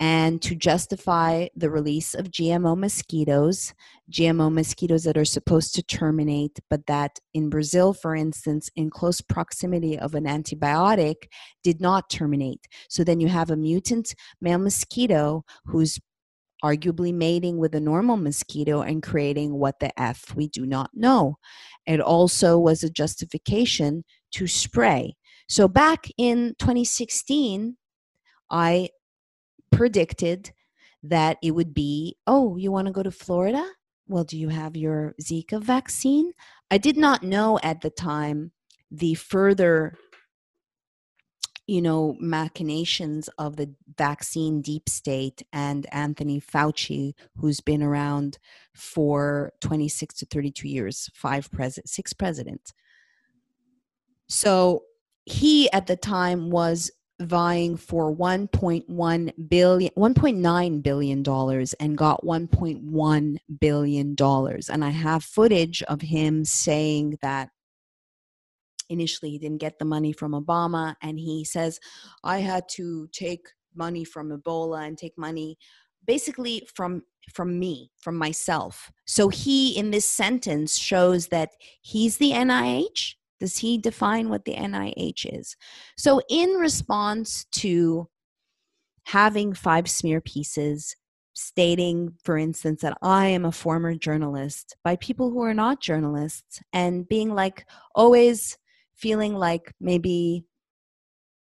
and 0.00 0.42
to 0.42 0.56
justify 0.56 1.46
the 1.54 1.70
release 1.70 2.14
of 2.14 2.30
GMO 2.30 2.76
mosquitoes, 2.76 3.72
GMO 4.10 4.52
mosquitoes 4.52 5.04
that 5.04 5.16
are 5.16 5.24
supposed 5.24 5.74
to 5.76 5.82
terminate, 5.82 6.58
but 6.68 6.86
that 6.86 7.20
in 7.34 7.48
Brazil, 7.48 7.92
for 7.92 8.16
instance, 8.16 8.68
in 8.74 8.90
close 8.90 9.20
proximity 9.20 9.96
of 9.98 10.16
an 10.16 10.24
antibiotic, 10.24 11.28
did 11.62 11.80
not 11.80 12.10
terminate. 12.10 12.66
So 12.88 13.04
then 13.04 13.20
you 13.20 13.28
have 13.28 13.50
a 13.50 13.56
mutant 13.56 14.14
male 14.40 14.58
mosquito 14.58 15.44
who's 15.66 16.00
arguably 16.64 17.14
mating 17.14 17.58
with 17.58 17.74
a 17.74 17.80
normal 17.80 18.16
mosquito 18.16 18.82
and 18.82 19.02
creating 19.02 19.52
what 19.54 19.78
the 19.78 20.00
F 20.00 20.34
we 20.34 20.48
do 20.48 20.64
not 20.66 20.90
know. 20.94 21.36
It 21.86 22.00
also 22.00 22.58
was 22.58 22.82
a 22.82 22.90
justification 22.90 24.04
to 24.32 24.46
spray 24.46 25.14
So 25.48 25.68
back 25.68 26.08
in 26.16 26.54
2016, 26.58 27.76
I 28.52 28.90
predicted 29.72 30.52
that 31.02 31.38
it 31.42 31.52
would 31.52 31.74
be, 31.74 32.16
oh, 32.26 32.56
you 32.56 32.70
want 32.70 32.86
to 32.86 32.92
go 32.92 33.02
to 33.02 33.10
Florida? 33.10 33.66
Well, 34.06 34.24
do 34.24 34.38
you 34.38 34.50
have 34.50 34.76
your 34.76 35.14
Zika 35.20 35.60
vaccine? 35.60 36.32
I 36.70 36.78
did 36.78 36.96
not 36.96 37.22
know 37.22 37.58
at 37.62 37.80
the 37.80 37.90
time 37.90 38.52
the 38.90 39.14
further 39.14 39.96
you 41.66 41.80
know 41.80 42.16
machinations 42.20 43.28
of 43.38 43.56
the 43.56 43.72
vaccine 43.96 44.60
deep 44.60 44.88
state 44.88 45.42
and 45.52 45.86
Anthony 45.92 46.40
Fauci 46.40 47.14
who's 47.36 47.60
been 47.60 47.82
around 47.82 48.38
for 48.74 49.52
26 49.60 50.16
to 50.16 50.26
32 50.26 50.68
years 50.68 51.08
five 51.14 51.50
president 51.52 51.88
six 51.88 52.12
presidents 52.12 52.72
so 54.28 54.82
he 55.24 55.70
at 55.72 55.86
the 55.86 55.96
time 55.96 56.50
was 56.50 56.90
vying 57.26 57.76
for 57.76 58.14
1.1 58.14 59.48
billion 59.48 59.92
1.9 59.96 60.82
billion 60.82 61.22
dollars 61.22 61.74
and 61.74 61.96
got 61.96 62.24
1.1 62.24 63.36
billion 63.60 64.14
dollars. 64.14 64.68
And 64.70 64.84
i 64.84 64.90
have 64.90 65.24
footage 65.24 65.82
of 65.84 66.00
him 66.00 66.44
saying 66.44 67.18
that 67.22 67.50
initially 68.88 69.30
he 69.30 69.38
didn't 69.38 69.60
get 69.60 69.78
the 69.78 69.84
money 69.84 70.12
from 70.12 70.32
obama 70.32 70.94
and 71.00 71.18
he 71.18 71.44
says 71.44 71.80
i 72.24 72.38
had 72.38 72.68
to 72.68 73.08
take 73.12 73.46
money 73.74 74.04
from 74.04 74.30
ebola 74.30 74.86
and 74.86 74.98
take 74.98 75.16
money 75.16 75.56
basically 76.06 76.66
from 76.74 77.02
from 77.32 77.58
me 77.58 77.90
from 77.98 78.16
myself. 78.16 78.90
So 79.06 79.28
he 79.28 79.76
in 79.76 79.90
this 79.90 80.08
sentence 80.08 80.76
shows 80.76 81.28
that 81.28 81.50
he's 81.80 82.18
the 82.18 82.32
nih 82.32 83.14
does 83.42 83.58
he 83.58 83.76
define 83.76 84.28
what 84.28 84.44
the 84.44 84.54
NIH 84.54 85.26
is? 85.36 85.56
So, 85.96 86.20
in 86.30 86.50
response 86.50 87.44
to 87.56 88.08
having 89.06 89.52
five 89.52 89.90
smear 89.90 90.20
pieces 90.20 90.94
stating, 91.32 92.14
for 92.22 92.38
instance, 92.38 92.82
that 92.82 92.96
I 93.02 93.26
am 93.26 93.44
a 93.44 93.50
former 93.50 93.96
journalist 93.96 94.76
by 94.84 94.94
people 94.94 95.30
who 95.30 95.42
are 95.42 95.54
not 95.54 95.80
journalists 95.80 96.60
and 96.72 97.08
being 97.08 97.34
like 97.34 97.66
always 97.96 98.58
feeling 98.94 99.34
like 99.34 99.74
maybe 99.80 100.44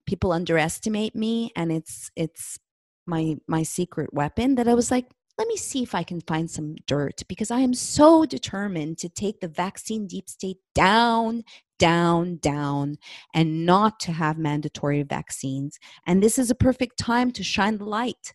people 0.08 0.32
underestimate 0.32 1.14
me 1.14 1.52
and 1.58 1.74
it's 1.74 2.10
it's 2.16 2.58
my 3.06 3.36
my 3.48 3.64
secret 3.64 4.14
weapon 4.14 4.56
that 4.56 4.70
I 4.70 4.76
was 4.76 4.92
like 4.92 5.08
let 5.42 5.48
me 5.48 5.58
see 5.58 5.82
if 5.82 5.96
I 5.96 6.04
can 6.04 6.22
find 6.22 6.52
some 6.52 6.76
dirt 6.86 7.24
because 7.28 7.50
I 7.50 7.62
am 7.62 7.74
so 7.74 8.28
determined 8.28 9.00
to 9.00 9.10
take 9.10 9.39
the 9.39 9.48
vaccine 9.48 10.06
deep 10.06 10.30
state 10.30 10.60
down, 10.76 11.44
down, 11.80 12.36
down, 12.36 12.98
and 13.34 13.66
not 13.66 14.00
to 14.02 14.12
have 14.12 14.38
mandatory 14.38 15.02
vaccines. 15.02 15.80
And 16.06 16.22
this 16.22 16.38
is 16.38 16.52
a 16.52 16.56
perfect 16.56 17.00
time 17.00 17.32
to 17.32 17.44
shine 17.44 17.80
the 17.80 17.86
light. 17.86 18.34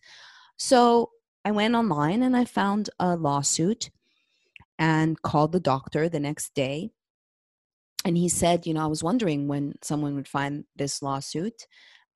So 0.57 1.11
I 1.45 1.51
went 1.51 1.75
online 1.75 2.23
and 2.23 2.35
I 2.35 2.43
found 2.43 2.89
a 2.99 3.15
lawsuit 3.15 3.89
and 4.77 5.21
called 5.21 5.53
the 5.53 5.61
doctor 5.61 6.09
the 6.09 6.19
next 6.19 6.55
day. 6.55 6.89
And 8.03 8.17
he 8.17 8.27
said, 8.27 8.67
You 8.67 8.73
know, 8.73 8.83
I 8.83 8.87
was 8.87 9.01
wondering 9.01 9.47
when 9.47 9.75
someone 9.81 10.13
would 10.15 10.27
find 10.27 10.65
this 10.75 11.01
lawsuit. 11.01 11.67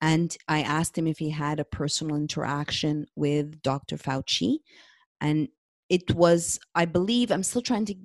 And 0.02 0.36
I 0.47 0.62
asked 0.62 0.97
him 0.97 1.08
if 1.08 1.20
he 1.20 1.30
had 1.30 1.60
a 1.60 1.66
personal 1.66 2.16
interaction 2.16 3.06
with 3.16 3.62
Dr. 3.62 3.97
Fauci. 3.97 4.58
And 5.20 5.49
it 5.89 6.16
was, 6.16 6.60
I 6.74 6.86
believe, 6.86 7.32
I'm 7.32 7.43
still 7.43 7.62
trying 7.62 7.86
to 7.86 7.95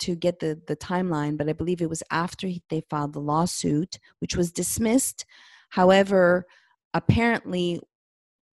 to 0.00 0.14
get 0.14 0.40
the, 0.40 0.60
the 0.66 0.76
timeline, 0.76 1.36
but 1.36 1.48
I 1.48 1.52
believe 1.52 1.80
it 1.80 1.88
was 1.90 2.02
after 2.10 2.48
they 2.70 2.82
filed 2.88 3.12
the 3.12 3.20
lawsuit, 3.20 3.98
which 4.18 4.34
was 4.34 4.50
dismissed. 4.50 5.26
However, 5.68 6.46
apparently 6.94 7.80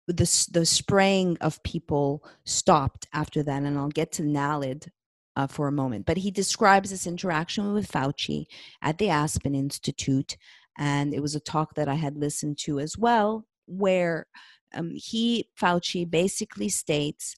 the, 0.07 0.49
the 0.53 0.67
spraying 0.67 1.37
of 1.41 1.63
people 1.63 2.25
stopped 2.45 3.07
after 3.13 3.43
that, 3.43 3.63
and 3.63 3.79
I'll 3.79 3.89
get 3.89 4.13
to 4.13 4.23
NALED 4.23 4.89
uh, 5.37 5.47
for 5.47 5.69
a 5.69 5.73
moment. 5.73 6.07
But 6.07 6.19
he 6.19 6.31
describes 6.31 6.91
this 6.91 7.07
interaction 7.07 7.73
with 7.73 7.91
Fauci 7.91 8.47
at 8.83 8.99
the 8.99 9.11
Aspen 9.11 9.55
Institute, 9.55 10.37
and 10.79 11.15
it 11.15 11.21
was 11.21 11.35
a 11.35 11.41
talk 11.41 11.75
that 11.75 11.89
I 11.89 11.95
had 11.95 12.17
listened 12.17 12.59
to 12.59 12.81
as 12.81 12.99
well, 12.99 13.47
where 13.67 14.27
um, 14.75 14.93
he, 14.95 15.49
Fauci, 15.61 16.09
basically 16.09 16.69
states 16.69 17.35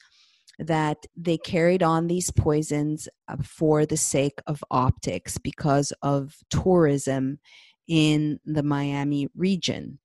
that 0.59 1.05
they 1.15 1.37
carried 1.37 1.83
on 1.83 2.07
these 2.07 2.31
poisons 2.31 3.09
uh, 3.29 3.37
for 3.43 3.85
the 3.85 3.97
sake 3.97 4.41
of 4.47 4.65
optics 4.71 5.37
because 5.39 5.93
of 6.03 6.37
tourism 6.49 7.39
in 7.87 8.41
the 8.45 8.63
Miami 8.63 9.29
region. 9.37 9.99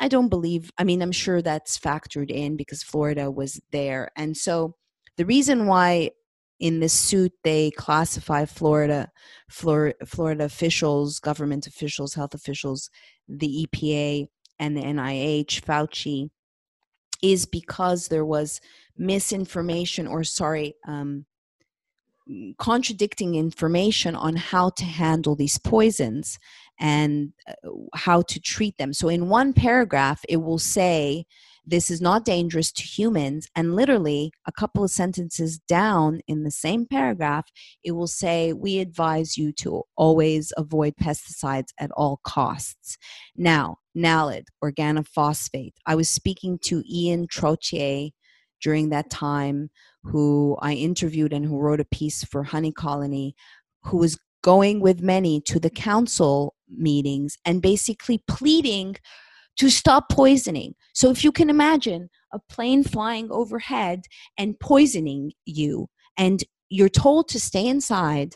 I 0.00 0.08
don't 0.08 0.28
believe, 0.28 0.70
I 0.78 0.84
mean, 0.84 1.02
I'm 1.02 1.12
sure 1.12 1.42
that's 1.42 1.78
factored 1.78 2.30
in 2.30 2.56
because 2.56 2.82
Florida 2.82 3.30
was 3.30 3.60
there. 3.72 4.10
And 4.16 4.36
so 4.36 4.76
the 5.16 5.26
reason 5.26 5.66
why 5.66 6.12
in 6.60 6.80
this 6.80 6.92
suit 6.92 7.32
they 7.44 7.70
classify 7.72 8.44
Florida, 8.44 9.10
Florida, 9.48 9.94
Florida 10.06 10.44
officials, 10.44 11.20
government 11.20 11.66
officials, 11.66 12.14
health 12.14 12.34
officials, 12.34 12.90
the 13.28 13.66
EPA, 13.66 14.26
and 14.58 14.76
the 14.76 14.82
NIH, 14.82 15.62
Fauci, 15.62 16.30
is 17.22 17.46
because 17.46 18.08
there 18.08 18.24
was 18.24 18.60
misinformation 18.96 20.06
or 20.06 20.24
sorry 20.24 20.74
um, 20.86 21.24
contradicting 22.58 23.34
information 23.34 24.14
on 24.14 24.36
how 24.36 24.70
to 24.70 24.84
handle 24.84 25.34
these 25.34 25.58
poisons 25.58 26.38
and 26.78 27.32
uh, 27.48 27.68
how 27.94 28.22
to 28.22 28.40
treat 28.40 28.76
them. 28.78 28.92
So 28.92 29.08
in 29.08 29.28
one 29.28 29.52
paragraph 29.52 30.20
it 30.28 30.38
will 30.38 30.58
say 30.58 31.24
this 31.68 31.90
is 31.90 32.00
not 32.00 32.24
dangerous 32.24 32.72
to 32.72 32.82
humans. 32.82 33.46
And 33.54 33.76
literally, 33.76 34.32
a 34.46 34.52
couple 34.52 34.82
of 34.82 34.90
sentences 34.90 35.58
down 35.58 36.20
in 36.26 36.42
the 36.42 36.50
same 36.50 36.86
paragraph, 36.86 37.46
it 37.84 37.92
will 37.92 38.06
say, 38.06 38.52
We 38.52 38.78
advise 38.78 39.36
you 39.36 39.52
to 39.54 39.82
always 39.96 40.52
avoid 40.56 40.94
pesticides 40.96 41.68
at 41.78 41.90
all 41.92 42.20
costs. 42.24 42.96
Now, 43.36 43.76
NALED, 43.94 44.44
organophosphate. 44.64 45.74
I 45.84 45.94
was 45.94 46.08
speaking 46.08 46.58
to 46.64 46.82
Ian 46.90 47.26
Trottier 47.26 48.12
during 48.62 48.88
that 48.88 49.10
time, 49.10 49.70
who 50.04 50.56
I 50.60 50.72
interviewed 50.72 51.32
and 51.32 51.44
who 51.44 51.58
wrote 51.58 51.80
a 51.80 51.84
piece 51.84 52.24
for 52.24 52.44
Honey 52.44 52.72
Colony, 52.72 53.34
who 53.82 53.98
was 53.98 54.18
going 54.42 54.80
with 54.80 55.02
many 55.02 55.40
to 55.42 55.60
the 55.60 55.70
council 55.70 56.54
meetings 56.68 57.36
and 57.44 57.60
basically 57.60 58.22
pleading 58.26 58.96
to 59.58 59.70
stop 59.70 60.08
poisoning. 60.08 60.74
So 60.94 61.10
if 61.10 61.24
you 61.24 61.32
can 61.32 61.50
imagine 61.50 62.08
a 62.32 62.38
plane 62.48 62.84
flying 62.84 63.30
overhead 63.30 64.04
and 64.36 64.58
poisoning 64.58 65.32
you, 65.44 65.88
and 66.16 66.42
you're 66.68 66.88
told 66.88 67.28
to 67.28 67.40
stay 67.40 67.66
inside, 67.66 68.34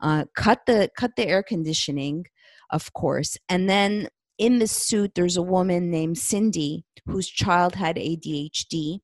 uh, 0.00 0.24
cut 0.36 0.60
the 0.66 0.90
cut 0.96 1.12
the 1.16 1.26
air 1.26 1.42
conditioning, 1.42 2.26
of 2.70 2.92
course, 2.92 3.36
and 3.48 3.68
then 3.68 4.08
in 4.38 4.58
the 4.58 4.66
suit 4.66 5.12
there's 5.14 5.36
a 5.36 5.42
woman 5.42 5.90
named 5.90 6.18
Cindy 6.18 6.84
whose 7.06 7.28
child 7.28 7.76
had 7.76 7.96
ADHD 7.96 9.00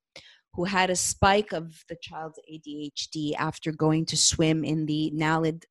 who 0.54 0.64
had 0.64 0.90
a 0.90 0.96
spike 0.96 1.52
of 1.52 1.84
the 1.88 1.96
child's 2.02 2.38
ADHD 2.52 3.34
after 3.38 3.70
going 3.72 4.04
to 4.06 4.16
swim 4.16 4.64
in 4.64 4.86
the 4.86 5.10
NALED 5.14 5.64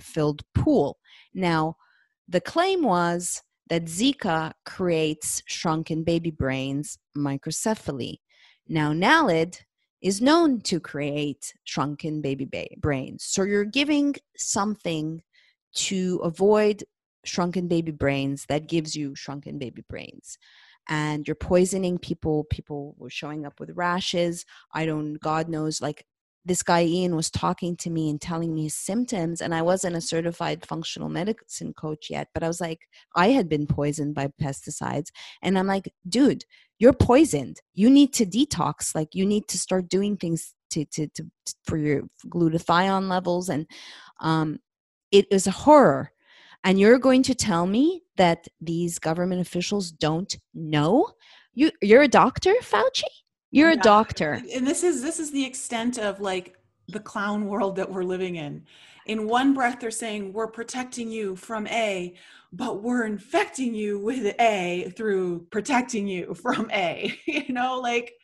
filled 0.00 0.42
pool. 0.54 0.98
Now, 1.34 1.76
the 2.28 2.40
claim 2.40 2.82
was 2.82 3.42
that 3.68 3.84
Zika 3.84 4.52
creates 4.64 5.42
shrunken 5.46 6.04
baby 6.04 6.30
brains, 6.30 6.98
microcephaly. 7.16 8.16
Now, 8.68 8.92
NALED 8.92 9.58
is 10.00 10.20
known 10.20 10.60
to 10.62 10.80
create 10.80 11.54
shrunken 11.64 12.20
baby 12.20 12.44
ba- 12.44 12.66
brains. 12.78 13.24
So 13.24 13.44
you're 13.44 13.64
giving 13.64 14.14
something 14.36 15.22
to 15.74 16.20
avoid 16.22 16.84
shrunken 17.24 17.68
baby 17.68 17.92
brains 17.92 18.44
that 18.48 18.68
gives 18.68 18.96
you 18.96 19.14
shrunken 19.14 19.58
baby 19.58 19.84
brains 19.88 20.38
and 20.88 21.26
you're 21.26 21.34
poisoning 21.36 21.98
people 21.98 22.44
people 22.50 22.94
were 22.98 23.10
showing 23.10 23.46
up 23.46 23.60
with 23.60 23.70
rashes 23.74 24.44
i 24.74 24.84
don't 24.84 25.20
god 25.20 25.48
knows 25.48 25.80
like 25.80 26.04
this 26.44 26.62
guy 26.62 26.84
Ian 26.84 27.14
was 27.14 27.30
talking 27.30 27.76
to 27.76 27.90
me 27.90 28.10
and 28.10 28.20
telling 28.20 28.54
me 28.54 28.64
his 28.64 28.74
symptoms, 28.74 29.40
and 29.40 29.54
I 29.54 29.62
wasn't 29.62 29.96
a 29.96 30.00
certified 30.00 30.66
functional 30.66 31.08
medicine 31.08 31.72
coach 31.74 32.08
yet, 32.10 32.28
but 32.34 32.42
I 32.42 32.48
was 32.48 32.60
like, 32.60 32.88
I 33.14 33.28
had 33.28 33.48
been 33.48 33.66
poisoned 33.66 34.14
by 34.14 34.28
pesticides, 34.40 35.08
and 35.42 35.58
I'm 35.58 35.66
like, 35.66 35.92
dude, 36.08 36.44
you're 36.78 36.92
poisoned. 36.92 37.60
You 37.74 37.88
need 37.88 38.12
to 38.14 38.26
detox. 38.26 38.94
Like, 38.94 39.14
you 39.14 39.24
need 39.24 39.46
to 39.48 39.58
start 39.58 39.88
doing 39.88 40.16
things 40.16 40.54
to 40.70 40.84
to, 40.86 41.06
to 41.08 41.26
for 41.64 41.76
your 41.76 42.02
glutathione 42.26 43.08
levels, 43.08 43.48
and 43.48 43.66
um, 44.20 44.58
it 45.10 45.26
is 45.30 45.46
a 45.46 45.52
horror. 45.52 46.12
And 46.64 46.78
you're 46.78 46.98
going 46.98 47.24
to 47.24 47.34
tell 47.34 47.66
me 47.66 48.02
that 48.16 48.46
these 48.60 48.98
government 48.98 49.40
officials 49.40 49.90
don't 49.90 50.36
know? 50.54 51.08
You, 51.54 51.70
you're 51.80 52.02
a 52.02 52.08
doctor, 52.08 52.54
Fauci? 52.62 53.02
You're 53.52 53.70
yeah. 53.70 53.78
a 53.78 53.82
doctor. 53.82 54.42
And 54.52 54.66
this 54.66 54.82
is 54.82 55.02
this 55.02 55.20
is 55.20 55.30
the 55.30 55.44
extent 55.44 55.98
of 55.98 56.20
like 56.20 56.58
the 56.88 56.98
clown 56.98 57.46
world 57.46 57.76
that 57.76 57.90
we're 57.90 58.02
living 58.02 58.36
in. 58.36 58.64
in 59.06 59.28
one 59.28 59.54
breath 59.54 59.78
they're 59.80 59.90
saying 59.90 60.32
we're 60.32 60.48
protecting 60.48 61.10
you 61.10 61.36
from 61.36 61.66
A, 61.68 62.14
but 62.52 62.82
we're 62.82 63.04
infecting 63.04 63.74
you 63.74 63.98
with 63.98 64.34
A 64.40 64.92
through 64.96 65.46
protecting 65.50 66.08
you 66.08 66.34
from 66.34 66.70
A. 66.72 67.16
you 67.26 67.52
know, 67.52 67.78
like 67.78 68.14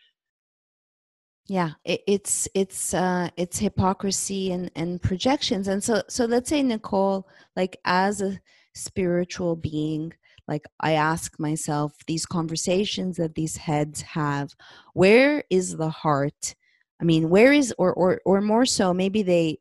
yeah 1.48 1.70
it, 1.84 2.02
it's 2.06 2.46
it's 2.54 2.94
uh 2.94 3.28
it's 3.36 3.58
hypocrisy 3.58 4.52
and 4.52 4.70
and 4.76 5.02
projections 5.02 5.66
and 5.66 5.82
so 5.82 6.02
so 6.08 6.26
let's 6.26 6.50
say 6.50 6.62
nicole 6.62 7.26
like 7.56 7.78
as 7.86 8.20
a 8.20 8.38
spiritual 8.74 9.56
being 9.56 10.12
like 10.48 10.64
i 10.80 10.92
ask 10.92 11.38
myself 11.38 11.94
these 12.06 12.26
conversations 12.26 13.16
that 13.16 13.34
these 13.34 13.56
heads 13.56 14.00
have 14.02 14.54
where 14.94 15.44
is 15.50 15.76
the 15.76 15.90
heart 15.90 16.54
i 17.00 17.04
mean 17.04 17.28
where 17.28 17.52
is 17.52 17.72
or 17.78 17.92
or 17.94 18.20
or 18.24 18.40
more 18.40 18.66
so 18.66 18.92
maybe 18.92 19.22
they 19.22 19.58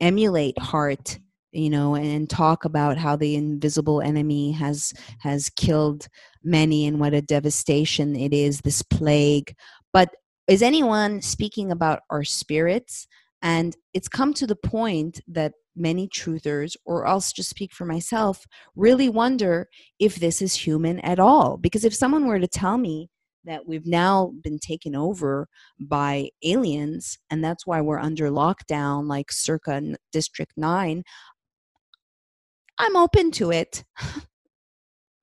emulate 0.00 0.58
heart 0.58 1.18
you 1.52 1.70
know 1.70 1.94
and 1.94 2.28
talk 2.28 2.64
about 2.64 2.98
how 2.98 3.16
the 3.16 3.34
invisible 3.34 4.00
enemy 4.02 4.52
has 4.52 4.92
has 5.18 5.48
killed 5.50 6.06
many 6.44 6.86
and 6.86 7.00
what 7.00 7.14
a 7.14 7.22
devastation 7.22 8.14
it 8.14 8.32
is 8.32 8.60
this 8.60 8.82
plague 8.82 9.54
but 9.92 10.10
is 10.50 10.62
anyone 10.62 11.22
speaking 11.22 11.70
about 11.70 12.00
our 12.10 12.24
spirits? 12.24 13.06
And 13.40 13.76
it's 13.94 14.08
come 14.08 14.34
to 14.34 14.48
the 14.48 14.56
point 14.56 15.20
that 15.28 15.52
many 15.80 16.08
truthers, 16.08 16.76
or 16.84 17.06
else 17.06 17.32
just 17.32 17.50
speak 17.50 17.72
for 17.72 17.84
myself, 17.84 18.44
really 18.76 19.08
wonder 19.08 19.68
if 19.98 20.16
this 20.16 20.40
is 20.40 20.54
human 20.54 21.00
at 21.00 21.18
all. 21.18 21.56
Because 21.56 21.84
if 21.84 21.94
someone 21.94 22.26
were 22.26 22.38
to 22.38 22.46
tell 22.46 22.78
me 22.78 23.08
that 23.44 23.66
we've 23.66 23.86
now 23.86 24.32
been 24.42 24.58
taken 24.58 24.94
over 24.94 25.48
by 25.80 26.28
aliens 26.44 27.18
and 27.30 27.42
that's 27.42 27.66
why 27.66 27.80
we're 27.80 27.98
under 27.98 28.30
lockdown, 28.30 29.08
like 29.08 29.32
circa 29.32 29.96
District 30.12 30.52
9, 30.56 31.02
I'm 32.78 32.96
open 32.96 33.30
to 33.32 33.50
it. 33.50 33.84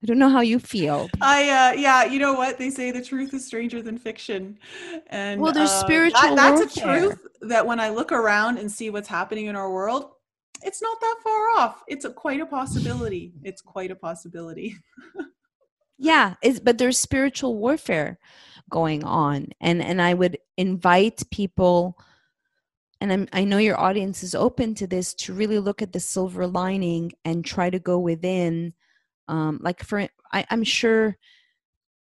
I 0.03 0.05
don't 0.05 0.19
know 0.19 0.29
how 0.29 0.41
you 0.41 0.59
feel. 0.59 1.09
I 1.21 1.49
uh 1.49 1.73
yeah, 1.73 2.05
you 2.05 2.19
know 2.19 2.33
what 2.33 2.59
they 2.59 2.69
say 2.69 2.91
the 2.91 3.03
truth 3.03 3.33
is 3.33 3.45
stranger 3.47 3.81
than 3.81 3.97
fiction, 3.97 4.59
and 5.07 5.41
well, 5.41 5.51
there's 5.51 5.71
uh, 5.71 5.81
spiritual. 5.81 6.21
That, 6.21 6.35
that's 6.35 6.77
warfare. 6.77 6.97
a 6.97 6.99
truth 6.99 7.27
that 7.41 7.65
when 7.65 7.79
I 7.79 7.89
look 7.89 8.11
around 8.11 8.59
and 8.59 8.71
see 8.71 8.91
what's 8.91 9.07
happening 9.07 9.47
in 9.47 9.55
our 9.55 9.71
world, 9.71 10.11
it's 10.63 10.81
not 10.81 10.99
that 10.99 11.15
far 11.23 11.49
off. 11.57 11.83
It's 11.87 12.05
a, 12.05 12.11
quite 12.11 12.41
a 12.41 12.45
possibility. 12.45 13.33
It's 13.43 13.61
quite 13.61 13.91
a 13.91 13.95
possibility. 13.95 14.75
yeah, 15.97 16.35
but 16.63 16.77
there's 16.77 16.99
spiritual 16.99 17.57
warfare 17.57 18.19
going 18.69 19.03
on, 19.03 19.47
and 19.59 19.81
and 19.81 20.01
I 20.01 20.13
would 20.13 20.37
invite 20.57 21.29
people 21.31 21.97
and 22.99 23.11
I'm, 23.11 23.27
i 23.33 23.43
know 23.43 23.57
your 23.57 23.79
audience 23.79 24.23
is 24.23 24.35
open 24.35 24.75
to 24.75 24.87
this 24.87 25.13
to 25.15 25.33
really 25.33 25.59
look 25.59 25.81
at 25.81 25.93
the 25.93 25.99
silver 25.99 26.47
lining 26.47 27.11
and 27.25 27.45
try 27.45 27.69
to 27.69 27.79
go 27.79 27.99
within 27.99 28.73
um, 29.27 29.59
like 29.61 29.83
for 29.83 30.07
I, 30.31 30.45
i'm 30.49 30.63
sure 30.63 31.17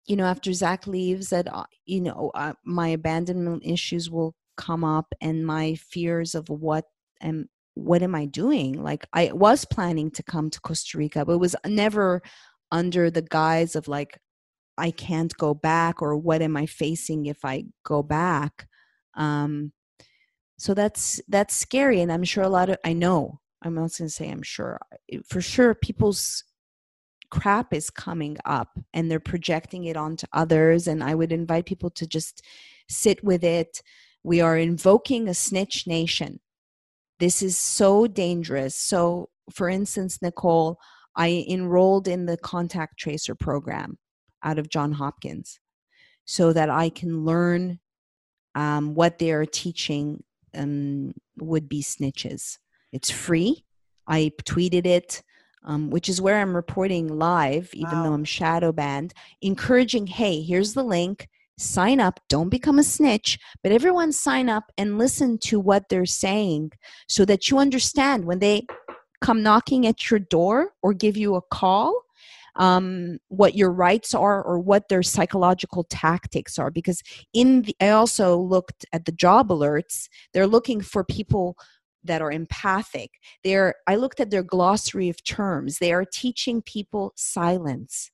you 0.06 0.16
know 0.16 0.24
after 0.24 0.52
zach 0.52 0.86
leaves 0.86 1.30
that 1.30 1.52
uh, 1.52 1.64
you 1.84 2.00
know 2.00 2.30
uh, 2.34 2.54
my 2.64 2.88
abandonment 2.88 3.62
issues 3.64 4.10
will 4.10 4.34
come 4.56 4.84
up 4.84 5.12
and 5.20 5.46
my 5.46 5.74
fears 5.74 6.34
of 6.34 6.48
what 6.48 6.84
am 7.20 7.48
what 7.74 8.02
am 8.02 8.14
i 8.14 8.24
doing 8.24 8.82
like 8.82 9.06
i 9.12 9.30
was 9.32 9.64
planning 9.64 10.10
to 10.10 10.22
come 10.22 10.50
to 10.50 10.60
costa 10.60 10.96
rica 10.98 11.24
but 11.24 11.34
it 11.34 11.40
was 11.40 11.56
never 11.66 12.22
under 12.70 13.10
the 13.10 13.22
guise 13.22 13.74
of 13.76 13.88
like 13.88 14.18
i 14.78 14.90
can't 14.90 15.36
go 15.36 15.54
back 15.54 16.00
or 16.00 16.16
what 16.16 16.42
am 16.42 16.56
i 16.56 16.66
facing 16.66 17.26
if 17.26 17.44
i 17.44 17.64
go 17.84 18.02
back 18.02 18.66
um 19.14 19.72
so 20.58 20.72
that's 20.74 21.20
that's 21.28 21.54
scary 21.54 22.00
and 22.00 22.12
i'm 22.12 22.24
sure 22.24 22.44
a 22.44 22.48
lot 22.48 22.70
of 22.70 22.76
i 22.84 22.92
know 22.92 23.40
i'm 23.62 23.74
not 23.74 23.80
going 23.80 23.88
to 23.88 24.08
say 24.08 24.30
i'm 24.30 24.42
sure 24.42 24.80
for 25.28 25.40
sure 25.40 25.74
people's 25.74 26.44
crap 27.34 27.74
is 27.74 27.90
coming 27.90 28.36
up 28.44 28.78
and 28.92 29.10
they're 29.10 29.18
projecting 29.18 29.84
it 29.84 29.96
onto 29.96 30.24
others. 30.32 30.86
And 30.86 31.02
I 31.02 31.16
would 31.16 31.32
invite 31.32 31.66
people 31.66 31.90
to 31.90 32.06
just 32.06 32.42
sit 32.88 33.24
with 33.24 33.42
it. 33.42 33.82
We 34.22 34.40
are 34.40 34.56
invoking 34.56 35.28
a 35.28 35.34
snitch 35.34 35.84
nation. 35.86 36.38
This 37.20 37.42
is 37.42 37.56
so 37.56 38.06
dangerous. 38.06 38.74
So, 38.74 39.30
for 39.52 39.68
instance, 39.68 40.20
Nicole, 40.20 40.78
I 41.16 41.44
enrolled 41.48 42.08
in 42.08 42.26
the 42.26 42.36
contact 42.36 42.98
tracer 42.98 43.34
program 43.34 43.98
out 44.42 44.58
of 44.58 44.68
John 44.68 44.92
Hopkins 44.92 45.60
so 46.24 46.52
that 46.52 46.70
I 46.70 46.88
can 46.88 47.24
learn 47.24 47.78
um, 48.54 48.94
what 48.94 49.18
they 49.18 49.32
are 49.32 49.46
teaching 49.46 50.22
um, 50.54 51.12
would 51.38 51.68
be 51.68 51.82
snitches. 51.82 52.58
It's 52.92 53.10
free. 53.10 53.64
I 54.06 54.32
tweeted 54.44 54.86
it 54.86 55.22
um, 55.64 55.90
which 55.90 56.08
is 56.08 56.20
where 56.20 56.40
I'm 56.40 56.54
reporting 56.54 57.08
live, 57.08 57.70
even 57.72 57.98
wow. 57.98 58.04
though 58.04 58.12
I'm 58.12 58.24
shadow 58.24 58.72
banned, 58.72 59.14
encouraging, 59.40 60.06
hey, 60.06 60.42
here's 60.42 60.74
the 60.74 60.84
link, 60.84 61.28
sign 61.58 62.00
up, 62.00 62.20
don't 62.28 62.48
become 62.48 62.78
a 62.78 62.84
snitch, 62.84 63.38
but 63.62 63.72
everyone 63.72 64.12
sign 64.12 64.48
up 64.48 64.64
and 64.76 64.98
listen 64.98 65.38
to 65.38 65.60
what 65.60 65.88
they're 65.88 66.06
saying 66.06 66.70
so 67.08 67.24
that 67.24 67.50
you 67.50 67.58
understand 67.58 68.24
when 68.24 68.38
they 68.38 68.66
come 69.20 69.42
knocking 69.42 69.86
at 69.86 70.10
your 70.10 70.20
door 70.20 70.70
or 70.82 70.92
give 70.92 71.16
you 71.16 71.34
a 71.34 71.42
call. 71.42 72.02
Um, 72.56 73.18
what 73.26 73.56
your 73.56 73.72
rights 73.72 74.14
are 74.14 74.40
or 74.40 74.60
what 74.60 74.88
their 74.88 75.02
psychological 75.02 75.82
tactics 75.90 76.56
are 76.56 76.70
because 76.70 77.02
in 77.32 77.62
the, 77.62 77.74
i 77.80 77.88
also 77.88 78.38
looked 78.38 78.86
at 78.92 79.06
the 79.06 79.10
job 79.10 79.48
alerts 79.48 80.06
they're 80.32 80.46
looking 80.46 80.80
for 80.80 81.02
people 81.02 81.56
that 82.04 82.22
are 82.22 82.30
empathic. 82.30 83.12
They're, 83.42 83.74
I 83.86 83.96
looked 83.96 84.20
at 84.20 84.30
their 84.30 84.42
glossary 84.42 85.08
of 85.08 85.24
terms. 85.24 85.78
They 85.78 85.92
are 85.92 86.04
teaching 86.04 86.62
people 86.62 87.12
silence 87.16 88.10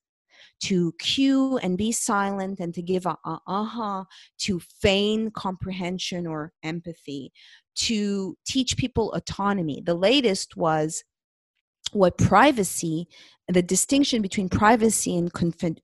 to 0.60 0.92
cue 0.98 1.58
and 1.58 1.78
be 1.78 1.92
silent 1.92 2.60
and 2.60 2.74
to 2.74 2.82
give 2.82 3.06
a 3.06 3.16
uh 3.24 3.38
uh 3.46 4.04
to 4.38 4.60
feign 4.60 5.30
comprehension 5.30 6.26
or 6.26 6.52
empathy, 6.62 7.32
to 7.74 8.36
teach 8.46 8.76
people 8.76 9.12
autonomy. 9.12 9.82
The 9.84 9.94
latest 9.94 10.56
was 10.56 11.02
what 11.92 12.18
privacy, 12.18 13.08
the 13.48 13.62
distinction 13.62 14.22
between 14.22 14.48
privacy 14.48 15.16
and 15.16 15.32
confid, 15.32 15.78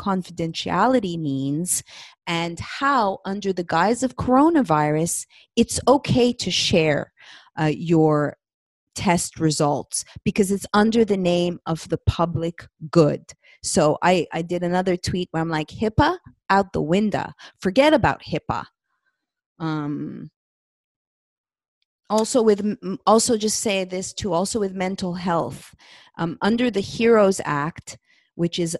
confidentiality 0.00 1.18
means 1.18 1.82
and 2.26 2.58
how, 2.58 3.18
under 3.24 3.52
the 3.52 3.64
guise 3.64 4.02
of 4.02 4.16
coronavirus, 4.16 5.26
it's 5.56 5.80
okay 5.86 6.32
to 6.32 6.50
share 6.50 7.12
uh, 7.60 7.70
your 7.72 8.36
test 8.94 9.38
results 9.38 10.04
because 10.24 10.50
it's 10.50 10.66
under 10.74 11.04
the 11.04 11.16
name 11.16 11.60
of 11.66 11.88
the 11.88 11.98
public 12.06 12.66
good. 12.90 13.24
So 13.62 13.98
I, 14.02 14.26
I 14.32 14.42
did 14.42 14.62
another 14.62 14.96
tweet 14.96 15.28
where 15.30 15.42
I'm 15.42 15.48
like, 15.48 15.68
HIPAA 15.68 16.18
out 16.48 16.72
the 16.72 16.82
window. 16.82 17.32
Forget 17.60 17.92
about 17.92 18.22
HIPAA. 18.22 18.64
Um, 19.58 20.30
also 22.10 22.42
with 22.42 22.76
also 23.06 23.36
just 23.36 23.60
say 23.60 23.84
this 23.84 24.12
too 24.12 24.32
also 24.32 24.58
with 24.58 24.74
mental 24.74 25.14
health 25.14 25.74
um, 26.18 26.36
under 26.42 26.70
the 26.70 26.80
heroes 26.80 27.40
act 27.44 27.96
which 28.34 28.58
is 28.58 28.76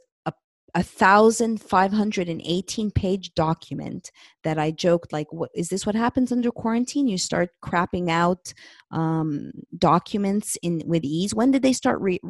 a 0.75 0.83
thousand 0.83 1.61
five 1.61 1.93
hundred 1.93 2.29
and 2.29 2.41
eighteen 2.45 2.91
page 2.91 3.35
document 3.35 4.11
that 4.45 4.59
I 4.59 4.71
joked 4.71 5.13
like, 5.13 5.33
"What 5.33 5.51
is 5.55 5.69
this? 5.69 5.87
What 5.87 5.95
happens 5.95 6.33
under 6.33 6.51
quarantine? 6.51 7.09
You 7.09 7.19
start 7.19 7.51
crapping 7.63 8.11
out 8.11 8.53
um, 8.91 9.53
documents 9.79 10.57
in 10.63 10.83
with 10.87 11.05
ease." 11.05 11.35
When 11.35 11.51
did 11.51 11.63
they 11.63 11.73
start 11.73 12.01
re- 12.01 12.21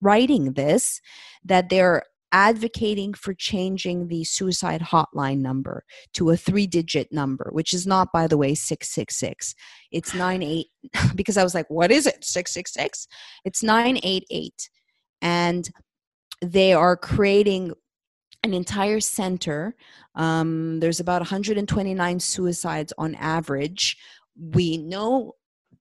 writing 0.00 0.52
this? 0.54 1.00
That 1.44 1.68
they're 1.68 2.02
advocating 2.32 3.14
for 3.14 3.34
changing 3.34 4.08
the 4.08 4.24
suicide 4.24 4.80
hotline 4.80 5.38
number 5.38 5.84
to 6.12 6.30
a 6.30 6.36
three 6.36 6.66
digit 6.66 7.12
number 7.12 7.48
which 7.52 7.72
is 7.72 7.86
not 7.86 8.08
by 8.12 8.26
the 8.26 8.36
way 8.36 8.52
666 8.52 9.54
it's 9.92 10.12
98 10.12 10.66
because 11.14 11.36
i 11.36 11.44
was 11.44 11.54
like 11.54 11.70
what 11.70 11.92
is 11.92 12.04
it 12.06 12.24
666 12.24 13.06
it's 13.44 13.62
988 13.62 14.68
and 15.22 15.70
they 16.42 16.72
are 16.72 16.96
creating 16.96 17.72
an 18.42 18.54
entire 18.54 19.00
center. 19.00 19.74
Um, 20.14 20.80
there's 20.80 21.00
about 21.00 21.20
129 21.20 22.20
suicides 22.20 22.92
on 22.98 23.14
average. 23.16 23.96
We 24.38 24.78
know 24.78 25.32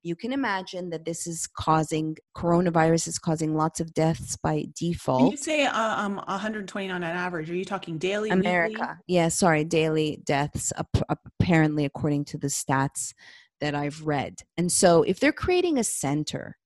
you 0.05 0.15
can 0.15 0.31
imagine 0.31 0.91
that 0.91 1.03
this 1.03 1.25
is 1.25 1.47
causing 1.47 2.15
coronavirus 2.37 3.07
is 3.07 3.17
causing 3.17 3.55
lots 3.55 3.79
of 3.79 3.91
deaths 3.91 4.37
by 4.37 4.65
default. 4.79 5.23
When 5.23 5.31
you 5.31 5.37
say 5.37 5.65
uh, 5.65 5.99
um 5.99 6.17
129 6.17 6.95
on 6.95 7.03
average, 7.03 7.49
are 7.49 7.55
you 7.55 7.65
talking 7.65 7.97
daily? 7.97 8.29
America, 8.29 8.81
weekly? 8.81 8.95
yeah, 9.07 9.29
sorry, 9.29 9.63
daily 9.63 10.21
deaths 10.23 10.71
apparently 11.09 11.85
according 11.85 12.25
to 12.25 12.37
the 12.37 12.47
stats 12.47 13.13
that 13.61 13.73
I've 13.73 14.05
read. 14.05 14.41
And 14.57 14.71
so, 14.71 15.01
if 15.01 15.19
they're 15.19 15.33
creating 15.33 15.79
a 15.79 15.83
center, 15.83 16.57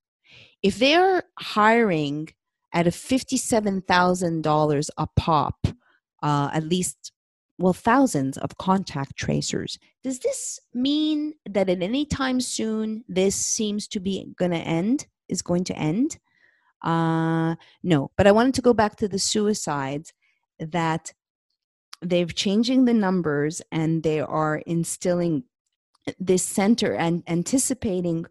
if 0.62 0.78
they're 0.78 1.24
hiring 1.40 2.28
at 2.74 2.88
a 2.88 2.92
$57,000 2.92 4.90
a 4.98 5.08
pop, 5.16 5.68
uh, 6.22 6.50
at 6.54 6.64
least 6.64 7.12
well, 7.60 7.74
thousands 7.74 8.38
of 8.38 8.58
contact 8.58 9.18
tracers. 9.18 9.78
Does 10.02 10.20
this 10.20 10.62
mean 10.74 11.34
that 11.46 11.70
at 11.70 11.82
any 11.82 12.06
time 12.06 12.40
soon 12.40 13.04
this 13.10 13.36
seems 13.36 13.86
to 13.90 14.00
be 14.00 14.28
going 14.38 14.52
to 14.52 14.58
end? 14.58 15.08
Is 15.28 15.42
going 15.42 15.66
to 15.66 15.78
end? 15.78 16.18
Uh, 16.82 17.56
no, 17.84 18.12
but 18.16 18.28
I 18.28 18.32
wanted 18.32 18.54
to 18.56 18.62
go 18.62 18.74
back 18.74 18.96
to 18.96 19.10
the 19.10 19.20
suicides 19.20 20.14
that 20.60 21.14
they've 22.02 22.34
changing 22.34 22.86
the 22.86 22.94
numbers 22.94 23.62
and 23.74 24.04
they 24.04 24.22
are 24.22 24.58
instilling 24.66 25.44
this 26.18 26.44
center 26.44 26.96
and 26.96 27.24
anticipating 27.28 28.26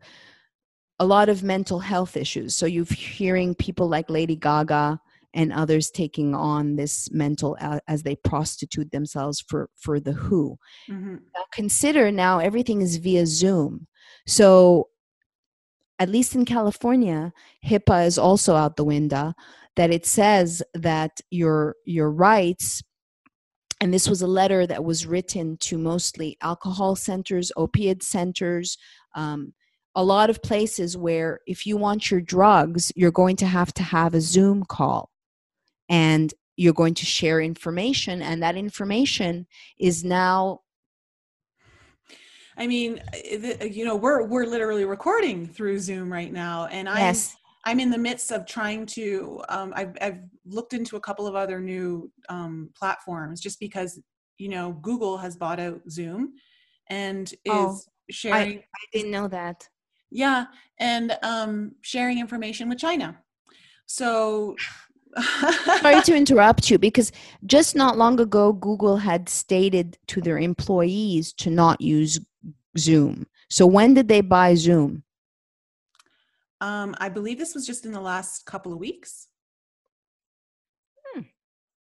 a 0.99 1.07
lot 1.07 1.29
of 1.29 1.43
mental 1.43 1.79
health 1.79 2.17
issues. 2.17 2.57
So 2.57 2.67
you're 2.67 2.85
hearing 2.85 3.55
people 3.55 3.89
like 3.89 4.11
Lady 4.11 4.37
Gaga 4.37 5.01
and 5.35 5.53
others 5.53 5.91
taking 5.91 6.35
on 6.35 6.77
this 6.77 7.11
mental 7.13 7.57
as 7.87 8.03
they 8.03 8.17
prostitute 8.17 8.91
themselves 8.91 9.41
for 9.41 9.69
for 9.77 10.01
the 10.01 10.13
who 10.13 10.59
mm-hmm. 10.89 11.15
now 11.15 11.45
consider 11.53 12.11
now 12.11 12.39
everything 12.39 12.81
is 12.81 12.97
via 12.97 13.27
zoom 13.27 13.87
so 14.27 14.89
at 15.99 16.09
least 16.09 16.35
in 16.35 16.45
california 16.45 17.33
hipaa 17.65 18.07
is 18.07 18.19
also 18.19 18.57
out 18.57 18.77
the 18.77 18.85
window 18.85 19.33
that 19.77 19.91
it 19.91 20.07
says 20.07 20.63
that 20.75 21.21
your 21.31 21.77
your 21.85 22.11
rights 22.11 22.83
and 23.81 23.95
this 23.95 24.09
was 24.09 24.23
a 24.23 24.27
letter 24.27 24.67
that 24.67 24.83
was 24.83 25.07
written 25.07 25.57
to 25.59 25.77
mostly 25.77 26.37
alcohol 26.41 26.97
centers 26.97 27.53
opiate 27.57 28.03
centers 28.03 28.79
um, 29.15 29.53
a 29.99 30.05
lot 30.05 30.31
of 30.31 30.41
places 30.43 30.97
where 30.97 31.41
if 31.49 31.67
you 31.67 31.77
want 31.77 32.09
your 32.09 32.21
drugs 32.21 32.93
you're 32.95 33.11
going 33.11 33.35
to 33.35 33.47
have 33.47 33.75
to 33.75 33.83
have 33.83 34.15
a 34.15 34.21
zoom 34.21 34.63
call 34.63 35.11
and 35.89 36.33
you're 36.57 36.73
going 36.73 36.95
to 36.95 37.05
share 37.05 37.41
information 37.41 38.23
and 38.23 38.41
that 38.41 38.57
information 38.57 39.45
is 39.77 40.05
now 40.05 40.61
i 42.57 42.65
mean 42.65 43.03
you 43.61 43.85
know 43.85 43.97
we're 43.97 44.23
we're 44.23 44.47
literally 44.47 44.85
recording 44.85 45.49
through 45.49 45.81
zoom 45.81 46.13
right 46.13 46.33
now 46.33 46.67
and 46.67 46.89
i'm 46.89 46.99
yes. 46.99 47.37
i'm 47.65 47.81
in 47.81 47.91
the 47.91 47.99
midst 47.99 48.31
of 48.31 48.47
trying 48.47 48.87
to 48.87 49.43
um, 49.49 49.73
I've, 49.75 49.97
I've 50.01 50.21
looked 50.47 50.75
into 50.75 50.95
a 50.95 51.01
couple 51.01 51.27
of 51.27 51.35
other 51.35 51.59
new 51.59 52.09
um, 52.29 52.71
platforms 52.79 53.41
just 53.41 53.59
because 53.59 54.01
you 54.39 54.49
know 54.49 54.75
google 54.81 55.19
has 55.19 55.37
bought 55.37 55.59
out 55.59 55.81
zoom 55.91 56.35
and 56.89 57.33
is 57.33 57.39
oh, 57.49 57.81
sharing 58.11 58.59
I, 58.59 58.63
I 58.63 58.85
didn't 58.93 59.11
know 59.11 59.27
that 59.27 59.69
yeah 60.11 60.47
and 60.79 61.17
um, 61.23 61.73
sharing 61.83 62.19
information 62.19 62.69
with 62.69 62.79
china 62.79 63.17
so 63.87 64.55
Sorry 65.81 66.03
to 66.03 66.15
interrupt 66.15 66.71
you 66.71 66.79
because 66.79 67.13
just 67.47 67.75
not 67.75 67.97
long 67.97 68.21
ago, 68.21 68.53
Google 68.53 68.99
had 68.99 69.29
stated 69.29 69.99
to 70.09 70.21
their 70.21 70.39
employees 70.39 71.33
to 71.35 71.51
not 71.51 71.81
use 71.81 72.21
Zoom. 72.77 73.27
So 73.49 73.67
when 73.67 73.95
did 73.95 74.09
they 74.09 74.21
buy 74.21 74.55
Zoom? 74.55 75.03
Um, 76.61 76.95
I 76.99 77.09
believe 77.09 77.39
this 77.39 77.55
was 77.55 77.67
just 77.67 77.87
in 77.87 77.93
the 77.93 78.01
last 78.01 78.45
couple 78.45 78.73
of 78.73 78.79
weeks. 78.79 79.29
Hmm. 81.07 81.23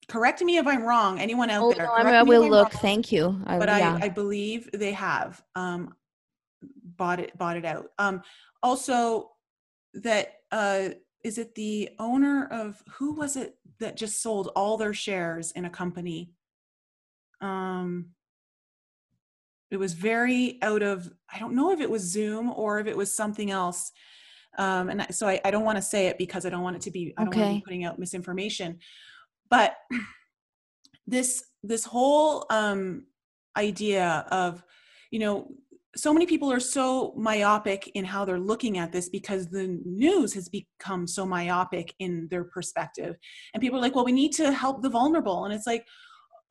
Correct 0.07 0.41
me 0.41 0.57
if 0.57 0.67
I'm 0.67 0.83
wrong. 0.83 1.19
Anyone 1.19 1.49
out 1.49 1.63
oh, 1.63 1.73
there? 1.73 1.85
No, 1.85 1.93
I 1.93 2.23
will 2.23 2.49
look. 2.49 2.73
Wrong. 2.73 2.81
Thank 2.81 3.11
you. 3.11 3.39
I, 3.45 3.59
but 3.59 3.69
yeah. 3.69 3.97
I, 4.01 4.05
I 4.05 4.09
believe 4.09 4.69
they 4.73 4.91
have 4.91 5.41
um, 5.55 5.93
bought 6.97 7.19
it 7.19 7.37
bought 7.37 7.57
it 7.57 7.65
out. 7.65 7.87
Um, 7.97 8.21
also, 8.63 9.31
that 9.93 10.33
uh, 10.51 10.89
is 11.25 11.39
it 11.39 11.55
the 11.55 11.89
owner 11.97 12.47
of 12.51 12.83
who 12.97 13.13
was 13.13 13.35
it 13.35 13.57
that 13.79 13.97
just 13.97 14.21
sold 14.21 14.51
all 14.55 14.77
their 14.77 14.93
shares 14.93 15.51
in 15.51 15.65
a 15.65 15.69
company 15.69 16.31
um 17.41 18.05
it 19.71 19.77
was 19.77 19.93
very 19.93 20.59
out 20.61 20.83
of 20.83 21.11
i 21.33 21.39
don't 21.39 21.55
know 21.55 21.71
if 21.71 21.81
it 21.81 21.89
was 21.89 22.03
zoom 22.03 22.51
or 22.51 22.79
if 22.79 22.85
it 22.85 22.95
was 22.95 23.13
something 23.13 23.49
else 23.49 23.91
um 24.59 24.87
and 24.89 25.07
so 25.09 25.27
i, 25.27 25.41
I 25.43 25.51
don't 25.51 25.65
want 25.65 25.77
to 25.77 25.81
say 25.81 26.07
it 26.07 26.17
because 26.19 26.45
i 26.45 26.49
don't 26.49 26.63
want 26.63 26.75
it 26.75 26.83
to 26.83 26.91
be 26.91 27.13
i 27.17 27.23
don't 27.23 27.33
okay. 27.33 27.41
want 27.41 27.51
to 27.51 27.55
be 27.55 27.65
putting 27.65 27.85
out 27.85 27.99
misinformation 27.99 28.77
but 29.49 29.75
this 31.07 31.43
this 31.63 31.85
whole 31.85 32.45
um 32.51 33.07
idea 33.57 34.25
of 34.29 34.63
you 35.09 35.19
know 35.19 35.47
so 35.97 36.13
many 36.13 36.25
people 36.25 36.51
are 36.51 36.59
so 36.59 37.13
myopic 37.15 37.89
in 37.95 38.03
how 38.03 38.25
they're 38.25 38.39
looking 38.39 38.77
at 38.77 38.91
this 38.91 39.09
because 39.09 39.47
the 39.47 39.79
news 39.85 40.33
has 40.33 40.49
become 40.49 41.07
so 41.07 41.25
myopic 41.25 41.93
in 41.99 42.27
their 42.29 42.43
perspective. 42.43 43.15
And 43.53 43.61
people 43.61 43.79
are 43.79 43.81
like 43.81 43.95
well 43.95 44.05
we 44.05 44.11
need 44.11 44.33
to 44.33 44.51
help 44.51 44.81
the 44.81 44.89
vulnerable. 44.89 45.45
And 45.45 45.53
it's 45.53 45.67
like 45.67 45.85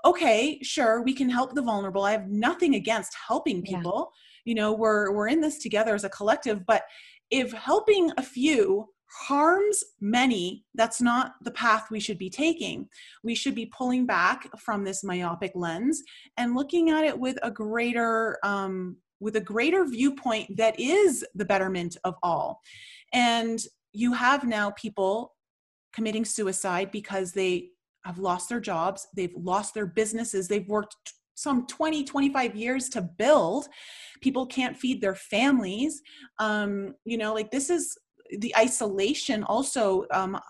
okay 0.04 0.58
sure 0.62 1.02
we 1.02 1.12
can 1.12 1.28
help 1.28 1.54
the 1.54 1.62
vulnerable. 1.62 2.04
I 2.04 2.12
have 2.12 2.28
nothing 2.28 2.74
against 2.74 3.14
helping 3.28 3.62
people. 3.62 4.12
Yeah. 4.12 4.50
you 4.50 4.54
know 4.54 4.72
we're 4.72 5.12
we're 5.12 5.28
in 5.28 5.40
this 5.40 5.58
together 5.58 5.94
as 5.94 6.04
a 6.04 6.10
collective 6.10 6.64
but 6.66 6.82
if 7.30 7.52
helping 7.52 8.10
a 8.18 8.22
few 8.22 8.86
harms 9.14 9.84
many 10.00 10.64
that's 10.74 11.00
not 11.00 11.34
the 11.42 11.50
path 11.52 11.90
we 11.90 12.00
should 12.00 12.18
be 12.18 12.30
taking. 12.30 12.88
We 13.22 13.34
should 13.34 13.54
be 13.54 13.66
pulling 13.66 14.06
back 14.06 14.48
from 14.58 14.84
this 14.84 15.04
myopic 15.04 15.52
lens 15.54 16.02
and 16.36 16.54
looking 16.54 16.90
at 16.90 17.04
it 17.04 17.18
with 17.18 17.38
a 17.42 17.50
greater 17.50 18.38
um, 18.42 18.96
with 19.24 19.36
a 19.36 19.40
greater 19.40 19.86
viewpoint 19.86 20.54
that 20.58 20.78
is 20.78 21.24
the 21.34 21.46
betterment 21.46 21.96
of 22.04 22.14
all. 22.22 22.60
And 23.12 23.58
you 23.92 24.12
have 24.12 24.44
now 24.44 24.70
people 24.72 25.34
committing 25.94 26.26
suicide 26.26 26.90
because 26.92 27.32
they 27.32 27.70
have 28.04 28.18
lost 28.18 28.50
their 28.50 28.60
jobs, 28.60 29.08
they've 29.16 29.34
lost 29.34 29.72
their 29.72 29.86
businesses, 29.86 30.46
they've 30.46 30.68
worked 30.68 31.14
some 31.36 31.66
20 31.66 32.04
25 32.04 32.54
years 32.54 32.88
to 32.90 33.00
build. 33.02 33.66
People 34.20 34.46
can't 34.46 34.76
feed 34.76 35.00
their 35.00 35.16
families. 35.16 36.02
Um 36.38 36.94
you 37.04 37.16
know 37.16 37.32
like 37.34 37.50
this 37.50 37.70
is 37.70 37.96
the 38.38 38.54
isolation 38.56 39.44
also 39.44 40.06
um, 40.10 40.40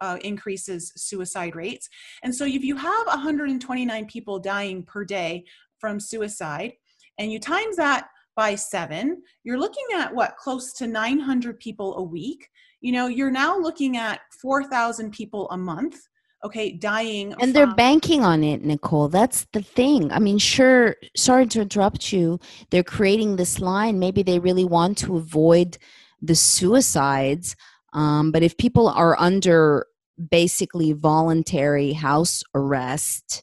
uh, 0.00 0.18
increases 0.22 0.92
suicide 0.96 1.56
rates. 1.56 1.88
And 2.22 2.34
so 2.34 2.44
if 2.44 2.62
you 2.62 2.76
have 2.76 3.06
129 3.06 4.06
people 4.06 4.38
dying 4.38 4.82
per 4.82 5.04
day 5.04 5.44
from 5.78 5.98
suicide 5.98 6.72
and 7.18 7.32
you 7.32 7.38
times 7.38 7.76
that 7.76 8.08
by 8.36 8.54
seven, 8.54 9.22
you're 9.44 9.58
looking 9.58 9.86
at 9.94 10.14
what, 10.14 10.36
close 10.36 10.72
to 10.74 10.86
900 10.86 11.58
people 11.58 11.96
a 11.98 12.02
week. 12.02 12.48
You 12.80 12.92
know, 12.92 13.06
you're 13.06 13.30
now 13.30 13.58
looking 13.58 13.96
at 13.96 14.20
4,000 14.40 15.12
people 15.12 15.50
a 15.50 15.56
month 15.56 15.96
okay 16.44 16.72
dying 16.72 17.32
and 17.34 17.40
from- 17.40 17.52
they're 17.52 17.74
banking 17.74 18.24
on 18.24 18.42
it 18.42 18.64
nicole. 18.64 19.08
That's 19.08 19.46
the 19.52 19.62
thing. 19.62 20.10
I 20.10 20.18
mean 20.18 20.38
sure 20.38 20.96
sorry 21.16 21.46
to 21.46 21.60
interrupt 21.60 22.12
you. 22.12 22.40
They're 22.70 22.82
creating 22.82 23.36
this 23.36 23.60
line. 23.60 24.00
Maybe 24.00 24.24
they 24.24 24.40
really 24.40 24.64
want 24.64 24.98
to 24.98 25.16
avoid 25.16 25.78
the 26.20 26.34
suicides 26.34 27.54
um, 27.92 28.32
but 28.32 28.42
if 28.42 28.56
people 28.56 28.88
are 28.88 29.18
under 29.20 29.86
basically 30.30 30.92
voluntary 30.92 31.92
house 31.92 32.42
arrest 32.54 33.42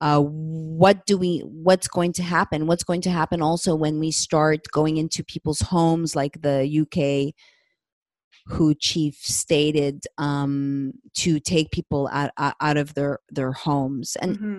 uh, 0.00 0.20
what 0.20 1.06
do 1.06 1.18
we 1.18 1.40
what's 1.40 1.88
going 1.88 2.12
to 2.14 2.22
happen? 2.22 2.66
What's 2.66 2.84
going 2.84 3.00
to 3.02 3.10
happen 3.10 3.42
also 3.42 3.74
when 3.74 3.98
we 3.98 4.10
start 4.10 4.60
going 4.72 4.96
into 4.96 5.24
people's 5.24 5.60
homes 5.60 6.14
like 6.14 6.40
the 6.42 6.82
uk 6.82 7.34
who 8.46 8.74
chief 8.74 9.16
stated 9.16 10.04
um, 10.16 10.92
to 11.14 11.38
take 11.38 11.70
people 11.70 12.08
out, 12.12 12.30
out 12.38 12.76
of 12.76 12.94
their 12.94 13.18
their 13.30 13.52
homes? 13.52 14.16
And 14.20 14.36
mm-hmm 14.36 14.58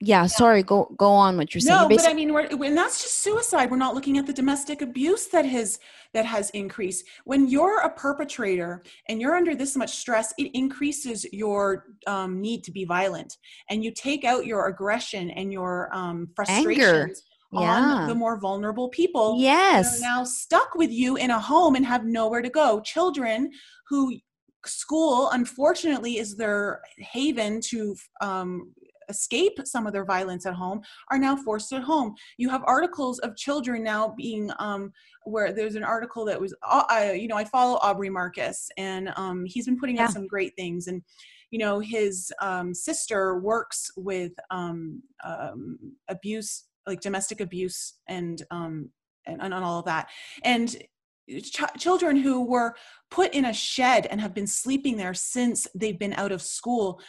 yeah, 0.00 0.26
sorry 0.26 0.62
go 0.62 0.92
go 0.98 1.10
on 1.10 1.36
what 1.36 1.54
you're 1.54 1.60
saying. 1.60 1.88
No 1.88 1.88
but 1.88 2.06
i 2.08 2.12
mean 2.12 2.32
we're 2.32 2.46
and 2.46 2.76
that's 2.76 3.02
just 3.02 3.22
suicide. 3.22 3.70
We're 3.70 3.76
not 3.76 3.94
looking 3.94 4.18
at 4.18 4.26
the 4.26 4.32
domestic 4.32 4.82
abuse 4.82 5.28
that 5.28 5.46
has 5.46 5.78
that 6.12 6.26
has 6.26 6.50
increased. 6.50 7.06
When 7.24 7.48
you're 7.48 7.80
a 7.80 7.90
perpetrator 7.90 8.82
and 9.08 9.20
you're 9.20 9.34
under 9.34 9.54
this 9.54 9.76
much 9.76 9.96
stress 9.96 10.34
it 10.36 10.50
increases 10.56 11.24
your 11.32 11.86
um, 12.06 12.40
need 12.40 12.64
to 12.64 12.72
be 12.72 12.84
violent. 12.84 13.36
And 13.70 13.84
you 13.84 13.92
take 13.92 14.24
out 14.24 14.46
your 14.46 14.66
aggression 14.66 15.30
and 15.30 15.52
your 15.52 15.94
um, 15.94 16.28
frustrations 16.34 17.22
Anger. 17.54 17.66
on 17.66 18.08
the 18.08 18.14
more 18.14 18.38
vulnerable 18.38 18.88
people 18.88 19.36
yes. 19.38 20.00
now 20.00 20.24
stuck 20.24 20.74
with 20.74 20.90
you 20.90 21.16
in 21.16 21.30
a 21.30 21.38
home 21.38 21.76
and 21.76 21.86
have 21.86 22.04
nowhere 22.04 22.42
to 22.42 22.50
go. 22.50 22.80
Children 22.80 23.52
who 23.88 24.18
school 24.66 25.30
unfortunately 25.30 26.18
is 26.18 26.36
their 26.36 26.80
haven 26.98 27.60
to 27.60 27.94
um, 28.20 28.72
escape 29.08 29.58
some 29.64 29.86
of 29.86 29.92
their 29.92 30.04
violence 30.04 30.46
at 30.46 30.54
home 30.54 30.80
are 31.10 31.18
now 31.18 31.36
forced 31.36 31.72
at 31.72 31.82
home. 31.82 32.14
You 32.38 32.48
have 32.50 32.62
articles 32.66 33.18
of 33.20 33.36
children 33.36 33.82
now 33.82 34.14
being 34.16 34.50
um, 34.58 34.92
where 35.24 35.52
there's 35.52 35.74
an 35.74 35.84
article 35.84 36.24
that 36.26 36.40
was, 36.40 36.54
uh, 36.68 37.12
you 37.14 37.28
know, 37.28 37.36
I 37.36 37.44
follow 37.44 37.78
Aubrey 37.82 38.10
Marcus 38.10 38.68
and 38.76 39.12
um, 39.16 39.44
he's 39.46 39.66
been 39.66 39.78
putting 39.78 39.96
yeah. 39.96 40.04
out 40.04 40.12
some 40.12 40.26
great 40.26 40.54
things 40.56 40.86
and 40.86 41.02
you 41.50 41.58
know 41.58 41.78
his 41.78 42.32
um, 42.42 42.74
sister 42.74 43.38
works 43.38 43.88
with 43.96 44.32
um, 44.50 45.00
um, 45.24 45.78
abuse 46.08 46.64
like 46.84 47.00
domestic 47.00 47.40
abuse 47.40 47.94
and, 48.08 48.42
um, 48.50 48.90
and 49.26 49.40
and 49.40 49.54
all 49.54 49.78
of 49.78 49.84
that 49.84 50.08
and 50.42 50.76
Ch- 51.30 51.78
children 51.78 52.16
who 52.16 52.44
were 52.44 52.74
put 53.10 53.32
in 53.32 53.46
a 53.46 53.52
shed 53.52 54.06
and 54.06 54.20
have 54.20 54.34
been 54.34 54.46
sleeping 54.46 54.98
there 54.98 55.14
since 55.14 55.66
they've 55.74 55.98
been 55.98 56.12
out 56.14 56.32
of 56.32 56.42
school 56.42 57.00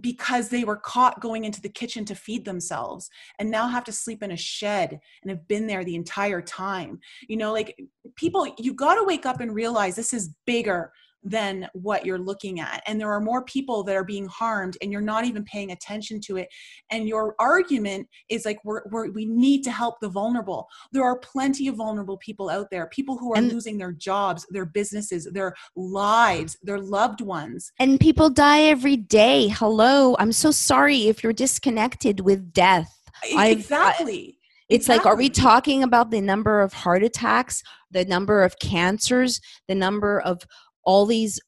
because 0.00 0.48
they 0.48 0.64
were 0.64 0.76
caught 0.76 1.20
going 1.20 1.44
into 1.44 1.60
the 1.60 1.68
kitchen 1.68 2.04
to 2.06 2.14
feed 2.14 2.44
themselves 2.44 3.10
and 3.38 3.50
now 3.50 3.68
have 3.68 3.84
to 3.84 3.92
sleep 3.92 4.22
in 4.22 4.30
a 4.32 4.36
shed 4.36 5.00
and 5.22 5.30
have 5.30 5.46
been 5.48 5.66
there 5.66 5.84
the 5.84 5.96
entire 5.96 6.40
time. 6.40 6.98
You 7.28 7.36
know, 7.36 7.52
like 7.52 7.78
people, 8.16 8.52
you 8.58 8.74
got 8.74 8.96
to 8.96 9.04
wake 9.04 9.26
up 9.26 9.40
and 9.40 9.54
realize 9.54 9.96
this 9.96 10.12
is 10.12 10.34
bigger 10.46 10.92
than 11.22 11.68
what 11.74 12.06
you're 12.06 12.18
looking 12.18 12.60
at. 12.60 12.82
And 12.86 13.00
there 13.00 13.10
are 13.10 13.20
more 13.20 13.44
people 13.44 13.84
that 13.84 13.96
are 13.96 14.04
being 14.04 14.26
harmed 14.26 14.76
and 14.80 14.90
you're 14.90 15.00
not 15.00 15.24
even 15.24 15.44
paying 15.44 15.70
attention 15.70 16.20
to 16.22 16.38
it. 16.38 16.48
And 16.90 17.08
your 17.08 17.34
argument 17.38 18.08
is 18.28 18.44
like, 18.44 18.58
we're, 18.64 18.82
we're 18.90 19.10
we 19.10 19.26
need 19.26 19.62
to 19.64 19.70
help 19.70 19.96
the 20.00 20.08
vulnerable. 20.08 20.66
There 20.92 21.04
are 21.04 21.18
plenty 21.18 21.68
of 21.68 21.76
vulnerable 21.76 22.16
people 22.18 22.48
out 22.48 22.68
there, 22.70 22.86
people 22.86 23.18
who 23.18 23.32
are 23.32 23.38
and, 23.38 23.52
losing 23.52 23.78
their 23.78 23.92
jobs, 23.92 24.46
their 24.50 24.66
businesses, 24.66 25.28
their 25.32 25.54
lives, 25.76 26.56
their 26.62 26.78
loved 26.78 27.20
ones. 27.20 27.72
And 27.78 28.00
people 28.00 28.30
die 28.30 28.62
every 28.62 28.96
day. 28.96 29.48
Hello. 29.48 30.16
I'm 30.18 30.32
so 30.32 30.50
sorry 30.50 31.08
if 31.08 31.22
you're 31.22 31.32
disconnected 31.32 32.20
with 32.20 32.52
death. 32.52 32.96
Exactly. 33.24 34.36
I, 34.36 34.40
it's 34.70 34.86
exactly. 34.86 34.96
like, 34.96 35.06
are 35.06 35.16
we 35.16 35.28
talking 35.28 35.82
about 35.82 36.10
the 36.10 36.20
number 36.20 36.60
of 36.60 36.72
heart 36.72 37.02
attacks, 37.02 37.62
the 37.90 38.04
number 38.04 38.44
of 38.44 38.58
cancers, 38.60 39.40
the 39.66 39.74
number 39.74 40.20
of 40.20 40.42
all 40.84 41.06
these 41.06 41.40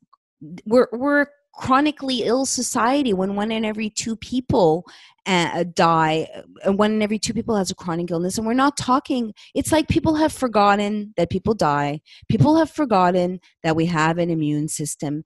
we're 0.67 0.89
we're 0.93 1.27
chronically 1.55 2.23
ill 2.23 2.47
society 2.47 3.13
when 3.13 3.37
one 3.37 3.53
in 3.53 3.65
every 3.65 3.91
two 3.91 4.17
people 4.17 4.85
uh, 5.27 5.65
die 5.75 6.27
uh, 6.67 6.73
one 6.73 6.93
in 6.93 7.03
every 7.03 7.19
two 7.19 7.35
people 7.35 7.55
has 7.55 7.71
a 7.71 7.75
chronic 7.75 8.11
illness 8.11 8.39
and 8.39 8.47
we're 8.47 8.55
not 8.55 8.77
talking 8.77 9.33
it's 9.55 9.71
like 9.71 9.87
people 9.89 10.15
have 10.15 10.33
forgotten 10.33 11.13
that 11.17 11.31
people 11.31 11.55
die 11.55 12.01
people 12.29 12.57
have 12.57 12.71
forgotten 12.71 13.39
that 13.63 13.77
we 13.77 13.87
have 13.87 14.19
an 14.19 14.31
immune 14.31 14.69
system. 14.69 15.23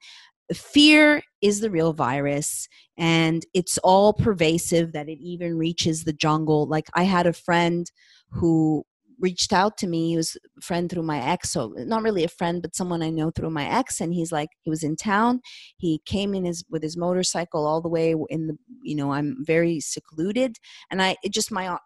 Fear 0.52 1.22
is 1.40 1.60
the 1.60 1.70
real 1.70 1.92
virus 1.92 2.68
and 2.98 3.44
it's 3.54 3.78
all 3.78 4.12
pervasive 4.12 4.92
that 4.92 5.08
it 5.08 5.18
even 5.20 5.56
reaches 5.56 6.04
the 6.04 6.12
jungle. 6.12 6.66
Like 6.66 6.86
i 6.94 7.04
had 7.04 7.26
a 7.26 7.32
friend 7.32 7.90
who 8.30 8.84
reached 9.20 9.52
out 9.52 9.78
to 9.78 9.86
me. 9.86 10.10
He 10.10 10.16
was 10.16 10.36
a 10.58 10.60
friend 10.60 10.90
through 10.90 11.02
my 11.02 11.22
ex, 11.22 11.50
so 11.50 11.72
not 11.76 12.02
really 12.02 12.24
a 12.24 12.28
friend, 12.28 12.62
but 12.62 12.76
someone 12.76 13.02
I 13.02 13.10
know 13.10 13.30
through 13.30 13.50
my 13.50 13.66
ex. 13.66 14.00
And 14.00 14.12
he's 14.12 14.32
like, 14.32 14.50
he 14.62 14.70
was 14.70 14.82
in 14.82 14.96
town. 14.96 15.40
He 15.76 16.00
came 16.06 16.34
in 16.34 16.44
his 16.44 16.64
with 16.70 16.82
his 16.82 16.96
motorcycle 16.96 17.66
all 17.66 17.80
the 17.80 17.88
way 17.88 18.14
in 18.28 18.46
the, 18.48 18.56
you 18.82 18.96
know, 18.96 19.12
I'm 19.12 19.36
very 19.40 19.80
secluded, 19.80 20.56
and 20.90 21.02
I 21.02 21.16
it 21.22 21.32
just 21.32 21.50
my 21.50 21.76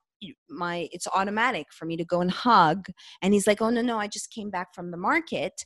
my 0.49 0.89
it's 0.93 1.07
automatic 1.07 1.67
for 1.73 1.87
me 1.87 1.97
to 1.97 2.05
go 2.05 2.21
and 2.21 2.31
hug. 2.31 2.87
And 3.23 3.33
he's 3.35 3.47
like, 3.47 3.63
oh 3.63 3.71
no 3.71 3.83
no, 3.83 3.99
I 3.99 4.09
just 4.09 4.33
came 4.33 4.51
back 4.51 4.75
from 4.75 4.91
the 4.91 4.97
market, 4.97 5.65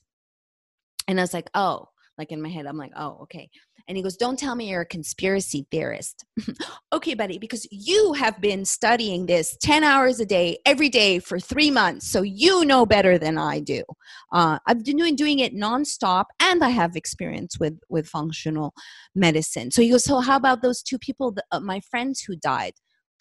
and 1.08 1.18
I 1.18 1.22
was 1.22 1.34
like, 1.34 1.50
oh, 1.54 1.88
like 2.18 2.32
in 2.32 2.42
my 2.42 2.48
head, 2.48 2.66
I'm 2.66 2.78
like, 2.78 2.92
oh 2.96 3.18
okay. 3.22 3.48
And 3.86 3.96
he 3.96 4.02
goes, 4.02 4.16
Don't 4.16 4.38
tell 4.38 4.54
me 4.54 4.70
you're 4.70 4.82
a 4.82 4.86
conspiracy 4.86 5.66
theorist. 5.70 6.24
okay, 6.92 7.14
buddy, 7.14 7.38
because 7.38 7.66
you 7.70 8.14
have 8.14 8.40
been 8.40 8.64
studying 8.64 9.26
this 9.26 9.56
10 9.62 9.84
hours 9.84 10.20
a 10.20 10.26
day, 10.26 10.58
every 10.64 10.88
day 10.88 11.18
for 11.18 11.38
three 11.38 11.70
months. 11.70 12.08
So 12.08 12.22
you 12.22 12.64
know 12.64 12.86
better 12.86 13.18
than 13.18 13.36
I 13.36 13.60
do. 13.60 13.82
Uh, 14.32 14.58
I've 14.66 14.84
been 14.84 14.96
doing, 14.96 15.16
doing 15.16 15.38
it 15.40 15.54
nonstop 15.54 16.24
and 16.40 16.64
I 16.64 16.70
have 16.70 16.96
experience 16.96 17.58
with, 17.58 17.78
with 17.88 18.08
functional 18.08 18.72
medicine. 19.14 19.70
So 19.70 19.82
he 19.82 19.90
goes, 19.90 20.04
So 20.04 20.20
how 20.20 20.36
about 20.36 20.62
those 20.62 20.82
two 20.82 20.98
people, 20.98 21.32
that, 21.32 21.44
uh, 21.52 21.60
my 21.60 21.80
friends 21.80 22.20
who 22.20 22.36
died? 22.36 22.72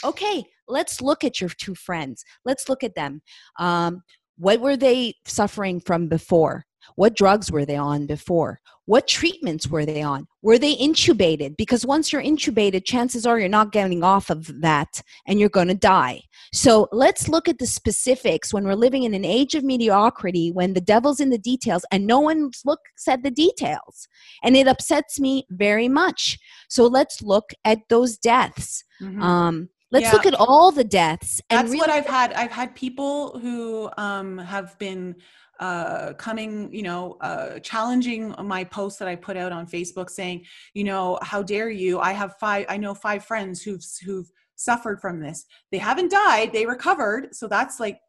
Okay, 0.04 0.46
let's 0.68 1.02
look 1.02 1.24
at 1.24 1.40
your 1.40 1.50
two 1.50 1.76
friends. 1.76 2.24
Let's 2.46 2.68
look 2.68 2.84
at 2.84 2.96
them. 2.96 3.22
Um, 3.60 4.04
what 4.38 4.60
were 4.60 4.76
they 4.76 5.16
suffering 5.26 5.80
from 5.80 6.08
before? 6.08 6.66
What 6.96 7.16
drugs 7.16 7.52
were 7.52 7.66
they 7.66 7.76
on 7.76 8.06
before? 8.06 8.60
What 8.86 9.08
treatments 9.08 9.68
were 9.70 9.86
they 9.86 10.02
on? 10.02 10.28
Were 10.42 10.58
they 10.58 10.76
intubated? 10.76 11.56
Because 11.58 11.86
once 11.86 12.12
you're 12.12 12.22
intubated, 12.22 12.84
chances 12.84 13.26
are 13.26 13.40
you're 13.40 13.48
not 13.48 13.72
getting 13.72 14.04
off 14.04 14.30
of 14.30 14.62
that 14.62 15.02
and 15.26 15.40
you're 15.40 15.48
going 15.50 15.70
to 15.70 15.74
die. 15.74 16.22
So 16.52 16.90
let's 16.92 17.30
look 17.30 17.48
at 17.48 17.60
the 17.60 17.66
specifics 17.66 18.54
when 18.54 18.66
we're 18.66 18.76
living 18.76 19.04
in 19.04 19.14
an 19.14 19.24
age 19.24 19.56
of 19.56 19.64
mediocrity, 19.64 20.52
when 20.52 20.74
the 20.74 20.82
devil's 20.82 21.22
in 21.22 21.30
the 21.30 21.38
details 21.38 21.86
and 21.92 22.06
no 22.06 22.20
one 22.20 22.52
looks 22.66 23.08
at 23.08 23.24
the 23.24 23.32
details. 23.32 24.08
And 24.44 24.58
it 24.58 24.68
upsets 24.68 25.18
me 25.20 25.46
very 25.50 25.88
much. 25.88 26.38
So 26.68 26.86
let's 26.86 27.22
look 27.22 27.52
at 27.64 27.80
those 27.90 28.18
deaths. 28.18 28.84
Mm-hmm. 29.02 29.22
Um, 29.22 29.70
let's 29.94 30.06
yeah. 30.08 30.12
look 30.12 30.26
at 30.26 30.34
all 30.34 30.72
the 30.72 30.84
deaths 30.84 31.40
that's 31.50 31.66
really- 31.66 31.78
what 31.78 31.90
i've 31.90 32.08
had 32.08 32.34
i've 32.34 32.52
had 32.52 32.76
people 32.76 33.38
who 33.40 33.90
um, 33.98 34.38
have 34.40 34.78
been 34.80 35.16
uh, 35.60 36.14
coming, 36.14 36.74
you 36.74 36.82
know, 36.82 37.18
uh, 37.22 37.60
challenging 37.60 38.34
my 38.44 38.64
post 38.64 39.00
that 39.00 39.08
I 39.08 39.16
put 39.16 39.38
out 39.38 39.52
on 39.52 39.68
Facebook 39.68 40.10
saying, 40.10 40.46
you 40.74 40.84
know, 40.84 41.20
how 41.22 41.44
dare 41.44 41.70
you? 41.70 42.00
I 42.00 42.12
have 42.12 42.36
five, 42.40 42.66
I 42.70 42.78
know 42.78 42.94
five 42.94 43.24
friends 43.24 43.62
who've, 43.62 43.84
who've 44.06 44.30
suffered 44.56 45.00
from 45.00 45.20
this. 45.20 45.46
They 45.72 45.78
haven't 45.78 46.12
died, 46.12 46.52
they 46.54 46.66
recovered. 46.66 47.36
So 47.36 47.48
that's 47.48 47.80
like, 47.80 48.00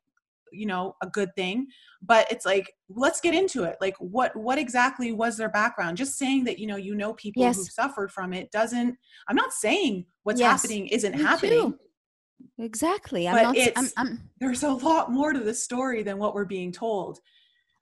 you 0.52 0.66
know, 0.66 0.94
a 1.02 1.06
good 1.06 1.34
thing. 1.34 1.66
But 2.00 2.30
it's 2.30 2.46
like, 2.46 2.72
let's 2.88 3.20
get 3.20 3.34
into 3.34 3.64
it. 3.64 3.76
Like 3.80 3.96
what, 3.98 4.34
what 4.36 4.58
exactly 4.58 5.12
was 5.12 5.36
their 5.36 5.48
background? 5.48 5.96
Just 5.96 6.16
saying 6.16 6.44
that, 6.44 6.58
you 6.58 6.66
know, 6.66 6.76
you 6.76 6.94
know, 6.94 7.14
people 7.14 7.42
yes. 7.42 7.56
who've 7.56 7.68
suffered 7.68 8.12
from 8.12 8.32
it 8.32 8.50
doesn't, 8.52 8.96
I'm 9.28 9.36
not 9.36 9.52
saying 9.52 10.06
what's 10.22 10.40
yes. 10.40 10.62
happening 10.62 10.86
isn't 10.88 11.16
Me 11.16 11.22
happening. 11.22 11.72
Too. 11.72 11.78
Exactly. 12.58 13.26
I'm 13.28 13.34
but 13.34 13.42
not, 13.42 13.56
it's, 13.56 13.78
I'm, 13.78 14.06
I'm, 14.06 14.30
there's 14.40 14.62
a 14.62 14.72
lot 14.72 15.10
more 15.10 15.32
to 15.32 15.40
the 15.40 15.54
story 15.54 16.02
than 16.02 16.18
what 16.18 16.34
we're 16.34 16.44
being 16.44 16.72
told 16.72 17.20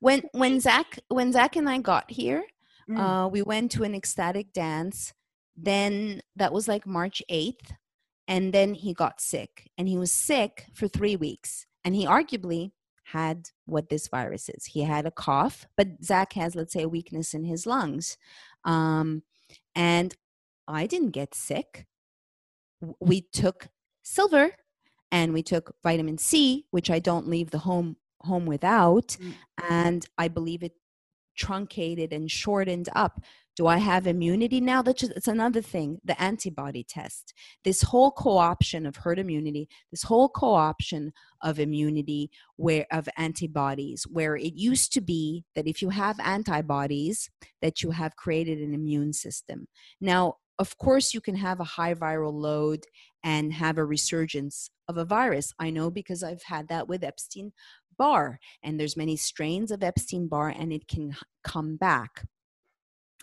when 0.03 0.22
when 0.32 0.59
Zach 0.59 0.98
when 1.09 1.32
Zach 1.32 1.55
and 1.55 1.68
I 1.68 1.78
got 1.78 2.11
here, 2.11 2.42
mm. 2.90 2.98
uh, 2.98 3.28
we 3.28 3.40
went 3.40 3.70
to 3.72 3.84
an 3.84 3.94
ecstatic 3.94 4.53
dance. 4.53 5.14
Then 5.57 6.20
that 6.34 6.53
was 6.53 6.66
like 6.66 6.86
March 6.86 7.22
eighth, 7.28 7.72
and 8.26 8.53
then 8.53 8.74
he 8.74 8.94
got 8.94 9.20
sick, 9.20 9.70
and 9.78 9.88
he 9.88 9.96
was 9.96 10.11
sick 10.11 10.66
for 10.74 10.88
three 10.88 11.14
weeks, 11.14 11.66
and 11.84 11.94
he 11.94 12.05
arguably 12.05 12.72
had 13.05 13.50
what 13.66 13.90
this 13.90 14.09
virus 14.09 14.48
is. 14.48 14.64
He 14.64 14.82
had 14.82 15.07
a 15.07 15.12
cough, 15.12 15.68
but 15.76 16.03
Zach 16.03 16.32
has, 16.32 16.57
let's 16.57 16.72
say, 16.72 16.82
a 16.82 16.88
weakness 16.88 17.32
in 17.32 17.44
his 17.44 17.64
lungs, 17.64 18.16
um, 18.64 19.22
and 19.76 20.16
I 20.66 20.88
didn't 20.88 21.11
get 21.11 21.32
sick. 21.32 21.86
We 22.98 23.20
took 23.32 23.68
silver 24.03 24.50
and 25.11 25.32
we 25.32 25.42
took 25.42 25.74
vitamin 25.82 26.18
C, 26.18 26.66
which 26.70 26.90
I 26.90 26.98
don't 26.98 27.28
leave 27.28 27.50
the 27.50 27.59
home 27.59 27.96
home 28.24 28.46
without 28.46 29.16
mm. 29.20 29.34
and 29.68 30.07
i 30.16 30.28
believe 30.28 30.62
it 30.62 30.72
truncated 31.36 32.12
and 32.12 32.30
shortened 32.30 32.88
up. 32.94 33.22
Do 33.57 33.66
i 33.66 33.78
have 33.78 34.07
immunity 34.07 34.61
now? 34.61 34.82
That's 34.82 35.00
just, 35.00 35.12
it's 35.12 35.28
another 35.28 35.61
thing 35.62 35.98
the 36.05 36.20
antibody 36.20 36.84
test. 36.84 37.34
This 37.64 37.82
whole 37.82 38.11
co-option 38.11 38.86
of 38.86 38.96
herd 38.96 39.18
immunity 39.18 39.68
this 39.90 40.03
whole 40.03 40.28
co-option 40.28 41.12
of 41.42 41.59
immunity 41.59 42.30
where 42.57 42.86
of 42.90 43.09
antibodies 43.16 44.07
where 44.11 44.36
it 44.36 44.55
used 44.55 44.92
to 44.92 45.00
be 45.00 45.44
that 45.55 45.66
if 45.66 45.82
you 45.82 45.90
have 45.90 46.20
antibodies 46.20 47.30
that 47.61 47.82
you 47.82 47.90
have 47.90 48.16
created 48.16 48.59
an 48.59 48.74
immune 48.74 49.12
system. 49.12 49.66
Now 50.00 50.36
of 50.59 50.76
course 50.78 51.14
you 51.14 51.20
can 51.20 51.36
have 51.36 51.61
a 51.61 51.64
high 51.64 51.94
viral 51.94 52.32
load 52.32 52.84
and 53.24 53.53
have 53.53 53.78
a 53.78 53.84
resurgence 53.84 54.70
of 54.88 54.96
a 54.96 55.05
virus 55.05 55.53
i 55.59 55.70
know 55.70 55.90
because 55.90 56.22
i've 56.22 56.42
had 56.42 56.68
that 56.68 56.88
with 56.88 57.05
epstein 57.05 57.53
Barr, 57.98 58.40
and 58.62 58.78
there's 58.78 58.96
many 58.96 59.16
strains 59.16 59.70
of 59.70 59.82
Epstein 59.82 60.26
Barr, 60.26 60.48
and 60.48 60.72
it 60.72 60.88
can 60.88 61.16
come 61.44 61.76
back. 61.76 62.26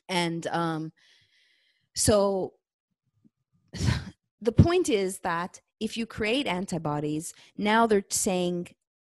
And 0.08 0.48
um, 0.48 0.92
so 1.96 2.54
the 4.42 4.52
point 4.52 4.90
is 4.90 5.20
that 5.20 5.60
if 5.80 5.98
you 5.98 6.06
create 6.06 6.48
antibodies, 6.48 7.34
now 7.58 7.88
they're 7.88 8.06
saying 8.10 8.68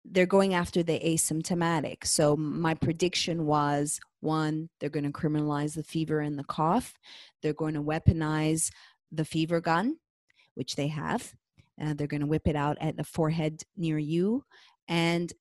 they're 0.04 0.26
going 0.26 0.54
after 0.54 0.82
the 0.82 0.98
asymptomatic. 1.00 2.06
So 2.06 2.36
my 2.36 2.74
prediction 2.74 3.46
was 3.46 4.00
one, 4.20 4.68
they're 4.78 4.90
going 4.90 5.04
to 5.04 5.10
criminalize 5.10 5.74
the 5.74 5.82
fever 5.82 6.20
and 6.20 6.38
the 6.38 6.44
cough. 6.44 6.94
They're 7.42 7.52
going 7.52 7.74
to 7.74 7.82
weaponize 7.82 8.70
the 9.10 9.24
fever 9.24 9.60
gun, 9.60 9.96
which 10.54 10.76
they 10.76 10.88
have. 10.88 11.34
Uh, 11.80 11.94
they're 11.94 12.06
going 12.06 12.20
to 12.20 12.26
whip 12.26 12.46
it 12.46 12.56
out 12.56 12.76
at 12.80 12.96
the 12.96 13.04
forehead 13.04 13.62
near 13.76 13.98
you 13.98 14.44
and 14.90 15.32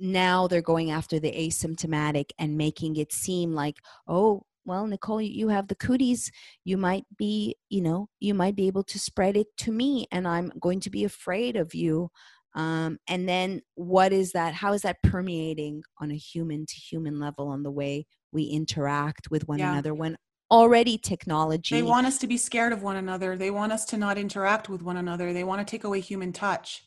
now 0.00 0.48
they're 0.48 0.62
going 0.62 0.90
after 0.90 1.20
the 1.20 1.30
asymptomatic 1.30 2.30
and 2.38 2.56
making 2.56 2.96
it 2.96 3.12
seem 3.12 3.54
like 3.54 3.76
oh 4.08 4.42
well 4.64 4.86
nicole 4.86 5.20
you 5.20 5.48
have 5.48 5.68
the 5.68 5.74
cooties 5.74 6.30
you 6.64 6.76
might 6.76 7.04
be 7.16 7.54
you 7.68 7.82
know 7.82 8.08
you 8.18 8.34
might 8.34 8.56
be 8.56 8.66
able 8.66 8.82
to 8.82 8.98
spread 8.98 9.36
it 9.36 9.46
to 9.56 9.70
me 9.70 10.06
and 10.10 10.26
i'm 10.26 10.50
going 10.60 10.80
to 10.80 10.90
be 10.90 11.04
afraid 11.04 11.54
of 11.56 11.74
you 11.74 12.10
um, 12.56 12.98
and 13.08 13.28
then 13.28 13.62
what 13.74 14.12
is 14.12 14.30
that 14.32 14.54
how 14.54 14.72
is 14.72 14.82
that 14.82 15.02
permeating 15.02 15.82
on 16.00 16.10
a 16.10 16.16
human 16.16 16.64
to 16.66 16.74
human 16.74 17.18
level 17.18 17.48
on 17.48 17.62
the 17.62 17.70
way 17.70 18.06
we 18.34 18.44
interact 18.44 19.30
with 19.30 19.48
one 19.48 19.58
yeah. 19.58 19.72
another 19.72 19.94
when 19.94 20.16
already 20.50 20.98
technology 20.98 21.74
they 21.74 21.82
want 21.82 22.06
us 22.06 22.18
to 22.18 22.26
be 22.26 22.36
scared 22.36 22.72
of 22.72 22.82
one 22.82 22.96
another. 22.96 23.36
They 23.36 23.50
want 23.50 23.72
us 23.72 23.84
to 23.86 23.96
not 23.96 24.18
interact 24.18 24.68
with 24.68 24.82
one 24.82 24.98
another. 24.98 25.32
They 25.32 25.44
want 25.44 25.66
to 25.66 25.70
take 25.70 25.84
away 25.84 26.00
human 26.00 26.32
touch. 26.32 26.84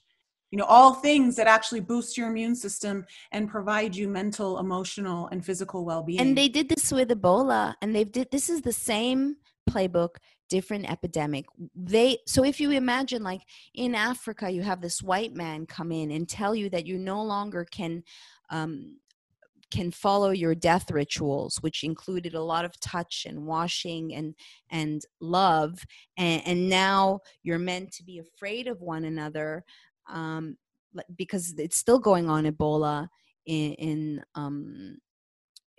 You 0.51 0.57
know 0.57 0.65
all 0.65 0.93
things 0.93 1.35
that 1.35 1.47
actually 1.47 1.81
boost 1.81 2.17
your 2.17 2.29
immune 2.29 2.55
system 2.55 3.05
and 3.31 3.49
provide 3.49 3.95
you 3.95 4.07
mental 4.07 4.59
emotional 4.59 5.27
and 5.27 5.43
physical 5.43 5.83
well-being. 5.83 6.21
and 6.21 6.37
they 6.37 6.47
did 6.47 6.69
this 6.69 6.91
with 6.91 7.09
ebola 7.09 7.73
and 7.81 7.93
they've 7.93 8.11
did 8.11 8.29
this 8.31 8.49
is 8.49 8.61
the 8.61 8.71
same 8.71 9.35
playbook 9.69 10.15
different 10.49 10.89
epidemic. 10.89 11.45
They 11.75 12.19
so 12.25 12.45
if 12.45 12.61
you 12.61 12.71
imagine 12.71 13.23
like 13.23 13.41
in 13.73 13.93
africa 13.93 14.49
you 14.49 14.61
have 14.61 14.79
this 14.79 15.03
white 15.03 15.33
man 15.33 15.65
come 15.65 15.91
in 15.91 16.11
and 16.11 16.29
tell 16.29 16.55
you 16.55 16.69
that 16.69 16.85
you 16.85 16.97
no 16.97 17.21
longer 17.21 17.65
can 17.65 18.03
um, 18.49 18.97
can 19.71 19.91
follow 19.91 20.31
your 20.31 20.55
death 20.55 20.89
rituals 20.91 21.57
which 21.61 21.83
included 21.83 22.33
a 22.33 22.41
lot 22.41 22.65
of 22.65 22.79
touch 22.79 23.25
and 23.27 23.45
washing 23.45 24.13
and 24.15 24.33
and 24.71 25.03
love 25.19 25.83
and, 26.17 26.41
and 26.45 26.69
now 26.69 27.19
you're 27.43 27.59
meant 27.59 27.91
to 27.91 28.03
be 28.03 28.19
afraid 28.19 28.67
of 28.67 28.81
one 28.81 29.05
another 29.05 29.63
um, 30.09 30.55
because 31.15 31.53
it's 31.57 31.77
still 31.77 31.99
going 31.99 32.29
on 32.29 32.45
ebola 32.45 33.07
in, 33.45 33.73
in 33.73 34.23
um, 34.35 34.97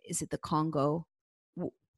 is 0.05 0.23
it 0.23 0.31
the 0.31 0.39
congo 0.39 1.07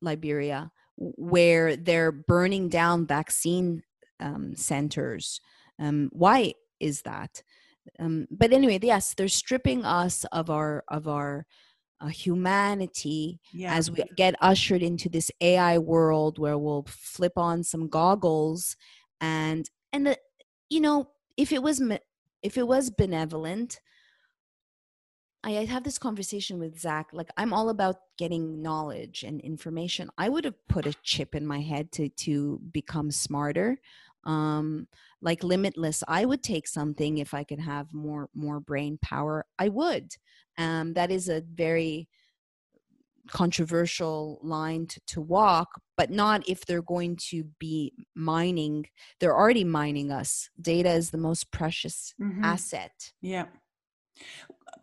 liberia 0.00 0.70
where 0.96 1.76
they're 1.76 2.12
burning 2.12 2.68
down 2.68 3.06
vaccine 3.06 3.82
um, 4.20 4.54
centers 4.54 5.40
um, 5.80 6.10
why 6.12 6.52
is 6.78 7.02
that? 7.02 7.42
Um, 7.98 8.28
but 8.30 8.52
anyway 8.52 8.78
yes 8.82 9.14
they're 9.14 9.28
stripping 9.28 9.84
us 9.84 10.24
of 10.32 10.50
our 10.50 10.84
of 10.88 11.08
our 11.08 11.46
uh, 12.00 12.08
humanity 12.08 13.40
yeah. 13.52 13.74
as 13.74 13.90
we 13.90 14.02
get 14.16 14.34
ushered 14.40 14.82
into 14.82 15.08
this 15.08 15.30
AI 15.40 15.78
world 15.78 16.38
where 16.38 16.58
we'll 16.58 16.86
flip 16.88 17.32
on 17.36 17.62
some 17.62 17.88
goggles 17.88 18.76
and 19.20 19.68
and 19.92 20.06
the 20.06 20.18
you 20.68 20.80
know 20.80 21.10
if 21.36 21.52
it 21.52 21.62
was 21.62 21.82
if 22.42 22.56
it 22.56 22.66
was 22.66 22.90
benevolent 22.90 23.80
I 25.42 25.52
have 25.52 25.84
this 25.84 25.98
conversation 25.98 26.58
with 26.58 26.78
Zach. 26.78 27.08
Like, 27.12 27.30
I'm 27.36 27.54
all 27.54 27.70
about 27.70 27.96
getting 28.18 28.60
knowledge 28.60 29.22
and 29.22 29.40
information. 29.40 30.10
I 30.18 30.28
would 30.28 30.44
have 30.44 30.68
put 30.68 30.86
a 30.86 30.94
chip 31.02 31.34
in 31.34 31.46
my 31.46 31.60
head 31.60 31.90
to 31.92 32.10
to 32.10 32.60
become 32.72 33.10
smarter, 33.10 33.78
um, 34.24 34.88
like 35.22 35.44
limitless. 35.44 36.02
I 36.08 36.24
would 36.24 36.42
take 36.42 36.66
something 36.66 37.18
if 37.18 37.34
I 37.34 37.44
could 37.44 37.60
have 37.60 37.92
more 37.92 38.28
more 38.34 38.60
brain 38.60 38.98
power. 39.02 39.46
I 39.58 39.68
would, 39.68 40.12
um, 40.58 40.94
that 40.94 41.10
is 41.10 41.28
a 41.28 41.42
very 41.42 42.08
controversial 43.28 44.38
line 44.42 44.86
to, 44.86 45.00
to 45.06 45.20
walk, 45.20 45.80
but 45.96 46.10
not 46.10 46.48
if 46.48 46.64
they're 46.66 46.82
going 46.82 47.16
to 47.16 47.44
be 47.58 47.92
mining. 48.14 48.86
They're 49.18 49.36
already 49.36 49.64
mining 49.64 50.10
us. 50.10 50.50
Data 50.60 50.90
is 50.90 51.10
the 51.10 51.18
most 51.18 51.50
precious 51.50 52.14
mm-hmm. 52.20 52.44
asset. 52.44 53.12
Yeah. 53.20 53.46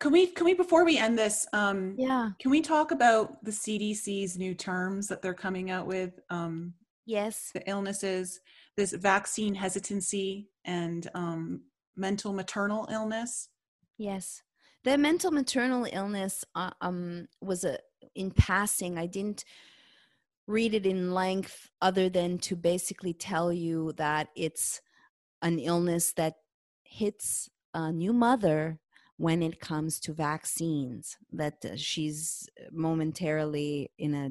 Can 0.00 0.12
we 0.12 0.28
can 0.28 0.44
we 0.44 0.54
before 0.54 0.84
we 0.84 0.98
end 0.98 1.18
this? 1.18 1.46
Um, 1.52 1.94
yeah. 1.98 2.30
Can 2.38 2.50
we 2.50 2.60
talk 2.60 2.90
about 2.90 3.42
the 3.44 3.50
CDC's 3.50 4.38
new 4.38 4.54
terms 4.54 5.08
that 5.08 5.22
they're 5.22 5.34
coming 5.34 5.70
out 5.70 5.86
with? 5.86 6.20
Um, 6.30 6.74
yes. 7.06 7.50
The 7.52 7.68
illnesses, 7.68 8.40
this 8.78 8.92
vaccine 8.92 9.54
hesitancy, 9.54 10.48
and 10.64 11.10
um, 11.14 11.60
mental 11.96 12.32
maternal 12.32 12.88
illness. 12.90 13.50
Yes 13.98 14.42
the 14.84 14.96
mental 14.96 15.30
maternal 15.30 15.86
illness 15.92 16.44
uh, 16.54 16.70
um, 16.80 17.26
was 17.40 17.64
a 17.64 17.78
in 18.14 18.30
passing 18.30 18.98
i 18.98 19.06
didn't 19.06 19.44
read 20.46 20.72
it 20.72 20.86
in 20.86 21.12
length 21.12 21.70
other 21.82 22.08
than 22.08 22.38
to 22.38 22.56
basically 22.56 23.12
tell 23.12 23.52
you 23.52 23.92
that 23.96 24.28
it's 24.34 24.80
an 25.42 25.58
illness 25.58 26.12
that 26.14 26.36
hits 26.84 27.50
a 27.74 27.92
new 27.92 28.12
mother 28.12 28.78
when 29.18 29.42
it 29.42 29.60
comes 29.60 30.00
to 30.00 30.12
vaccines 30.12 31.16
that 31.30 31.62
uh, 31.64 31.76
she's 31.76 32.48
momentarily 32.72 33.90
in 33.98 34.14
a 34.14 34.30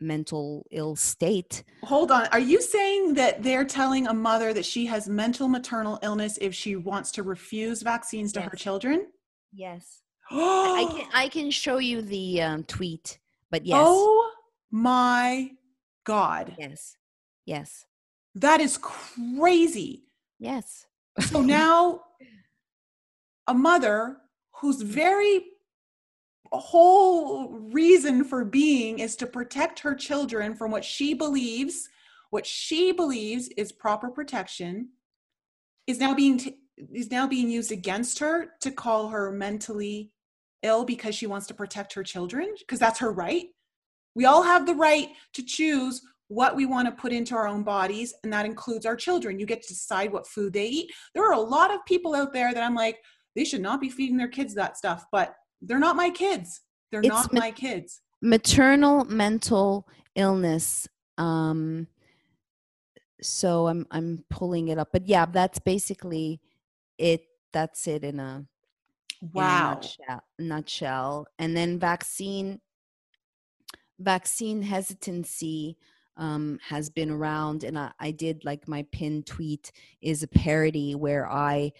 mental 0.00 0.66
ill 0.70 0.96
state. 0.96 1.64
Hold 1.84 2.10
on. 2.10 2.26
Are 2.28 2.38
you 2.38 2.60
saying 2.60 3.14
that 3.14 3.42
they're 3.42 3.64
telling 3.64 4.06
a 4.06 4.14
mother 4.14 4.52
that 4.52 4.64
she 4.64 4.86
has 4.86 5.08
mental 5.08 5.48
maternal 5.48 5.98
illness 6.02 6.38
if 6.40 6.54
she 6.54 6.76
wants 6.76 7.10
to 7.12 7.22
refuse 7.22 7.82
vaccines 7.82 8.32
to 8.32 8.40
yes. 8.40 8.50
her 8.50 8.56
children? 8.56 9.06
Yes. 9.52 10.02
I 10.30 10.86
can 10.90 11.06
I 11.14 11.28
can 11.28 11.50
show 11.50 11.78
you 11.78 12.02
the 12.02 12.42
um, 12.42 12.64
tweet, 12.64 13.18
but 13.50 13.64
yes. 13.64 13.78
Oh 13.80 14.30
my 14.70 15.50
god. 16.04 16.54
Yes. 16.58 16.96
Yes. 17.46 17.84
That 18.34 18.60
is 18.60 18.78
crazy. 18.78 20.04
Yes. 20.38 20.86
so 21.20 21.42
now 21.42 22.00
a 23.46 23.54
mother 23.54 24.18
who's 24.60 24.82
very 24.82 25.40
whole 26.52 27.48
reason 27.50 28.24
for 28.24 28.44
being 28.44 28.98
is 28.98 29.16
to 29.16 29.26
protect 29.26 29.80
her 29.80 29.94
children 29.94 30.54
from 30.54 30.70
what 30.70 30.84
she 30.84 31.14
believes 31.14 31.88
what 32.30 32.46
she 32.46 32.92
believes 32.92 33.48
is 33.56 33.72
proper 33.72 34.10
protection 34.10 34.90
is 35.86 35.98
now 35.98 36.14
being 36.14 36.38
t- 36.38 36.58
is 36.92 37.10
now 37.10 37.26
being 37.26 37.50
used 37.50 37.72
against 37.72 38.18
her 38.18 38.50
to 38.60 38.70
call 38.70 39.08
her 39.08 39.32
mentally 39.32 40.12
ill 40.62 40.84
because 40.84 41.14
she 41.14 41.26
wants 41.26 41.46
to 41.46 41.54
protect 41.54 41.92
her 41.92 42.02
children 42.02 42.54
because 42.58 42.78
that's 42.78 43.00
her 43.00 43.12
right. 43.12 43.46
We 44.14 44.26
all 44.26 44.42
have 44.42 44.66
the 44.66 44.74
right 44.74 45.08
to 45.34 45.42
choose 45.42 46.02
what 46.28 46.54
we 46.54 46.66
want 46.66 46.86
to 46.86 47.00
put 47.00 47.12
into 47.12 47.34
our 47.34 47.48
own 47.48 47.62
bodies 47.62 48.12
and 48.22 48.32
that 48.32 48.46
includes 48.46 48.84
our 48.84 48.96
children. 48.96 49.40
You 49.40 49.46
get 49.46 49.62
to 49.62 49.68
decide 49.68 50.12
what 50.12 50.26
food 50.26 50.52
they 50.52 50.66
eat. 50.66 50.92
There 51.14 51.26
are 51.26 51.32
a 51.32 51.40
lot 51.40 51.72
of 51.72 51.84
people 51.86 52.14
out 52.14 52.32
there 52.32 52.52
that 52.52 52.62
i'm 52.62 52.74
like 52.74 52.98
they 53.34 53.44
should 53.44 53.62
not 53.62 53.80
be 53.80 53.88
feeding 53.88 54.16
their 54.16 54.28
kids 54.28 54.54
that 54.54 54.76
stuff 54.76 55.06
but 55.10 55.34
they're 55.62 55.78
not 55.78 55.96
my 55.96 56.10
kids. 56.10 56.60
They're 56.90 57.00
it's 57.00 57.08
not 57.08 57.32
ma- 57.32 57.40
my 57.40 57.50
kids. 57.50 58.00
maternal 58.22 59.04
mental 59.04 59.86
illness 60.14 60.88
um 61.18 61.86
so 63.20 63.68
i'm 63.68 63.86
i'm 63.90 64.24
pulling 64.30 64.68
it 64.68 64.78
up 64.78 64.88
but 64.92 65.06
yeah 65.06 65.26
that's 65.26 65.58
basically 65.58 66.40
it. 66.98 67.22
That's 67.52 67.86
it 67.86 68.04
in 68.04 68.20
a 68.20 68.44
wow 69.32 69.70
in 69.70 69.72
a 69.72 69.74
nutshell, 69.74 70.22
nutshell. 70.38 71.26
and 71.38 71.56
then 71.56 71.78
vaccine 71.78 72.60
vaccine 73.98 74.62
hesitancy 74.62 75.76
um, 76.16 76.58
has 76.68 76.90
been 76.90 77.10
around 77.10 77.62
and 77.64 77.78
I, 77.78 77.92
I, 78.00 78.10
did 78.10 78.44
like 78.44 78.66
my 78.66 78.84
pinned 78.90 79.26
tweet 79.26 79.70
is 80.00 80.24
a 80.24 80.28
parody 80.28 80.96
where 80.96 81.30
i 81.30 81.72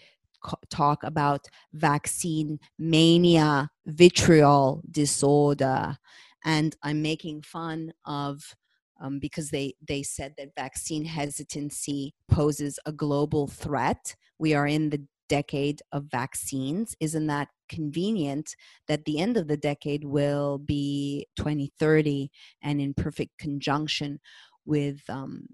talk 0.69 1.03
about 1.03 1.45
vaccine 1.73 2.59
mania 2.77 3.69
vitriol 3.85 4.81
disorder 4.91 5.97
and 6.45 6.75
i'm 6.83 7.01
making 7.01 7.41
fun 7.41 7.91
of 8.05 8.55
um, 9.01 9.19
because 9.19 9.49
they 9.49 9.73
they 9.87 10.03
said 10.03 10.33
that 10.37 10.55
vaccine 10.55 11.05
hesitancy 11.05 12.13
poses 12.29 12.79
a 12.85 12.91
global 12.91 13.47
threat 13.47 14.15
we 14.37 14.53
are 14.53 14.67
in 14.67 14.89
the 14.89 15.05
decade 15.29 15.81
of 15.93 16.05
vaccines. 16.11 16.95
Isn't 16.99 17.27
that 17.27 17.47
convenient 17.69 18.55
that 18.87 19.05
the 19.05 19.19
end 19.19 19.37
of 19.37 19.47
the 19.47 19.55
decade 19.55 20.03
will 20.03 20.57
be 20.57 21.27
2030 21.37 22.29
and 22.61 22.81
in 22.81 22.93
perfect 22.93 23.37
conjunction 23.37 24.19
with 24.65 24.99
um, 25.07 25.47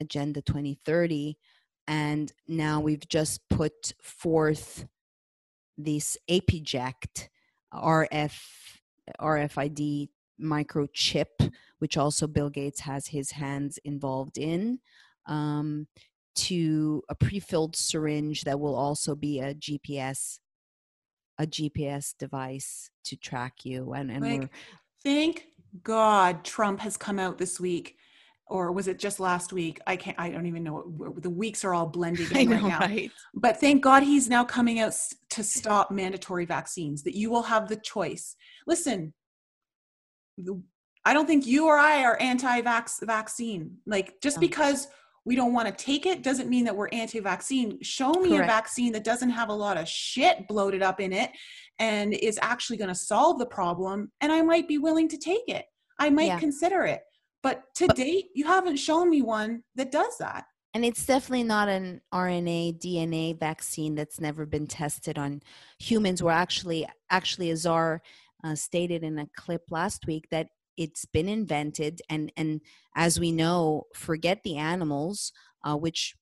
Agenda 0.00 0.42
2030? 0.42 1.36
And 1.88 2.30
now 2.46 2.80
we've 2.80 3.08
just 3.08 3.40
put 3.48 3.94
forth 4.00 4.86
this 5.76 6.16
APJect 6.30 7.28
RF, 7.72 8.40
RFID 9.20 10.08
microchip, 10.40 11.52
which 11.78 11.96
also 11.96 12.26
Bill 12.26 12.50
Gates 12.50 12.80
has 12.80 13.08
his 13.08 13.32
hands 13.32 13.78
involved 13.84 14.38
in. 14.38 14.78
Um, 15.26 15.88
to 16.34 17.02
a 17.08 17.16
pre-filled 17.16 17.74
syringe 17.74 18.44
that 18.44 18.60
will 18.60 18.76
also 18.76 19.16
be 19.16 19.40
a 19.40 19.54
GPS 19.54 20.38
a 21.40 21.46
GPS 21.46 22.16
device 22.16 22.90
to 23.04 23.16
track 23.16 23.64
you 23.64 23.92
and 23.92 24.10
and 24.10 24.24
like, 24.24 24.50
thank 25.02 25.46
God 25.82 26.44
Trump 26.44 26.80
has 26.80 26.96
come 26.96 27.18
out 27.18 27.38
this 27.38 27.58
week 27.58 27.97
or 28.50 28.72
was 28.72 28.88
it 28.88 28.98
just 28.98 29.20
last 29.20 29.52
week? 29.52 29.80
I 29.86 29.96
can't. 29.96 30.18
I 30.18 30.30
don't 30.30 30.46
even 30.46 30.64
know. 30.64 31.14
the 31.18 31.30
weeks 31.30 31.64
are 31.64 31.74
all 31.74 31.86
blending 31.86 32.26
in 32.34 32.50
know, 32.50 32.56
right 32.56 32.64
now. 32.64 32.80
Right? 32.80 33.10
But 33.34 33.58
thank 33.58 33.82
God 33.82 34.02
he's 34.02 34.28
now 34.28 34.44
coming 34.44 34.80
out 34.80 34.94
to 35.30 35.42
stop 35.42 35.90
mandatory 35.90 36.44
vaccines. 36.44 37.02
That 37.02 37.16
you 37.16 37.30
will 37.30 37.42
have 37.42 37.68
the 37.68 37.76
choice. 37.76 38.36
Listen, 38.66 39.12
I 41.04 41.14
don't 41.14 41.26
think 41.26 41.46
you 41.46 41.66
or 41.66 41.76
I 41.78 42.04
are 42.04 42.20
anti-vax 42.20 43.06
vaccine. 43.06 43.78
Like 43.86 44.20
just 44.20 44.40
because 44.40 44.88
we 45.28 45.36
don't 45.36 45.52
want 45.52 45.68
to 45.68 45.84
take 45.84 46.06
it 46.06 46.22
doesn't 46.22 46.48
mean 46.48 46.64
that 46.64 46.74
we're 46.74 46.88
anti-vaccine 46.90 47.78
show 47.82 48.12
me 48.12 48.30
Correct. 48.30 48.44
a 48.44 48.46
vaccine 48.46 48.92
that 48.92 49.04
doesn't 49.04 49.28
have 49.28 49.50
a 49.50 49.54
lot 49.54 49.76
of 49.76 49.86
shit 49.86 50.48
bloated 50.48 50.82
up 50.82 51.00
in 51.00 51.12
it 51.12 51.30
and 51.78 52.14
is 52.14 52.38
actually 52.40 52.78
going 52.78 52.88
to 52.88 52.94
solve 52.94 53.38
the 53.38 53.46
problem 53.46 54.10
and 54.22 54.32
i 54.32 54.40
might 54.40 54.66
be 54.66 54.78
willing 54.78 55.06
to 55.06 55.18
take 55.18 55.46
it 55.46 55.66
i 55.98 56.08
might 56.08 56.28
yeah. 56.28 56.38
consider 56.38 56.84
it 56.84 57.02
but 57.42 57.64
to 57.76 57.86
but, 57.86 57.96
date 57.96 58.26
you 58.34 58.46
haven't 58.46 58.76
shown 58.76 59.10
me 59.10 59.22
one 59.22 59.62
that 59.74 59.90
does 59.90 60.18
that. 60.18 60.46
And 60.74 60.84
it's 60.84 61.06
definitely 61.06 61.44
not 61.44 61.68
an 61.68 62.00
rna 62.12 62.78
dna 62.78 63.38
vaccine 63.38 63.94
that's 63.94 64.20
never 64.20 64.46
been 64.46 64.66
tested 64.66 65.18
on 65.18 65.42
humans. 65.78 66.22
Where 66.22 66.34
actually 66.34 66.86
actually 67.10 67.50
azar 67.50 68.02
uh, 68.44 68.54
stated 68.54 69.02
in 69.02 69.18
a 69.18 69.28
clip 69.36 69.62
last 69.70 70.06
week 70.06 70.28
that 70.30 70.48
it's 70.76 71.04
been 71.06 71.28
invented. 71.28 72.00
And 72.08 72.32
and 72.36 72.60
as 72.94 73.18
we 73.18 73.32
know 73.32 73.84
forget 73.94 74.42
the 74.42 74.56
animals 74.56 75.32
uh, 75.64 75.76
which 75.76 76.14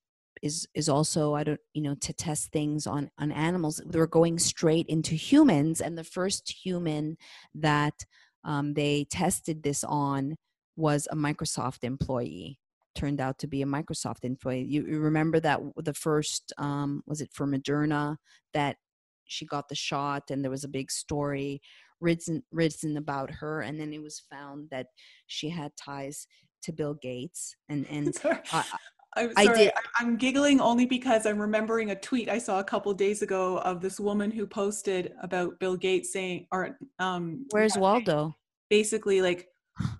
is 0.43 0.67
is 0.75 0.89
also 0.89 1.35
i 1.35 1.43
don't 1.43 1.61
you 1.73 1.81
know 1.81 1.95
to 1.95 2.13
test 2.13 2.53
things 2.53 2.87
on 2.87 3.11
on 3.19 3.33
animals. 3.33 3.81
They're 3.87 4.07
going 4.07 4.39
straight 4.39 4.87
into 4.87 5.15
humans. 5.15 5.81
And 5.81 5.97
the 5.97 6.05
first 6.05 6.51
human 6.65 7.17
that 7.55 8.05
um, 8.45 8.75
they 8.75 9.07
tested 9.11 9.63
this 9.63 9.83
on 9.83 10.37
was 10.77 11.09
a 11.11 11.17
microsoft 11.17 11.85
employee 11.85 12.59
turned 12.95 13.21
out 13.21 13.39
to 13.39 13.47
be 13.47 13.63
a 13.63 13.67
microsoft 13.67 14.25
employee 14.25 14.63
you, 14.63 14.87
you 14.87 14.99
remember 14.99 15.39
that 15.39 15.61
the 15.77 15.95
first 15.95 16.53
um, 16.59 17.03
was 17.07 17.21
it 17.21 17.31
for 17.33 17.47
moderna 17.47 18.17
that 18.55 18.77
she 19.25 19.45
got 19.45 19.69
the 19.69 19.75
shot 19.75 20.31
and 20.31 20.43
there 20.43 20.51
was 20.51 20.65
a 20.65 20.69
big 20.69 20.91
story 20.91 21.61
written 22.01 22.43
written 22.53 22.97
about 22.97 23.31
her 23.31 23.61
and 23.61 23.81
then 23.81 23.93
it 23.93 24.03
was 24.03 24.23
found 24.31 24.69
that 24.71 24.87
she 25.27 25.49
had 25.49 25.73
ties 25.77 26.27
to 26.63 26.73
bill 26.73 26.95
gates 26.95 27.55
and 27.69 27.87
and 27.91 28.17
uh, 28.53 28.63
I'm 29.17 29.33
sorry. 29.33 29.49
I 29.49 29.55
did. 29.55 29.73
I'm 29.99 30.17
giggling 30.17 30.61
only 30.61 30.85
because 30.85 31.25
I'm 31.25 31.41
remembering 31.41 31.91
a 31.91 31.95
tweet 31.99 32.29
I 32.29 32.39
saw 32.39 32.61
a 32.61 32.65
couple 32.65 32.93
days 32.93 33.23
ago 33.23 33.59
of 33.59 33.81
this 33.81 33.99
woman 33.99 34.31
who 34.31 34.47
posted 34.47 35.15
about 35.23 35.59
Bill 35.59 35.77
Gates 35.77 36.13
saying, 36.13 36.47
or 36.53 36.79
um, 36.99 37.47
where's 37.51 37.79
Waldo? 37.79 38.37
Basically, 38.69 39.23
like, 39.23 39.49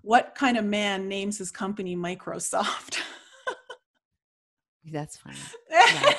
what 0.01 0.35
kind 0.35 0.57
of 0.57 0.65
man 0.65 1.07
names 1.07 1.37
his 1.37 1.51
company 1.51 1.95
Microsoft? 1.95 2.99
That's 4.91 5.17
funny. 5.17 5.37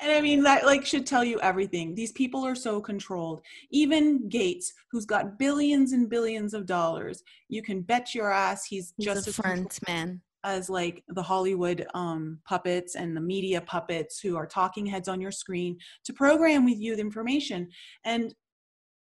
and 0.00 0.10
I 0.10 0.20
mean 0.20 0.42
that 0.42 0.66
like 0.66 0.84
should 0.84 1.06
tell 1.06 1.22
you 1.22 1.40
everything. 1.40 1.94
These 1.94 2.12
people 2.12 2.44
are 2.44 2.54
so 2.54 2.80
controlled. 2.80 3.42
Even 3.70 4.28
Gates, 4.28 4.72
who's 4.90 5.06
got 5.06 5.38
billions 5.38 5.92
and 5.92 6.08
billions 6.08 6.52
of 6.52 6.66
dollars, 6.66 7.22
you 7.48 7.62
can 7.62 7.82
bet 7.82 8.14
your 8.14 8.32
ass 8.32 8.64
he's, 8.64 8.92
he's 8.96 9.06
just 9.06 9.28
a 9.28 9.32
front 9.32 9.78
man 9.86 10.20
as 10.42 10.70
like 10.70 11.04
the 11.08 11.22
Hollywood 11.22 11.86
um, 11.94 12.38
puppets 12.46 12.94
and 12.94 13.16
the 13.16 13.20
media 13.20 13.60
puppets 13.60 14.20
who 14.20 14.36
are 14.36 14.46
talking 14.46 14.86
heads 14.86 15.08
on 15.08 15.20
your 15.20 15.30
screen 15.30 15.76
to 16.04 16.12
program 16.12 16.64
with 16.64 16.78
you 16.78 16.96
the 16.96 17.02
information. 17.02 17.68
And 18.04 18.34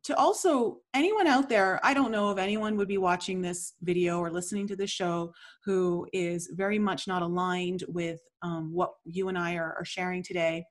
to 0.07 0.17
also 0.17 0.79
anyone 0.95 1.27
out 1.27 1.49
there, 1.49 1.81
I 1.83 1.93
don't 1.93 2.13
know 2.13 2.31
if 2.31 2.39
anyone 2.39 2.77
would 2.77 2.87
be 2.87 2.97
watching 2.97 3.41
this 3.41 3.73
video 3.83 4.21
or 4.21 4.31
listening 4.31 4.69
to 4.69 4.77
the 4.77 4.87
show 4.87 5.35
who 5.65 6.07
is 6.13 6.49
very 6.55 6.79
much 6.79 7.09
not 7.09 7.23
aligned 7.23 7.83
with 7.89 8.21
um, 8.41 8.73
what 8.73 8.93
you 9.05 9.29
and 9.29 9.37
I 9.37 9.57
are, 9.57 9.75
are 9.77 9.85
sharing 9.85 10.23
today. 10.23 10.65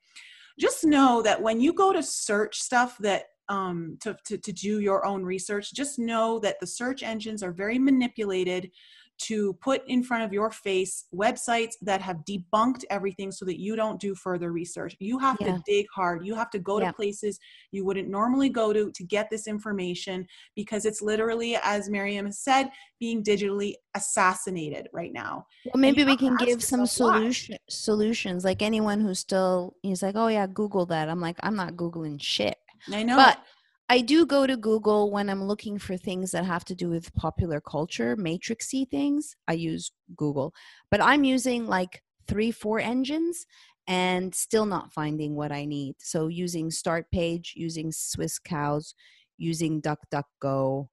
Just 0.58 0.86
know 0.86 1.22
that 1.22 1.42
when 1.42 1.60
you 1.60 1.74
go 1.74 1.92
to 1.92 2.02
search 2.02 2.62
stuff 2.62 2.98
that 3.00 3.24
um, 3.50 3.98
to, 4.04 4.16
to, 4.26 4.38
to 4.38 4.54
do 4.54 4.80
your 4.80 5.06
own 5.06 5.22
research, 5.22 5.74
just 5.74 6.00
know 6.00 6.40
that 6.40 6.62
the 6.62 6.68
search 6.68 7.04
engines 7.04 7.44
are 7.44 7.52
very 7.52 7.78
manipulated 7.78 8.72
to 9.18 9.54
put 9.62 9.82
in 9.88 10.04
front 10.04 10.24
of 10.24 10.34
your 10.34 10.52
face 10.52 11.06
websites 11.14 11.74
that 11.82 12.02
have 12.02 12.18
debunked 12.30 12.84
everything 12.90 13.32
so 13.32 13.46
that 13.46 13.60
you 13.60 13.76
don't 13.76 14.00
do 14.00 14.14
further 14.16 14.52
research. 14.52 14.96
You 15.00 15.18
have 15.20 15.38
yeah. 15.40 15.54
to 15.54 15.64
dig 15.66 15.86
hard. 15.94 16.26
You 16.26 16.36
have 16.36 16.50
to 16.52 16.60
go 16.60 16.80
yeah. 16.80 16.88
to 16.88 16.94
places 16.94 17.40
you 17.72 17.86
wouldn't 17.86 18.10
normally 18.10 18.50
go 18.50 18.74
to 18.74 18.92
to 18.92 19.04
get 19.04 19.30
this 19.30 19.48
information 19.48 20.26
because 20.56 20.86
it's 20.86 21.02
literally, 21.02 21.58
as 21.64 21.90
Maryam 21.90 22.32
said, 22.32 22.70
being 23.00 23.24
digitally 23.24 23.74
assassinated 23.96 24.88
right 24.94 25.14
now. 25.14 25.46
Well, 25.66 25.80
maybe 25.82 26.04
we 26.04 26.18
can 26.18 26.36
give 26.38 26.64
some 26.64 26.86
solution 26.86 27.58
solutions. 27.70 28.44
Like 28.44 28.62
anyone 28.62 29.00
who's 29.00 29.20
still 29.20 29.76
he's 29.82 30.04
like, 30.04 30.16
oh 30.16 30.28
yeah, 30.28 30.48
Google 30.48 30.86
that. 30.88 31.10
I'm 31.10 31.22
like, 31.22 31.38
I'm 31.42 31.56
not 31.56 31.76
Googling 31.76 32.22
shit. 32.22 32.58
I 32.92 33.04
know. 33.04 33.16
But 33.16 33.40
I 33.88 34.02
do 34.02 34.26
go 34.26 34.48
to 34.48 34.58
Google 34.58 35.12
when 35.12 35.30
I'm 35.30 35.44
looking 35.44 35.78
for 35.78 35.96
things 35.96 36.32
that 36.32 36.44
have 36.46 36.66
to 36.66 36.76
do 36.76 36.90
with 36.90 37.14
popular 37.14 37.62
culture, 37.62 38.18
matrixy 38.18 38.90
things. 38.90 39.36
I 39.48 39.54
use 39.54 39.92
Google, 40.16 40.56
but 40.90 41.02
I'm 41.02 41.24
using 41.24 41.68
like 41.68 42.02
three, 42.28 42.52
four 42.52 42.80
engines 42.80 43.46
and 43.88 44.34
still 44.34 44.66
not 44.66 44.92
finding 44.92 45.36
what 45.36 45.52
I 45.52 45.66
need. 45.66 45.96
So 46.00 46.28
using 46.28 46.70
Startpage, 46.70 47.52
using 47.54 47.92
Swisscows, 47.92 48.96
using 49.38 49.84
DuckDuckGo, 49.84 50.88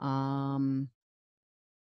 um, 0.00 0.88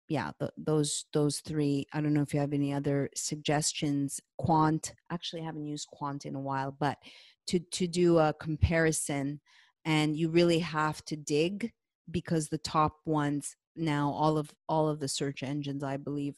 yeah, 0.08 0.32
th- 0.38 0.50
those 0.58 1.06
those 1.14 1.38
three. 1.40 1.86
I 1.94 2.02
don't 2.02 2.12
know 2.12 2.20
if 2.20 2.34
you 2.34 2.40
have 2.40 2.52
any 2.52 2.74
other 2.74 3.08
suggestions. 3.14 4.20
Qwant, 4.38 4.92
actually, 5.10 5.40
I 5.40 5.46
haven't 5.46 5.64
used 5.64 5.88
Qwant 5.98 6.26
in 6.26 6.34
a 6.34 6.40
while, 6.40 6.76
but 6.78 6.98
to 7.46 7.58
to 7.58 7.86
do 7.86 8.18
a 8.18 8.34
comparison 8.38 9.40
and 9.84 10.16
you 10.16 10.28
really 10.28 10.58
have 10.58 11.04
to 11.04 11.16
dig 11.16 11.72
because 12.10 12.48
the 12.48 12.58
top 12.58 13.00
ones 13.04 13.56
now 13.74 14.10
all 14.10 14.36
of 14.36 14.52
all 14.68 14.88
of 14.88 15.00
the 15.00 15.08
search 15.08 15.42
engines 15.42 15.82
i 15.82 15.96
believe 15.96 16.36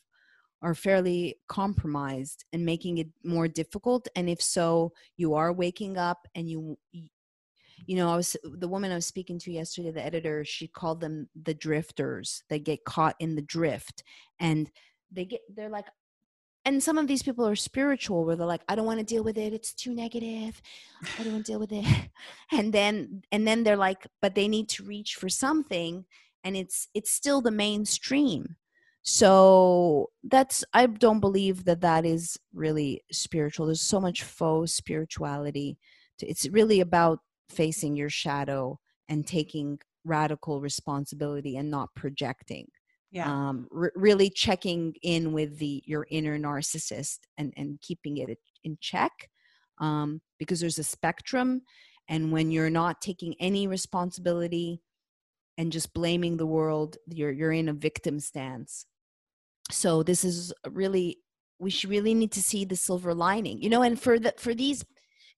are 0.65 0.75
fairly 0.75 1.37
compromised 1.47 2.47
and 2.55 2.65
making 2.65 2.97
it 2.97 3.09
more 3.23 3.47
difficult. 3.47 4.09
And 4.17 4.31
if 4.31 4.41
so 4.41 4.93
you 5.19 5.35
are 5.35 5.53
waking 5.53 5.99
up 5.99 6.27
and 6.35 6.49
you 6.49 6.79
you 7.87 7.97
know 7.97 8.09
i 8.09 8.17
was 8.17 8.37
the 8.45 8.69
woman 8.69 8.93
i 8.93 8.95
was 8.95 9.05
speaking 9.05 9.37
to 9.37 9.51
yesterday 9.51 9.91
the 9.91 10.05
editor 10.05 10.45
she 10.45 10.69
called 10.69 11.01
them 11.01 11.29
the 11.43 11.53
drifters. 11.55 12.43
They 12.49 12.59
get 12.59 12.85
caught 12.85 13.15
in 13.19 13.35
the 13.35 13.43
drift 13.43 14.05
and 14.41 14.71
they 15.13 15.27
get 15.27 15.41
they're 15.55 15.69
like 15.69 15.87
and 16.65 16.83
some 16.83 16.99
of 16.99 17.07
these 17.07 17.23
people 17.23 17.47
are 17.47 17.57
spiritual 17.57 18.25
where 18.25 18.37
they're 18.37 18.47
like 18.47 18.65
i 18.69 18.75
don't 18.75 18.87
want 18.87 18.99
to 18.99 19.05
deal 19.05 19.25
with 19.25 19.39
it. 19.39 19.53
It's 19.53 19.73
too 19.75 19.95
negative. 19.95 20.61
I 21.19 21.23
don't 21.23 21.35
want 21.35 21.47
to 21.47 21.53
deal 21.53 21.61
with 21.61 21.73
it. 21.73 21.85
And 22.53 22.73
then 22.73 23.23
and 23.33 23.47
then 23.47 23.65
they're 23.65 23.77
like 23.77 24.07
but 24.23 24.35
they 24.35 24.49
need 24.49 24.69
to 24.71 24.85
reach 24.85 25.17
for 25.17 25.29
something 25.29 26.05
and 26.45 26.57
it's 26.57 26.89
it's 26.95 27.11
still 27.11 27.41
the 27.41 27.51
mainstream. 27.51 28.57
So 29.03 30.11
that's 30.23 30.65
i 30.73 30.87
don't 30.87 31.21
believe 31.21 31.65
that 31.65 31.81
that 31.83 32.05
is 32.05 32.39
really 32.53 33.03
spiritual. 33.13 33.67
There's 33.67 33.81
so 33.81 34.01
much 34.01 34.23
faux 34.23 34.73
spirituality 34.73 35.79
it's 36.21 36.49
really 36.49 36.81
about 36.81 37.21
facing 37.51 37.97
your 37.97 38.11
shadow 38.11 38.79
and 39.09 39.27
taking 39.27 39.79
radical 40.05 40.61
responsibility 40.61 41.57
and 41.57 41.71
not 41.71 41.95
projecting 41.95 42.69
yeah. 43.15 43.31
um, 43.31 43.69
really 43.95 44.29
checking 44.29 44.93
in 45.03 45.33
with 45.33 45.59
the 45.59 45.83
your 45.87 46.07
inner 46.11 46.37
narcissist 46.37 47.21
and 47.39 47.55
and 47.57 47.81
keeping 47.81 48.17
it 48.19 48.39
in 48.65 48.77
check 48.81 49.13
um, 49.79 50.21
because 50.39 50.61
there's 50.61 50.81
a 50.81 50.85
spectrum 50.85 51.63
and 52.09 52.33
when 52.33 52.51
you're 52.51 52.71
not 52.71 53.01
taking 53.01 53.35
any 53.39 53.67
responsibility 53.69 54.83
and 55.57 55.71
just 55.71 55.95
blaming 55.95 56.37
the 56.37 56.47
world 56.47 56.97
you're 57.07 57.31
you're 57.31 57.53
in 57.53 57.69
a 57.69 57.73
victim 57.73 58.19
stance 58.19 58.85
so 59.71 60.03
this 60.03 60.25
is 60.25 60.53
really 60.69 61.19
we 61.61 61.71
should 61.71 61.91
really 61.91 62.15
need 62.15 62.33
to 62.33 62.43
see 62.43 62.65
the 62.65 62.75
silver 62.75 63.15
lining 63.15 63.63
you 63.63 63.71
know 63.71 63.83
and 63.83 64.01
for 64.01 64.19
the 64.19 64.35
for 64.39 64.55
these 64.55 64.85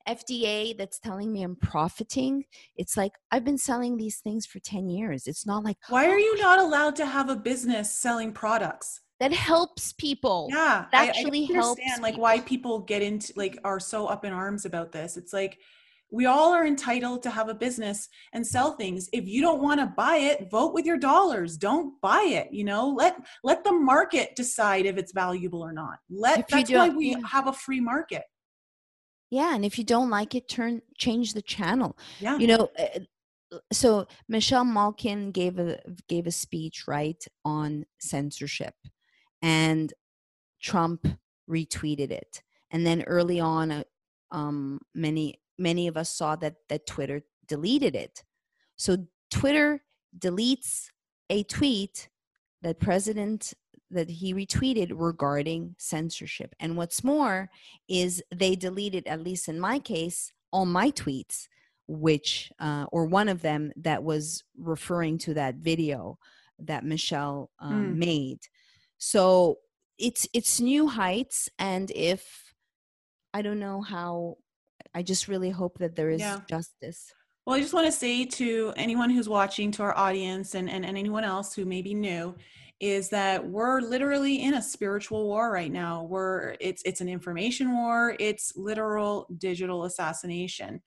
FDA 0.08 0.76
that's 0.76 0.98
telling 0.98 1.32
me 1.32 1.42
I'm 1.42 1.56
profiting, 1.56 2.44
it's 2.76 2.96
like 2.96 3.12
I've 3.30 3.44
been 3.44 3.58
selling 3.58 3.96
these 3.96 4.18
things 4.18 4.46
for 4.46 4.58
10 4.60 4.88
years. 4.88 5.26
It's 5.26 5.46
not 5.46 5.64
like 5.64 5.76
Why 5.88 6.06
are 6.06 6.18
you 6.18 6.36
oh. 6.38 6.42
not 6.42 6.58
allowed 6.58 6.96
to 6.96 7.06
have 7.06 7.28
a 7.28 7.36
business 7.36 7.92
selling 7.92 8.32
products? 8.32 9.00
That 9.18 9.32
helps 9.32 9.92
people. 9.94 10.48
Yeah. 10.50 10.86
That 10.92 11.08
actually 11.08 11.48
I, 11.50 11.54
I 11.54 11.58
understand 11.58 11.88
helps 11.88 12.02
like 12.02 12.18
why 12.18 12.40
people 12.40 12.80
get 12.80 13.02
into 13.02 13.32
like 13.36 13.58
are 13.64 13.80
so 13.80 14.06
up 14.06 14.24
in 14.24 14.32
arms 14.32 14.64
about 14.64 14.92
this. 14.92 15.16
It's 15.16 15.32
like 15.32 15.58
we 16.12 16.26
all 16.26 16.52
are 16.52 16.66
entitled 16.66 17.22
to 17.24 17.30
have 17.30 17.48
a 17.48 17.54
business 17.54 18.08
and 18.32 18.46
sell 18.46 18.72
things. 18.72 19.08
If 19.12 19.26
you 19.26 19.40
don't 19.40 19.62
want 19.62 19.80
to 19.80 19.86
buy 19.86 20.16
it, 20.16 20.50
vote 20.50 20.72
with 20.72 20.86
your 20.86 20.98
dollars. 20.98 21.56
Don't 21.56 22.00
buy 22.00 22.22
it, 22.28 22.52
you 22.52 22.64
know? 22.64 22.88
Let 22.88 23.16
let 23.42 23.64
the 23.64 23.72
market 23.72 24.36
decide 24.36 24.86
if 24.86 24.98
it's 24.98 25.12
valuable 25.12 25.62
or 25.62 25.72
not. 25.72 25.98
Let 26.08 26.40
if 26.40 26.46
that's 26.48 26.70
why 26.70 26.90
we 26.90 27.16
have 27.28 27.48
a 27.48 27.52
free 27.52 27.80
market 27.80 28.22
yeah 29.30 29.54
and 29.54 29.64
if 29.64 29.78
you 29.78 29.84
don't 29.84 30.10
like 30.10 30.34
it 30.34 30.48
turn 30.48 30.82
change 30.96 31.34
the 31.34 31.42
channel. 31.42 31.96
Yeah. 32.20 32.38
You 32.38 32.46
know 32.46 32.70
eh, 32.76 33.00
so 33.72 34.06
michelle 34.28 34.64
malkin 34.64 35.30
gave 35.30 35.58
a 35.58 35.78
gave 36.08 36.26
a 36.26 36.32
speech 36.32 36.84
right 36.88 37.24
on 37.44 37.84
censorship 37.98 38.74
and 39.42 39.92
trump 40.60 41.06
retweeted 41.48 42.10
it. 42.10 42.42
And 42.70 42.84
then 42.84 43.02
early 43.02 43.38
on 43.40 43.70
uh, 43.70 43.84
um, 44.32 44.80
many 44.94 45.40
many 45.58 45.86
of 45.88 45.96
us 45.96 46.10
saw 46.10 46.36
that 46.36 46.56
that 46.68 46.86
twitter 46.86 47.22
deleted 47.46 47.94
it. 47.94 48.24
So 48.76 49.06
twitter 49.30 49.82
deletes 50.18 50.86
a 51.30 51.42
tweet 51.44 52.08
that 52.62 52.80
president 52.80 53.54
that 53.90 54.10
he 54.10 54.34
retweeted 54.34 54.92
regarding 54.94 55.74
censorship. 55.78 56.54
And 56.58 56.76
what's 56.76 57.04
more 57.04 57.50
is 57.88 58.22
they 58.34 58.56
deleted, 58.56 59.06
at 59.06 59.22
least 59.22 59.48
in 59.48 59.60
my 59.60 59.78
case, 59.78 60.32
all 60.50 60.66
my 60.66 60.90
tweets, 60.90 61.48
which, 61.86 62.50
uh, 62.58 62.86
or 62.90 63.06
one 63.06 63.28
of 63.28 63.42
them 63.42 63.72
that 63.76 64.02
was 64.02 64.42
referring 64.58 65.18
to 65.18 65.34
that 65.34 65.56
video 65.56 66.18
that 66.58 66.84
Michelle 66.84 67.50
um, 67.60 67.94
mm. 67.94 67.96
made. 67.96 68.40
So 68.98 69.58
it's 69.98 70.28
it's 70.32 70.60
new 70.60 70.88
heights, 70.88 71.48
and 71.58 71.90
if 71.94 72.52
I 73.32 73.42
don't 73.42 73.60
know 73.60 73.82
how, 73.82 74.38
I 74.94 75.02
just 75.02 75.28
really 75.28 75.50
hope 75.50 75.78
that 75.78 75.96
there 75.96 76.10
is 76.10 76.20
yeah. 76.20 76.40
justice. 76.48 77.12
Well, 77.44 77.56
I 77.56 77.60
just 77.60 77.74
want 77.74 77.86
to 77.86 77.92
say 77.92 78.24
to 78.24 78.72
anyone 78.76 79.10
who's 79.10 79.28
watching, 79.28 79.70
to 79.72 79.82
our 79.84 79.96
audience, 79.96 80.54
and, 80.54 80.68
and, 80.68 80.84
and 80.84 80.98
anyone 80.98 81.22
else 81.22 81.54
who 81.54 81.64
may 81.64 81.80
be 81.80 81.94
new, 81.94 82.34
is 82.80 83.08
that 83.08 83.46
we're 83.46 83.80
literally 83.80 84.42
in 84.42 84.54
a 84.54 84.62
spiritual 84.62 85.24
war 85.24 85.50
right 85.50 85.72
now. 85.72 86.04
We're 86.04 86.56
it's 86.60 86.82
it's 86.84 87.00
an 87.00 87.08
information 87.08 87.76
war. 87.76 88.16
It's 88.20 88.52
literal 88.56 89.26
digital 89.38 89.84
assassination 89.84 90.82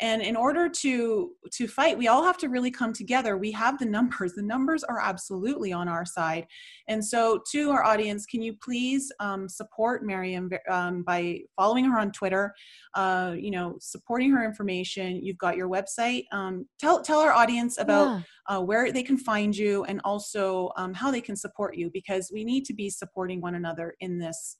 and 0.00 0.22
in 0.22 0.36
order 0.36 0.68
to 0.68 1.30
to 1.52 1.68
fight 1.68 1.96
we 1.96 2.08
all 2.08 2.24
have 2.24 2.38
to 2.38 2.48
really 2.48 2.70
come 2.70 2.92
together. 2.92 3.36
We 3.36 3.52
have 3.52 3.78
the 3.78 3.86
numbers. 3.86 4.32
The 4.34 4.42
numbers 4.42 4.82
are 4.84 5.00
absolutely 5.00 5.72
on 5.72 5.88
our 5.88 6.04
side. 6.04 6.46
And 6.88 7.04
so 7.04 7.40
to 7.52 7.70
our 7.70 7.84
audience 7.84 8.26
can 8.26 8.42
you 8.42 8.54
please 8.62 9.12
um, 9.20 9.48
support 9.48 10.04
Maryam 10.04 10.50
um, 10.70 11.02
by 11.02 11.40
following 11.56 11.84
her 11.84 11.98
on 11.98 12.12
twitter 12.12 12.54
uh, 12.94 13.34
you 13.36 13.50
know 13.50 13.76
supporting 13.80 14.30
her 14.32 14.44
information? 14.44 15.24
You've 15.24 15.38
got 15.38 15.56
your 15.56 15.68
website. 15.68 16.24
Um, 16.32 16.66
tell 16.78 17.02
tell 17.02 17.20
our 17.20 17.32
audience 17.32 17.78
about 17.78 18.06
yeah. 18.48 18.56
uh, 18.56 18.60
where 18.60 18.90
they 18.92 19.02
can 19.02 19.18
find 19.18 19.56
you 19.56 19.84
and 19.84 20.00
also 20.04 20.72
um, 20.76 20.92
how 20.94 21.10
they 21.10 21.20
can 21.20 21.36
support 21.36 21.76
you 21.76 21.90
because 21.92 22.30
we 22.32 22.44
need 22.44 22.64
to 22.64 22.74
be 22.74 22.90
supporting 22.90 23.40
one 23.40 23.54
another 23.54 23.94
in 24.00 24.18
this 24.18 24.58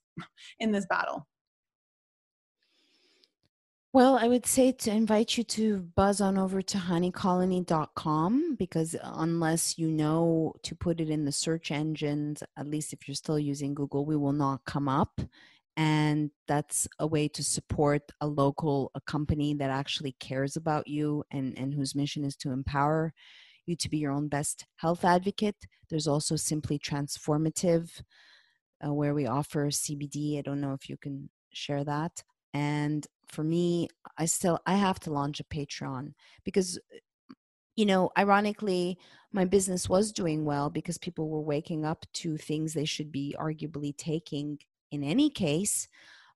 in 0.60 0.70
this 0.70 0.86
battle 0.86 1.26
well, 3.94 4.18
I 4.18 4.26
would 4.26 4.44
say 4.44 4.72
to 4.72 4.90
invite 4.90 5.38
you 5.38 5.44
to 5.44 5.78
buzz 5.94 6.20
on 6.20 6.36
over 6.36 6.60
to 6.60 6.78
honeycolony.com 6.78 8.56
because 8.56 8.96
unless 9.00 9.78
you 9.78 9.88
know 9.88 10.52
to 10.64 10.74
put 10.74 11.00
it 11.00 11.08
in 11.08 11.24
the 11.24 11.30
search 11.30 11.70
engines, 11.70 12.42
at 12.58 12.66
least 12.66 12.92
if 12.92 13.06
you're 13.06 13.14
still 13.14 13.38
using 13.38 13.72
Google, 13.72 14.04
we 14.04 14.16
will 14.16 14.32
not 14.32 14.64
come 14.64 14.88
up. 14.88 15.20
And 15.76 16.32
that's 16.48 16.88
a 16.98 17.06
way 17.06 17.28
to 17.28 17.44
support 17.44 18.02
a 18.20 18.26
local 18.26 18.90
a 18.96 19.00
company 19.00 19.54
that 19.54 19.70
actually 19.70 20.16
cares 20.18 20.56
about 20.56 20.88
you 20.88 21.22
and, 21.30 21.56
and 21.56 21.72
whose 21.72 21.94
mission 21.94 22.24
is 22.24 22.34
to 22.38 22.50
empower 22.50 23.12
you 23.64 23.76
to 23.76 23.88
be 23.88 23.98
your 23.98 24.10
own 24.10 24.26
best 24.26 24.66
health 24.74 25.04
advocate. 25.04 25.68
There's 25.88 26.08
also 26.08 26.34
Simply 26.34 26.80
Transformative, 26.80 28.02
uh, 28.84 28.92
where 28.92 29.14
we 29.14 29.28
offer 29.28 29.66
CBD. 29.68 30.36
I 30.36 30.42
don't 30.42 30.60
know 30.60 30.72
if 30.72 30.88
you 30.88 30.96
can 30.96 31.30
share 31.52 31.84
that 31.84 32.24
and 32.54 33.06
for 33.34 33.44
me 33.44 33.88
i 34.18 34.24
still 34.24 34.58
i 34.66 34.74
have 34.74 35.00
to 35.00 35.12
launch 35.12 35.40
a 35.40 35.44
patreon 35.44 36.12
because 36.44 36.78
you 37.76 37.84
know 37.84 38.10
ironically 38.16 38.96
my 39.32 39.44
business 39.44 39.88
was 39.88 40.12
doing 40.12 40.44
well 40.44 40.70
because 40.70 40.96
people 40.98 41.28
were 41.28 41.40
waking 41.40 41.84
up 41.84 42.06
to 42.12 42.36
things 42.36 42.72
they 42.72 42.84
should 42.84 43.10
be 43.10 43.34
arguably 43.38 43.96
taking 43.96 44.58
in 44.92 45.02
any 45.02 45.28
case 45.28 45.88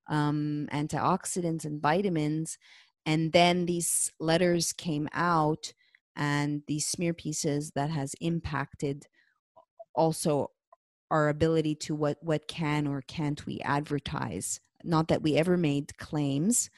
um, 0.09 0.69
antioxidants 0.73 1.65
and 1.65 1.81
vitamins. 1.81 2.59
And 3.07 3.33
then 3.33 3.67
these 3.67 4.13
letters 4.19 4.73
came 4.73 5.09
out 5.13 5.73
and 6.17 6.63
these 6.67 6.87
smear 6.87 7.15
pieces 7.15 7.71
that 7.75 7.91
has 7.91 8.15
impacted 8.21 9.07
also 9.95 10.51
our 11.11 11.29
ability 11.29 11.75
to 11.75 11.95
what 11.95 12.19
what 12.21 12.47
can 12.49 12.87
or 12.87 13.01
can't 13.03 13.47
we 13.47 13.61
advertise 13.61 14.61
not 14.85 15.09
that 15.09 15.23
we 15.23 15.37
ever 15.37 15.57
made 15.57 15.97
claims. 15.99 16.71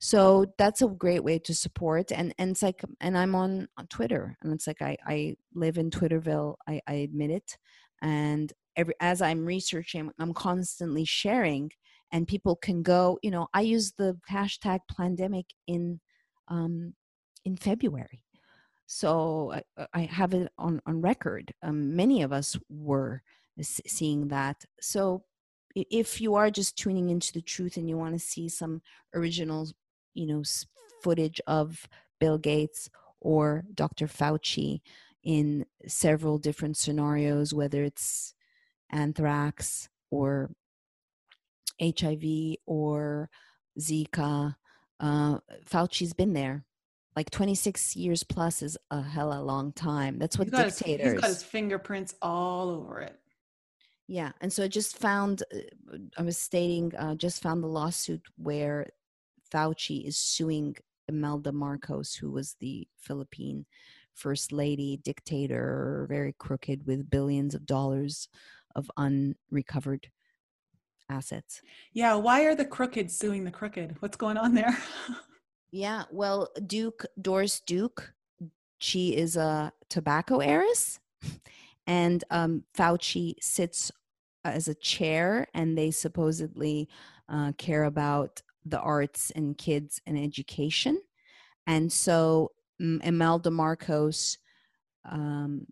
So 0.00 0.46
that's 0.58 0.82
a 0.82 0.88
great 0.88 1.24
way 1.24 1.38
to 1.40 1.54
support 1.54 2.12
and 2.12 2.32
and 2.38 2.52
it's 2.52 2.62
like 2.62 2.84
and 3.00 3.18
i'm 3.18 3.34
on, 3.34 3.66
on 3.76 3.88
twitter 3.88 4.36
and 4.42 4.52
it's 4.52 4.68
like 4.68 4.80
i 4.80 4.96
i 5.06 5.36
live 5.54 5.76
in 5.76 5.90
twitterville 5.90 6.54
i 6.68 6.80
i 6.86 6.94
admit 6.94 7.30
it 7.30 7.58
and 8.00 8.52
every 8.76 8.94
as 9.00 9.20
i'm 9.20 9.44
researching 9.44 10.08
i'm 10.20 10.32
constantly 10.32 11.04
sharing 11.04 11.68
and 12.12 12.28
people 12.28 12.54
can 12.54 12.80
go 12.82 13.18
you 13.22 13.30
know 13.32 13.48
i 13.54 13.60
use 13.60 13.92
the 13.98 14.16
hashtag 14.30 14.78
pandemic 14.96 15.46
in 15.66 16.00
um 16.46 16.94
in 17.44 17.56
february. 17.56 18.22
So 18.86 19.52
i, 19.76 19.86
I 19.94 20.00
have 20.02 20.32
it 20.32 20.50
on 20.58 20.80
on 20.86 21.00
record. 21.00 21.52
Um, 21.62 21.94
many 21.96 22.22
of 22.22 22.32
us 22.32 22.56
were 22.70 23.22
seeing 23.60 24.28
that. 24.28 24.64
So 24.80 25.24
if 25.90 26.20
you 26.20 26.34
are 26.34 26.50
just 26.50 26.76
tuning 26.76 27.10
into 27.10 27.32
the 27.32 27.42
truth 27.42 27.76
and 27.76 27.88
you 27.88 27.96
want 27.96 28.14
to 28.14 28.18
see 28.18 28.48
some 28.48 28.82
original, 29.14 29.68
you 30.14 30.26
know, 30.26 30.42
footage 31.02 31.40
of 31.46 31.88
Bill 32.18 32.38
Gates 32.38 32.90
or 33.20 33.64
Dr. 33.74 34.06
Fauci 34.06 34.80
in 35.22 35.66
several 35.86 36.38
different 36.38 36.76
scenarios, 36.76 37.52
whether 37.52 37.82
it's 37.82 38.34
anthrax 38.90 39.88
or 40.10 40.50
HIV 41.80 42.56
or 42.66 43.28
Zika, 43.78 44.56
uh, 45.00 45.38
Fauci's 45.68 46.12
been 46.12 46.32
there. 46.32 46.64
Like 47.16 47.30
26 47.30 47.96
years 47.96 48.22
plus 48.22 48.62
is 48.62 48.78
a 48.90 49.02
hella 49.02 49.42
long 49.42 49.72
time. 49.72 50.18
That's 50.18 50.38
what 50.38 50.48
he's 50.48 50.56
dictators. 50.56 51.04
His, 51.04 51.12
he's 51.12 51.20
got 51.20 51.28
his 51.28 51.42
fingerprints 51.42 52.14
all 52.22 52.70
over 52.70 53.00
it. 53.00 53.18
Yeah, 54.08 54.32
and 54.40 54.50
so 54.50 54.64
I 54.64 54.68
just 54.68 54.96
found, 54.96 55.42
uh, 55.54 55.98
I 56.16 56.22
was 56.22 56.38
stating, 56.38 56.94
uh, 56.96 57.14
just 57.14 57.42
found 57.42 57.62
the 57.62 57.68
lawsuit 57.68 58.22
where 58.38 58.86
Fauci 59.52 60.06
is 60.06 60.16
suing 60.16 60.76
Imelda 61.08 61.52
Marcos, 61.52 62.14
who 62.14 62.30
was 62.30 62.56
the 62.58 62.88
Philippine 62.96 63.66
first 64.14 64.50
lady, 64.50 64.98
dictator, 65.04 66.06
very 66.08 66.34
crooked 66.38 66.86
with 66.86 67.10
billions 67.10 67.54
of 67.54 67.66
dollars 67.66 68.28
of 68.74 68.90
unrecovered 68.96 70.08
assets. 71.10 71.60
Yeah, 71.92 72.14
why 72.14 72.44
are 72.44 72.54
the 72.54 72.64
crooked 72.64 73.10
suing 73.10 73.44
the 73.44 73.50
crooked? 73.50 73.96
What's 74.00 74.16
going 74.16 74.38
on 74.38 74.54
there? 74.54 74.76
yeah, 75.70 76.04
well, 76.10 76.48
Duke, 76.66 77.04
Doris 77.20 77.60
Duke, 77.60 78.12
she 78.78 79.16
is 79.16 79.36
a 79.36 79.72
tobacco 79.90 80.38
heiress 80.38 80.98
and 81.88 82.22
um, 82.30 82.64
Fauci 82.76 83.34
sits 83.40 83.90
as 84.44 84.68
a 84.68 84.74
chair, 84.74 85.48
and 85.54 85.76
they 85.76 85.90
supposedly 85.90 86.88
uh, 87.28 87.52
care 87.56 87.84
about 87.84 88.42
the 88.64 88.78
arts 88.78 89.32
and 89.34 89.56
kids 89.56 90.00
and 90.06 90.18
education. 90.18 91.00
And 91.66 91.90
so 91.90 92.52
um, 92.80 93.00
Imelda 93.02 93.50
Marcos, 93.50 94.36
um, 95.10 95.66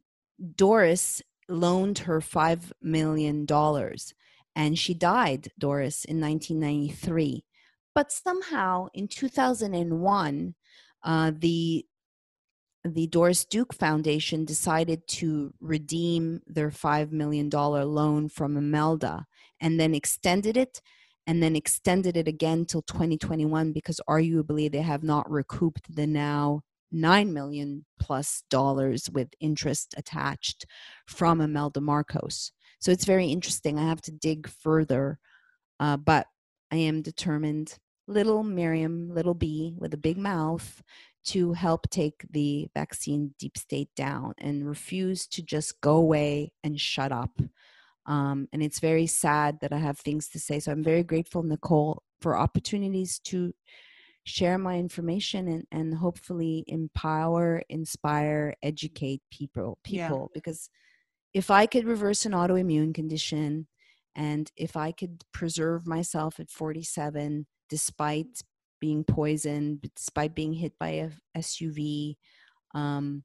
Doris 0.54 1.22
loaned 1.48 1.98
her 2.00 2.20
$5 2.20 2.72
million 2.82 3.46
and 4.56 4.78
she 4.78 4.94
died, 4.94 5.52
Doris, 5.58 6.04
in 6.06 6.18
1993. 6.20 7.44
But 7.94 8.10
somehow 8.10 8.88
in 8.94 9.08
2001, 9.08 10.54
uh, 11.02 11.32
the 11.38 11.86
the 12.86 13.06
Doris 13.06 13.44
Duke 13.44 13.74
Foundation 13.74 14.44
decided 14.44 15.06
to 15.08 15.52
redeem 15.60 16.40
their 16.46 16.70
$5 16.70 17.12
million 17.12 17.48
loan 17.50 18.28
from 18.28 18.56
Imelda 18.56 19.26
and 19.60 19.78
then 19.78 19.94
extended 19.94 20.56
it 20.56 20.80
and 21.26 21.42
then 21.42 21.56
extended 21.56 22.16
it 22.16 22.28
again 22.28 22.64
till 22.64 22.82
2021 22.82 23.72
because 23.72 24.00
arguably 24.08 24.70
they 24.70 24.82
have 24.82 25.02
not 25.02 25.30
recouped 25.30 25.94
the 25.94 26.06
now 26.06 26.62
9 26.92 27.32
million 27.32 27.84
plus 27.98 28.42
dollars 28.48 29.10
with 29.10 29.28
interest 29.40 29.94
attached 29.96 30.66
from 31.06 31.40
Imelda 31.40 31.80
Marcos. 31.80 32.52
So 32.78 32.92
it's 32.92 33.04
very 33.04 33.26
interesting. 33.26 33.78
I 33.78 33.88
have 33.88 34.02
to 34.02 34.12
dig 34.12 34.48
further, 34.48 35.18
uh, 35.80 35.96
but 35.96 36.26
I 36.70 36.76
am 36.76 37.02
determined. 37.02 37.74
Little 38.08 38.44
Maryam, 38.44 39.12
little 39.12 39.34
B 39.34 39.74
with 39.76 39.92
a 39.92 39.98
big 39.98 40.16
mouth, 40.16 40.80
to 41.26 41.52
help 41.52 41.88
take 41.90 42.24
the 42.30 42.68
vaccine 42.74 43.34
deep 43.38 43.58
state 43.58 43.90
down 43.96 44.34
and 44.38 44.68
refuse 44.68 45.26
to 45.28 45.42
just 45.42 45.80
go 45.80 45.96
away 45.96 46.52
and 46.62 46.80
shut 46.80 47.12
up. 47.12 47.40
Um, 48.06 48.48
and 48.52 48.62
it's 48.62 48.78
very 48.78 49.06
sad 49.06 49.58
that 49.60 49.72
I 49.72 49.78
have 49.78 49.98
things 49.98 50.28
to 50.30 50.38
say. 50.38 50.60
So 50.60 50.70
I'm 50.70 50.84
very 50.84 51.02
grateful, 51.02 51.42
Nicole, 51.42 52.02
for 52.20 52.36
opportunities 52.36 53.18
to 53.24 53.52
share 54.22 54.58
my 54.58 54.76
information 54.76 55.48
and, 55.48 55.64
and 55.72 55.94
hopefully 55.94 56.64
empower, 56.68 57.62
inspire, 57.68 58.54
educate 58.62 59.22
people. 59.30 59.78
People, 59.84 60.30
yeah. 60.30 60.34
because 60.34 60.70
if 61.34 61.50
I 61.50 61.66
could 61.66 61.84
reverse 61.84 62.24
an 62.24 62.32
autoimmune 62.32 62.94
condition, 62.94 63.66
and 64.14 64.50
if 64.56 64.76
I 64.76 64.92
could 64.92 65.22
preserve 65.32 65.86
myself 65.86 66.40
at 66.40 66.50
47 66.50 67.46
despite 67.68 68.42
being 68.80 69.04
poisoned, 69.04 69.90
despite 69.94 70.34
being 70.34 70.52
hit 70.52 70.78
by 70.78 70.88
a 70.88 71.10
SUV, 71.36 72.16
um, 72.74 73.24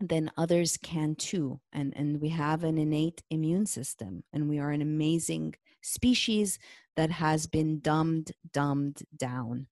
then 0.00 0.30
others 0.36 0.76
can 0.76 1.14
too. 1.14 1.60
And, 1.72 1.92
and 1.96 2.20
we 2.20 2.28
have 2.30 2.64
an 2.64 2.78
innate 2.78 3.22
immune 3.30 3.66
system, 3.66 4.24
and 4.32 4.48
we 4.48 4.58
are 4.58 4.70
an 4.70 4.82
amazing 4.82 5.54
species 5.82 6.58
that 6.96 7.10
has 7.10 7.46
been 7.46 7.80
dumbed, 7.80 8.32
dumbed 8.52 9.02
down. 9.16 9.66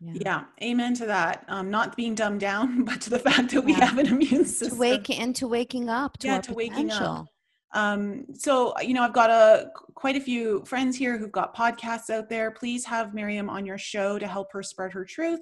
Yeah. 0.00 0.12
yeah. 0.14 0.44
amen 0.62 0.94
to 0.94 1.06
that. 1.06 1.44
Um, 1.48 1.70
not 1.70 1.96
being 1.96 2.14
dumbed 2.14 2.40
down, 2.40 2.84
but 2.84 3.00
to 3.02 3.10
the 3.10 3.18
fact 3.18 3.52
that 3.52 3.62
we 3.62 3.72
yeah. 3.72 3.86
have 3.86 3.98
an 3.98 4.06
immune 4.06 4.44
system. 4.44 4.70
To 4.70 4.80
wake 4.80 5.10
into 5.10 5.48
waking 5.48 5.88
up. 5.88 6.18
To 6.18 6.26
yeah, 6.26 6.40
to 6.40 6.54
potential. 6.54 7.28
Um, 7.74 8.24
so 8.34 8.72
you 8.80 8.94
know, 8.94 9.02
I've 9.02 9.12
got 9.12 9.30
a 9.30 9.70
quite 9.94 10.16
a 10.16 10.20
few 10.20 10.64
friends 10.64 10.96
here 10.96 11.18
who've 11.18 11.32
got 11.32 11.54
podcasts 11.54 12.10
out 12.10 12.28
there. 12.28 12.50
Please 12.50 12.84
have 12.84 13.14
Maryam 13.14 13.50
on 13.50 13.66
your 13.66 13.78
show 13.78 14.18
to 14.18 14.26
help 14.26 14.52
her 14.52 14.62
spread 14.62 14.92
her 14.92 15.04
truth. 15.04 15.40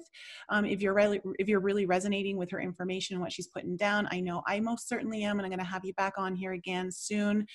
Um, 0.49 0.65
if 0.65 0.81
you're 0.81 0.93
really 0.93 1.21
if 1.39 1.47
you're 1.47 1.59
really 1.59 1.85
resonating 1.85 2.37
with 2.37 2.51
her 2.51 2.59
information 2.59 3.15
and 3.15 3.21
what 3.21 3.31
she's 3.31 3.47
putting 3.47 3.77
down, 3.77 4.07
I 4.11 4.19
know 4.19 4.41
I 4.47 4.59
most 4.59 4.89
certainly 4.89 5.23
am, 5.23 5.39
and 5.39 5.45
I'm 5.45 5.51
going 5.51 5.59
to 5.59 5.65
have 5.65 5.85
you 5.85 5.93
back 5.93 6.13
on 6.17 6.35
here 6.35 6.53
again 6.53 6.91
soon. 6.91 7.45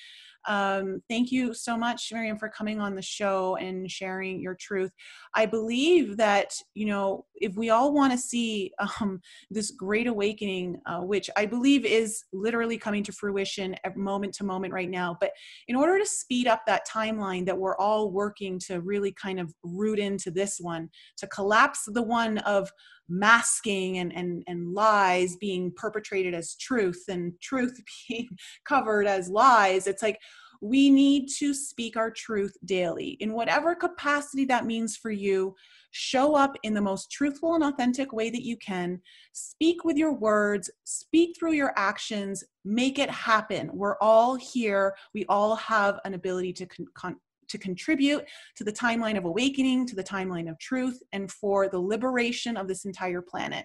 Um, 0.47 1.03
thank 1.09 1.31
you 1.31 1.53
so 1.53 1.77
much, 1.77 2.09
Maryam, 2.13 2.39
for 2.39 2.49
coming 2.49 2.81
on 2.81 2.95
the 2.95 3.03
show 3.03 3.57
and 3.57 3.91
sharing 3.91 4.41
your 4.41 4.55
truth. 4.55 4.93
I 5.35 5.45
believe 5.45 6.17
that, 6.17 6.55
you 6.75 6.87
know, 6.87 7.27
if 7.35 7.55
we 7.57 7.71
all 7.71 7.93
want 7.93 8.13
to 8.13 8.19
see 8.19 8.73
um, 8.79 9.21
this 9.51 9.73
great 9.73 10.07
awakening, 10.07 10.81
uh, 10.87 11.01
which 11.01 11.29
I 11.37 11.45
believe 11.45 11.85
is 11.85 12.25
literally 12.33 12.79
coming 12.79 13.03
to 13.05 13.13
fruition 13.13 13.77
moment 13.97 14.33
to 14.35 14.45
moment 14.69 14.75
right 14.75 14.91
now, 14.91 15.17
but 15.21 15.33
in 15.69 15.77
order 15.77 15.99
to 15.99 16.07
speed 16.07 16.47
up 16.47 16.63
that 16.67 16.87
timeline 16.89 17.47
that 17.47 17.59
we're 17.59 17.77
all 17.77 18.11
working 18.11 18.59
to 18.67 18.81
really 18.81 19.13
kind 19.13 19.41
of 19.41 19.53
root 19.63 19.99
into 19.99 20.31
this 20.31 20.59
one, 20.61 20.89
to 21.17 21.27
collapse 21.29 21.85
the 21.87 22.03
one 22.03 22.39
of 22.39 22.71
masking 23.09 23.99
and, 23.99 24.15
and, 24.15 24.43
and 24.47 24.75
lies 24.75 25.37
being 25.37 25.73
perpetrated 25.77 26.35
as 26.35 26.57
truth 26.57 27.05
and 27.09 27.33
truth 27.43 27.81
being 28.09 28.29
covered 28.67 29.07
as 29.07 29.29
lies. 29.29 29.87
It's 29.87 30.03
like 30.03 30.19
we 30.61 30.91
need 30.91 31.29
to 31.39 31.55
speak 31.55 31.97
our 31.97 32.11
truth 32.11 32.57
daily 32.65 33.17
in 33.21 33.33
whatever 33.33 33.75
capacity 33.75 34.45
that 34.47 34.67
means 34.67 34.97
for 34.97 35.11
you. 35.11 35.55
Show 35.91 36.35
up 36.35 36.57
in 36.63 36.75
the 36.75 36.83
most 36.83 37.11
truthful 37.11 37.55
and 37.55 37.65
authentic 37.65 38.13
way 38.13 38.31
that 38.31 38.45
you 38.45 38.57
can. 38.59 39.01
Speak 39.33 39.85
with 39.85 39.97
your 39.97 40.13
words, 40.13 40.71
speak 40.85 41.37
through 41.39 41.53
your 41.53 41.73
actions, 41.77 42.45
make 42.65 42.99
it 42.99 43.11
happen. 43.11 43.71
We're 43.73 43.97
all 44.01 44.35
here. 44.35 44.95
We 45.15 45.25
all 45.29 45.57
have 45.57 45.99
an 46.05 46.15
ability 46.15 46.53
to 46.55 46.67
con- 46.67 46.87
con- 46.95 47.21
to 47.49 47.59
contribute 47.59 48.25
to 48.57 48.65
the 48.65 48.73
timeline 48.73 49.17
of 49.17 49.25
awakening, 49.25 49.87
to 49.87 49.97
the 49.97 50.05
timeline 50.05 50.51
of 50.51 50.59
truth, 50.59 51.03
and 51.13 51.33
for 51.33 51.69
the 51.69 51.79
liberation 51.79 52.59
of 52.59 52.69
this 52.69 52.85
entire 52.85 53.23
planet. 53.23 53.65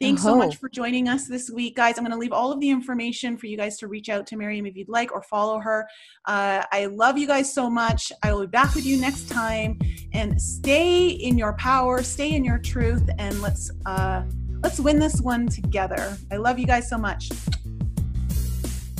Thanks 0.00 0.22
so 0.22 0.34
much 0.34 0.56
for 0.56 0.70
joining 0.70 1.08
us 1.08 1.28
this 1.28 1.50
week, 1.50 1.76
guys. 1.76 1.98
I'm 1.98 2.04
going 2.04 2.12
to 2.12 2.18
leave 2.18 2.32
all 2.32 2.50
of 2.50 2.58
the 2.58 2.70
information 2.70 3.36
for 3.36 3.44
you 3.44 3.58
guys 3.58 3.76
to 3.78 3.86
reach 3.86 4.08
out 4.08 4.26
to 4.28 4.36
Maryam 4.36 4.64
if 4.64 4.74
you'd 4.74 4.88
like 4.88 5.12
or 5.12 5.20
follow 5.20 5.60
her. 5.60 5.86
Uh, 6.24 6.64
I 6.72 6.86
love 6.86 7.18
you 7.18 7.26
guys 7.26 7.52
so 7.52 7.68
much. 7.68 8.10
I 8.22 8.32
will 8.32 8.40
be 8.40 8.46
back 8.46 8.74
with 8.74 8.86
you 8.86 8.98
next 8.98 9.28
time. 9.28 9.78
And 10.14 10.40
stay 10.40 11.08
in 11.08 11.36
your 11.36 11.52
power, 11.58 12.02
stay 12.02 12.32
in 12.32 12.44
your 12.44 12.58
truth, 12.58 13.10
and 13.18 13.42
let's 13.42 13.70
uh, 13.84 14.22
let's 14.62 14.80
win 14.80 14.98
this 14.98 15.20
one 15.20 15.48
together. 15.48 16.16
I 16.32 16.36
love 16.36 16.58
you 16.58 16.66
guys 16.66 16.88
so 16.88 16.96
much. 16.96 17.28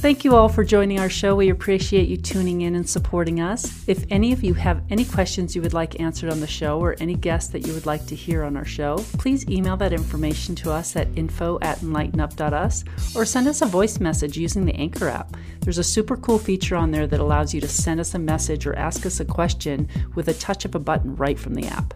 Thank 0.00 0.24
you 0.24 0.34
all 0.34 0.48
for 0.48 0.64
joining 0.64 0.98
our 0.98 1.10
show. 1.10 1.36
We 1.36 1.50
appreciate 1.50 2.08
you 2.08 2.16
tuning 2.16 2.62
in 2.62 2.74
and 2.74 2.88
supporting 2.88 3.38
us. 3.42 3.86
If 3.86 4.06
any 4.08 4.32
of 4.32 4.42
you 4.42 4.54
have 4.54 4.82
any 4.88 5.04
questions 5.04 5.54
you 5.54 5.60
would 5.60 5.74
like 5.74 6.00
answered 6.00 6.30
on 6.30 6.40
the 6.40 6.46
show 6.46 6.80
or 6.80 6.96
any 7.00 7.14
guests 7.14 7.52
that 7.52 7.66
you 7.66 7.74
would 7.74 7.84
like 7.84 8.06
to 8.06 8.14
hear 8.14 8.42
on 8.42 8.56
our 8.56 8.64
show, 8.64 8.96
please 9.18 9.46
email 9.50 9.76
that 9.76 9.92
information 9.92 10.54
to 10.54 10.72
us 10.72 10.96
at 10.96 11.06
info 11.16 11.58
at 11.60 11.80
enlightenup.us 11.80 12.84
or 13.14 13.26
send 13.26 13.46
us 13.46 13.60
a 13.60 13.66
voice 13.66 14.00
message 14.00 14.38
using 14.38 14.64
the 14.64 14.74
Anchor 14.74 15.10
app. 15.10 15.36
There's 15.60 15.76
a 15.76 15.84
super 15.84 16.16
cool 16.16 16.38
feature 16.38 16.76
on 16.76 16.92
there 16.92 17.06
that 17.06 17.20
allows 17.20 17.52
you 17.52 17.60
to 17.60 17.68
send 17.68 18.00
us 18.00 18.14
a 18.14 18.18
message 18.18 18.66
or 18.66 18.74
ask 18.76 19.04
us 19.04 19.20
a 19.20 19.26
question 19.26 19.86
with 20.14 20.28
a 20.28 20.34
touch 20.34 20.64
of 20.64 20.74
a 20.74 20.78
button 20.78 21.14
right 21.16 21.38
from 21.38 21.52
the 21.52 21.66
app. 21.66 21.92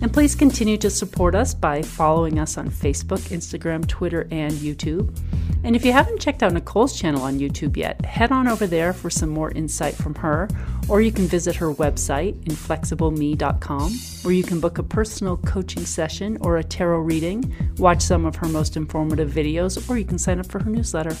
And 0.00 0.12
please 0.12 0.34
continue 0.34 0.76
to 0.78 0.90
support 0.90 1.34
us 1.34 1.54
by 1.54 1.82
following 1.82 2.38
us 2.38 2.58
on 2.58 2.68
Facebook, 2.68 3.20
Instagram, 3.30 3.86
Twitter, 3.86 4.28
and 4.30 4.52
YouTube. 4.54 5.16
And 5.64 5.74
if 5.74 5.82
you 5.82 5.92
haven't 5.92 6.20
checked 6.20 6.42
out 6.42 6.52
Nicole's 6.52 6.98
channel 6.98 7.22
on 7.22 7.38
YouTube 7.38 7.78
yet, 7.78 8.04
head 8.04 8.30
on 8.30 8.46
over 8.46 8.66
there 8.66 8.92
for 8.92 9.08
some 9.08 9.30
more 9.30 9.50
insight 9.52 9.94
from 9.94 10.14
her, 10.16 10.46
or 10.90 11.00
you 11.00 11.10
can 11.10 11.26
visit 11.26 11.56
her 11.56 11.72
website, 11.72 12.34
inflexibleme.com, 12.44 13.92
where 14.22 14.34
you 14.34 14.42
can 14.42 14.60
book 14.60 14.76
a 14.76 14.82
personal 14.82 15.38
coaching 15.38 15.86
session 15.86 16.36
or 16.42 16.58
a 16.58 16.64
tarot 16.64 17.00
reading, 17.00 17.54
watch 17.78 18.02
some 18.02 18.26
of 18.26 18.36
her 18.36 18.48
most 18.48 18.76
informative 18.76 19.30
videos, 19.30 19.88
or 19.88 19.96
you 19.96 20.04
can 20.04 20.18
sign 20.18 20.38
up 20.38 20.46
for 20.46 20.62
her 20.62 20.70
newsletter. 20.70 21.16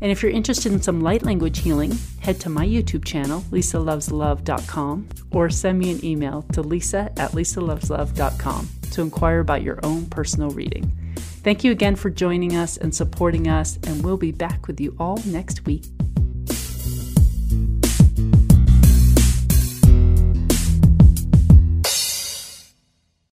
And 0.00 0.12
if 0.12 0.22
you're 0.22 0.32
interested 0.32 0.72
in 0.72 0.80
some 0.80 1.00
light 1.00 1.22
language 1.22 1.60
healing, 1.60 1.98
head 2.20 2.38
to 2.40 2.48
my 2.48 2.66
YouTube 2.66 3.04
channel, 3.04 3.42
lisaloveslove.com, 3.50 5.08
or 5.32 5.50
send 5.50 5.78
me 5.78 5.90
an 5.90 6.04
email 6.04 6.42
to 6.52 6.62
lisa 6.62 7.12
at 7.16 7.32
lisaloveslove.com 7.32 8.68
to 8.92 9.02
inquire 9.02 9.40
about 9.40 9.62
your 9.62 9.80
own 9.82 10.06
personal 10.06 10.50
reading. 10.50 10.92
Thank 11.16 11.64
you 11.64 11.72
again 11.72 11.96
for 11.96 12.10
joining 12.10 12.56
us 12.56 12.76
and 12.76 12.94
supporting 12.94 13.48
us, 13.48 13.78
and 13.86 14.04
we'll 14.04 14.16
be 14.16 14.32
back 14.32 14.66
with 14.66 14.80
you 14.80 14.94
all 14.98 15.20
next 15.24 15.66
week. 15.66 15.84